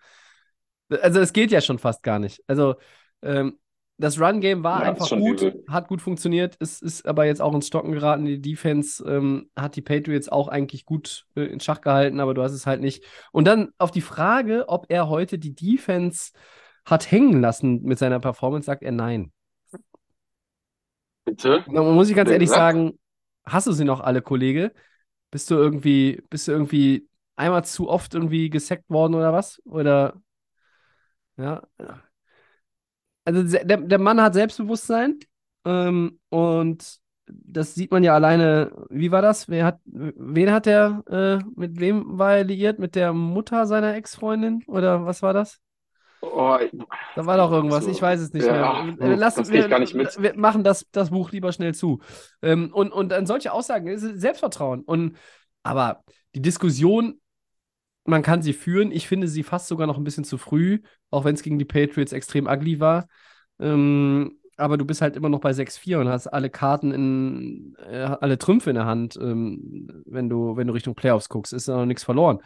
[0.89, 2.41] Also, es geht ja schon fast gar nicht.
[2.47, 2.75] Also,
[3.21, 3.59] ähm,
[3.97, 5.63] das Run-Game war Ja, einfach gut, übel.
[5.69, 8.25] hat gut funktioniert, es ist aber jetzt auch ins Stocken geraten.
[8.25, 12.43] Die Defense ähm, hat die Patriots auch eigentlich gut äh, in Schach gehalten, aber du
[12.43, 13.03] hast es halt nicht.
[13.31, 16.31] Und dann auf die Frage, ob er heute die Defense
[16.85, 19.31] hat hängen lassen mit seiner Performance, sagt er nein.
[21.25, 21.63] Bitte?
[21.65, 22.53] Da muss ich ganz ehrlich gesagt?
[22.53, 22.99] sagen,
[23.45, 24.73] hast du sie noch alle, Kollege?
[25.31, 29.61] Bist du irgendwie, bist du irgendwie einmal zu oft irgendwie gesackt worden oder was?
[29.65, 30.21] Oder
[31.37, 31.61] ja.
[33.25, 35.19] Also der, der Mann hat Selbstbewusstsein
[35.65, 36.97] ähm, und
[37.27, 38.71] das sieht man ja alleine.
[38.89, 39.49] Wie war das?
[39.49, 42.77] Wer hat, wen hat er, äh, mit wem war er liiert?
[42.79, 44.63] Mit der Mutter seiner Ex-Freundin?
[44.67, 45.59] Oder was war das?
[46.21, 46.57] Oh,
[47.15, 47.91] Da war doch irgendwas, so.
[47.91, 49.07] ich weiß es nicht Ja, mehr.
[49.11, 50.21] Äh, Lass, das ich gar nicht mit.
[50.21, 51.99] Wir machen das, das Buch lieber schnell zu.
[52.41, 54.81] Ähm, und, und an solche Aussagen ist Selbstvertrauen.
[54.81, 55.17] Und,
[55.63, 56.03] aber
[56.35, 57.19] die Diskussion
[58.05, 58.91] man kann sie führen.
[58.91, 60.79] Ich finde sie fast sogar noch ein bisschen zu früh,
[61.11, 63.07] auch wenn es gegen die Patriots extrem ugly war.
[63.59, 67.97] Ähm, aber du bist halt immer noch bei 6-4 und hast alle Karten in, äh,
[68.03, 71.75] alle Trümpfe in der Hand, ähm, wenn du, wenn du Richtung Playoffs guckst, ist da
[71.77, 72.39] noch nichts verloren.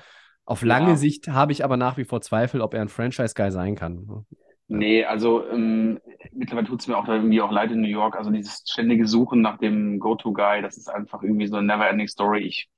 [0.45, 0.95] Auf lange Ja.
[0.95, 4.25] Sicht habe ich aber nach wie vor Zweifel, ob er ein Franchise-Guy sein kann.
[4.67, 5.99] Nee, also ähm,
[6.31, 8.15] mittlerweile tut es mir auch irgendwie auch leid in New York.
[8.15, 12.41] Also dieses ständige Suchen nach dem Go-To-Guy, das ist einfach irgendwie so eine never-ending Story.
[12.41, 12.69] Ich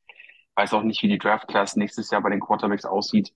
[0.62, 3.34] weiß auch nicht, wie die Draft-Class nächstes Jahr bei den Quarterbacks aussieht.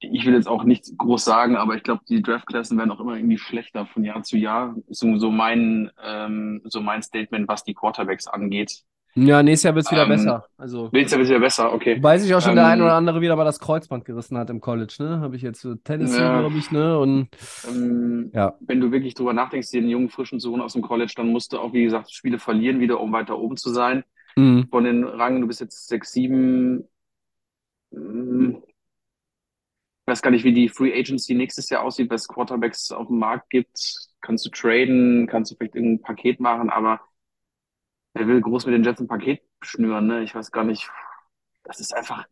[0.00, 3.16] Ich will jetzt auch nichts groß sagen, aber ich glaube, die Draft-Klassen werden auch immer
[3.16, 4.76] irgendwie schlechter von Jahr zu Jahr.
[4.88, 8.82] Ist so mein, ähm, so mein Statement, was die Quarterbacks angeht.
[9.14, 10.44] Ja, nächstes Jahr wird es wieder Ähm, besser.
[10.56, 11.72] Also, Willst du wieder besser?
[11.72, 11.96] Okay.
[11.96, 14.50] wobei sich auch schon der ähm, ein oder andere wieder mal das Kreuzband gerissen hat
[14.50, 15.20] im College, ne?
[15.20, 16.40] Habe ich jetzt so Tennessee, Ja.
[16.40, 16.98] glaube ich, ne?
[16.98, 17.28] Und
[17.68, 18.54] Ähm, Ja.
[18.60, 21.58] Wenn du wirklich drüber nachdenkst, den jungen, frischen Sohn aus dem College, dann musst du
[21.58, 24.04] auch, wie gesagt, Spiele verlieren, wieder um weiter oben zu sein.
[24.38, 26.88] Mh, Von den Rangen, du bist jetzt 6, 7.
[27.92, 28.62] ähm,
[30.06, 33.18] Ich weiß gar nicht, wie die Free Agency nächstes Jahr aussieht, was Quarterbacks auf dem
[33.18, 33.78] Markt gibt.
[34.22, 37.00] Kannst du traden, kannst du vielleicht irgendein Paket machen, aber
[38.14, 40.22] wer will groß mit den Jets ein Paket schnüren, ne?
[40.22, 40.88] Ich weiß gar nicht.
[41.64, 42.26] Das ist einfach,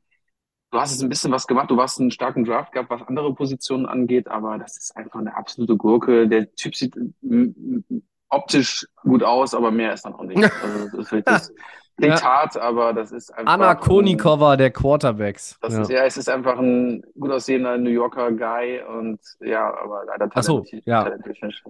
[0.72, 3.34] du hast jetzt ein bisschen was gemacht, du warst einen starken Draft gehabt, was andere
[3.34, 6.28] Positionen angeht, aber das ist einfach eine absolute Gurke.
[6.28, 10.50] Der Typ sieht mm, mm, optisch gut aus, aber mehr ist dann auch nicht.
[10.62, 11.54] Also das ist
[11.96, 12.22] klingt Ja.
[12.22, 13.52] hart, aber das ist einfach.
[13.54, 15.58] Anna Konikova der Quarterbacks.
[15.60, 15.82] das Ja.
[15.82, 20.28] ist, ja, es ist einfach ein gut aussehender New Yorker Guy und ja, aber leider
[20.34, 20.80] Ach so, ja.
[21.08, 21.16] Ja.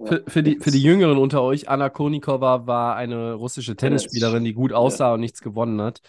[0.05, 4.53] Für, für, die, für die Jüngeren unter euch, Anna Konikova war eine russische Tennisspielerin, die
[4.53, 6.01] gut aussah und nichts gewonnen hat.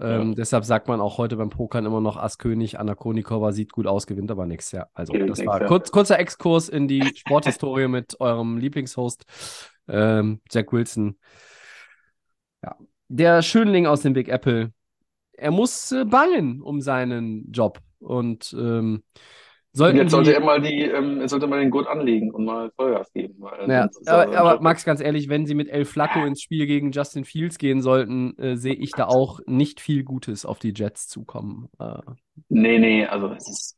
[0.00, 0.34] Ähm, Ja.
[0.34, 2.80] Deshalb sagt man auch heute beim Pokern immer noch Ass-König.
[2.80, 4.72] Anna Konikova sieht gut aus, gewinnt aber nichts.
[4.72, 5.66] Ja, also das war ja.
[5.68, 9.24] kurz, kurzer Exkurs in die Sporthistorie mit eurem Lieblingshost,
[9.88, 11.18] ähm, Jack Wilson.
[13.12, 14.72] Der Schönling aus dem Big Apple.
[15.32, 19.02] Er muss äh, bangen um seinen Job und ähm, Und
[19.72, 22.70] sollten jetzt sollte die- er mal die, ähm, sollte mal den Gurt anlegen und mal
[22.76, 23.36] Vollgas geben.
[23.66, 26.92] Ja, er aber, aber Max, ganz ehrlich, wenn sie mit El Flacco ins Spiel gegen
[26.92, 31.08] Justin Fields gehen sollten, äh, sehe ich da auch nicht viel Gutes auf die Jets
[31.08, 31.68] zukommen.
[31.80, 31.98] Äh,
[32.48, 33.76] Nee, nee, also es ist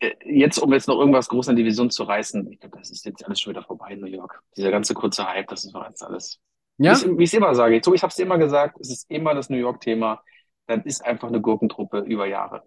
[0.00, 2.90] äh, jetzt, um jetzt noch irgendwas groß in der Division zu reißen, ich glaube, das
[2.90, 4.42] ist jetzt alles schon wieder vorbei in New York.
[4.56, 6.38] Dieser ganze kurze Hype, das ist doch jetzt alles.
[6.78, 8.90] Ja, Wie ich- wie ich es immer sage, so, ich habe es immer gesagt, es
[8.90, 10.22] ist immer das New York-Thema.
[10.66, 12.64] Das ist einfach eine Gurkentruppe über Jahre.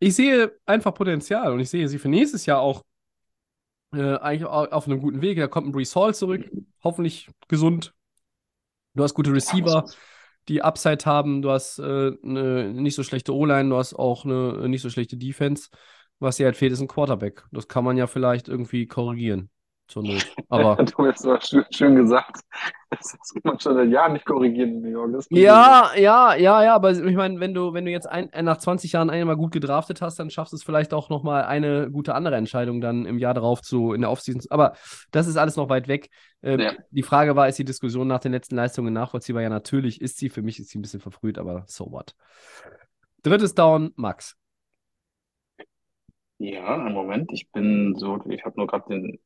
[0.00, 2.84] ich sehe einfach Potenzial und ich sehe sie für nächstes Jahr auch
[3.92, 5.38] äh, eigentlich au- auf einem guten Weg.
[5.38, 6.50] Da kommt ein Brees Hall zurück,
[6.82, 7.94] hoffentlich gesund.
[8.94, 9.84] Du hast gute Receiver,
[10.48, 11.42] die Upside haben.
[11.42, 15.16] Du hast äh, eine nicht so schlechte O-Line, du hast auch eine nicht so schlechte
[15.16, 15.68] Defense.
[16.20, 17.44] Was dir halt fehlt, ist ein Quarterback.
[17.52, 19.50] Das kann man ja vielleicht irgendwie korrigieren.
[19.88, 20.26] Zur Not.
[20.48, 20.76] Aber.
[20.84, 22.40] Du hast aber schön, schön gesagt.
[22.90, 25.26] Das kann man schon seit Jahren nicht korrigieren in New York.
[25.28, 28.56] Ja, ja, ja, ja, aber ich meine, wenn du, wenn du jetzt ein, äh, nach
[28.56, 32.14] 20 Jahren einmal gut gedraftet hast, dann schaffst du es vielleicht auch nochmal eine gute
[32.14, 34.40] andere Entscheidung dann im Jahr darauf zu, in der Offseason.
[34.48, 34.72] Aber
[35.10, 36.08] das ist alles noch weit weg.
[36.42, 36.72] Ähm, Ja.
[36.90, 39.42] Die Frage war, ist die Diskussion nach den letzten Leistungen nachvollziehbar?
[39.42, 40.30] Ja, natürlich ist sie.
[40.30, 42.14] Für mich ist sie ein bisschen verfrüht, aber so what.
[43.22, 44.34] Drittes Down, Max.
[46.38, 47.32] Ja, einen Moment.
[47.32, 49.18] Ich bin so, ich habe nur gerade den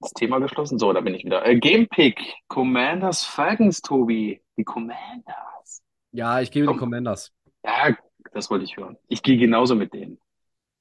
[0.00, 0.78] das Thema geschlossen.
[0.78, 1.44] So, da bin ich wieder.
[1.46, 2.34] Äh, Gamepick.
[2.48, 4.42] Commanders Falcons, Tobi.
[4.56, 5.82] Die Commanders.
[6.12, 6.78] Ja, ich gebe den Komm.
[6.78, 7.32] Commanders.
[7.64, 7.96] Ja,
[8.32, 8.96] das wollte ich hören.
[9.08, 10.18] Ich gehe genauso mit denen.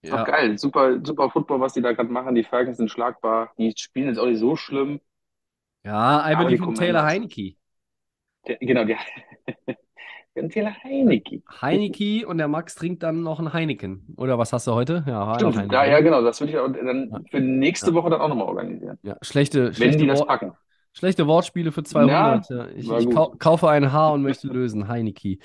[0.01, 0.23] Ist doch Ja.
[0.25, 0.57] geil.
[0.57, 2.35] Super, super Football, was die da gerade machen.
[2.35, 3.51] Die Falcons sind schlagbar.
[3.57, 5.01] Die spielen jetzt auch nicht so schlimm.
[5.83, 7.03] Ja, believe die Taylor.
[7.03, 7.55] Heineke.
[8.47, 8.95] Der, genau, die,
[10.37, 11.41] die haben Taylor Heineke.
[11.61, 14.05] Heineke und der Max trinkt dann noch ein Heineken.
[14.17, 15.03] Oder was hast du heute?
[15.07, 15.55] Ja, Stimmt.
[15.57, 15.73] Heineken.
[15.73, 16.21] Ja, ja, genau.
[16.21, 17.93] Das würde ich dann für nächste.
[17.93, 18.99] Woche dann auch nochmal organisieren.
[19.01, 20.53] Ja, schlechte, Wenn schlechte, die das packen.
[20.93, 22.49] schlechte Wortspiele für 200.
[22.49, 24.87] Ja, ich ich kau kaufe ein Haar und möchte lösen.
[24.87, 25.37] Heineke.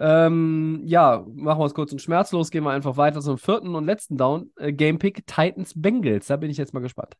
[0.00, 2.50] Ähm, ja, machen wir es kurz und schmerzlos.
[2.50, 4.50] Gehen wir einfach weiter zum vierten und letzten Down.
[4.56, 6.26] Äh, Gamepick Titans Bengals.
[6.28, 7.14] Da bin ich jetzt mal gespannt.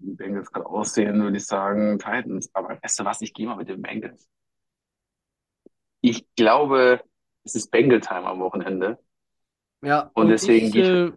[0.00, 2.50] Die Bengals gerade aussehen, würde ich sagen Titans.
[2.54, 4.28] Aber weißt du was, ich gehe mal mit den Bengals.
[6.00, 7.00] Ich glaube,
[7.44, 8.98] es ist Bengal-Time am Wochenende.
[9.82, 11.12] Ja, Und deswegen ich, gehe äh,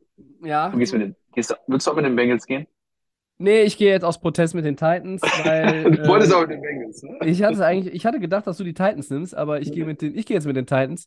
[0.48, 0.70] ja.
[0.70, 2.68] Du gehst mit den, gehst, würdest du auch mit den Bengals gehen?
[3.38, 5.84] Nee, ich gehe jetzt aus Protest mit den Titans, weil.
[5.92, 7.18] Du wolltest äh, auch mit den Bengals, ne?
[7.26, 10.02] Ich hatte eigentlich, ich hatte gedacht, dass du die Titans nimmst, aber ich gehe mit
[10.02, 11.06] den, ich gehe jetzt mit den Titans.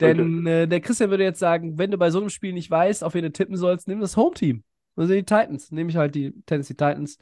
[0.00, 3.04] Denn äh, der Christian würde jetzt sagen, wenn du bei so einem Spiel nicht weißt,
[3.04, 4.64] auf wen du tippen sollst, nimm das Home-Team.
[4.96, 5.70] Also die Titans.
[5.70, 7.18] Nehme ich halt die Tennessee Titans.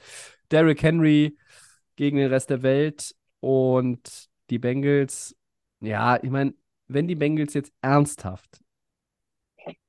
[0.51, 1.37] Derrick Henry
[1.97, 5.37] gegen den Rest der Welt und die Bengals.
[5.81, 6.55] Ja, ich meine,
[6.89, 8.61] wenn die Bengals jetzt ernsthaft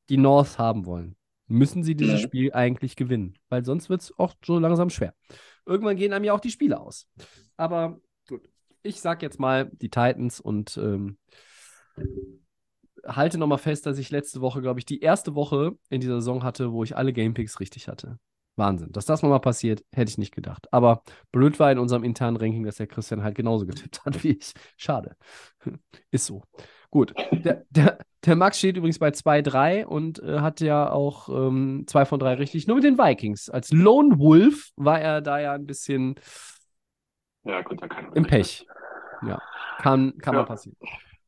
[0.09, 1.15] die North haben wollen,
[1.47, 2.23] müssen sie dieses Mhm.
[2.23, 3.37] Spiel eigentlich gewinnen.
[3.49, 5.13] Weil sonst wird es auch so langsam schwer.
[5.65, 7.07] Irgendwann gehen einem ja auch die Spiele aus.
[7.57, 8.47] Aber gut,
[8.81, 11.17] ich sag jetzt mal die Titans und ähm,
[13.05, 16.43] halte nochmal fest, dass ich letzte Woche, glaube ich, die erste Woche in dieser Saison
[16.43, 18.19] hatte, wo ich alle Gamepicks richtig hatte.
[18.55, 18.91] Wahnsinn.
[18.91, 20.71] Dass das nochmal passiert, hätte ich nicht gedacht.
[20.71, 21.01] Aber
[21.31, 24.53] blöd war in unserem internen Ranking, dass der Christian halt genauso getippt hat wie ich.
[24.77, 25.15] Schade.
[26.11, 26.43] Ist so.
[26.91, 27.13] Gut.
[27.31, 32.05] Der, der, der Max steht übrigens bei 2-3 und äh, hat ja auch ähm, zwei
[32.05, 32.67] von drei richtig.
[32.67, 33.49] Nur mit den Vikings.
[33.49, 36.13] Als Lone Wolf war er da ja ein bisschen
[37.43, 37.81] Ja, gut,
[38.13, 38.67] im Pech.
[39.25, 39.41] Ja.
[39.79, 40.41] Kann, kann Ja.
[40.41, 40.77] mal passieren.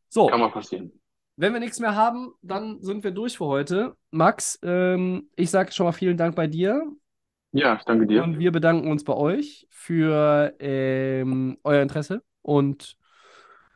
[0.09, 0.27] So.
[0.27, 0.91] Kann mal passieren.
[1.37, 3.95] Wenn wir nichts mehr haben, dann sind wir durch für heute.
[4.11, 6.83] Max, ähm, ich sage schon mal vielen Dank bei dir
[7.51, 8.23] Ja, ich danke dir.
[8.23, 12.97] und wir bedanken uns bei euch für ähm, euer Interesse und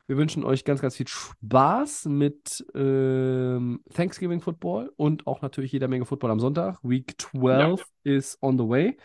[0.07, 5.87] wir wünschen euch ganz, ganz viel Spaß mit ähm, Thanksgiving Football und auch natürlich jeder
[5.87, 6.79] Menge Football am Sonntag.
[6.81, 8.97] Week 12 is on the way.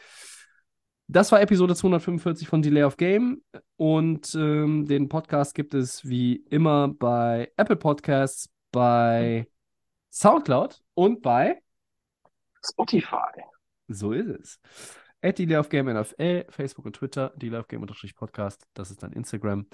[1.07, 3.43] Das war Episode 245 von Delay of Game
[3.77, 9.47] und ähm, den Podcast gibt es wie immer bei Apple Podcasts, bei
[10.11, 11.61] Soundcloud und bei
[12.65, 13.43] Spotify.
[13.89, 14.61] so ist es.
[15.21, 17.85] At Delay of Game NFL, Facebook und Twitter, Delay of Game
[18.17, 19.67] Podcast, das ist dann Instagram.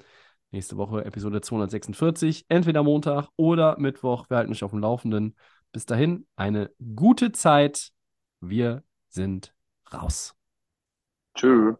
[0.53, 4.29] Nächste Woche Episode 246, entweder Montag oder Mittwoch.
[4.29, 5.37] Wir halten euch auf dem Laufenden.
[5.71, 7.91] Bis dahin, eine gute Zeit.
[8.41, 9.53] Wir sind
[9.93, 10.40] raus.
[11.35, 11.75] Tschö.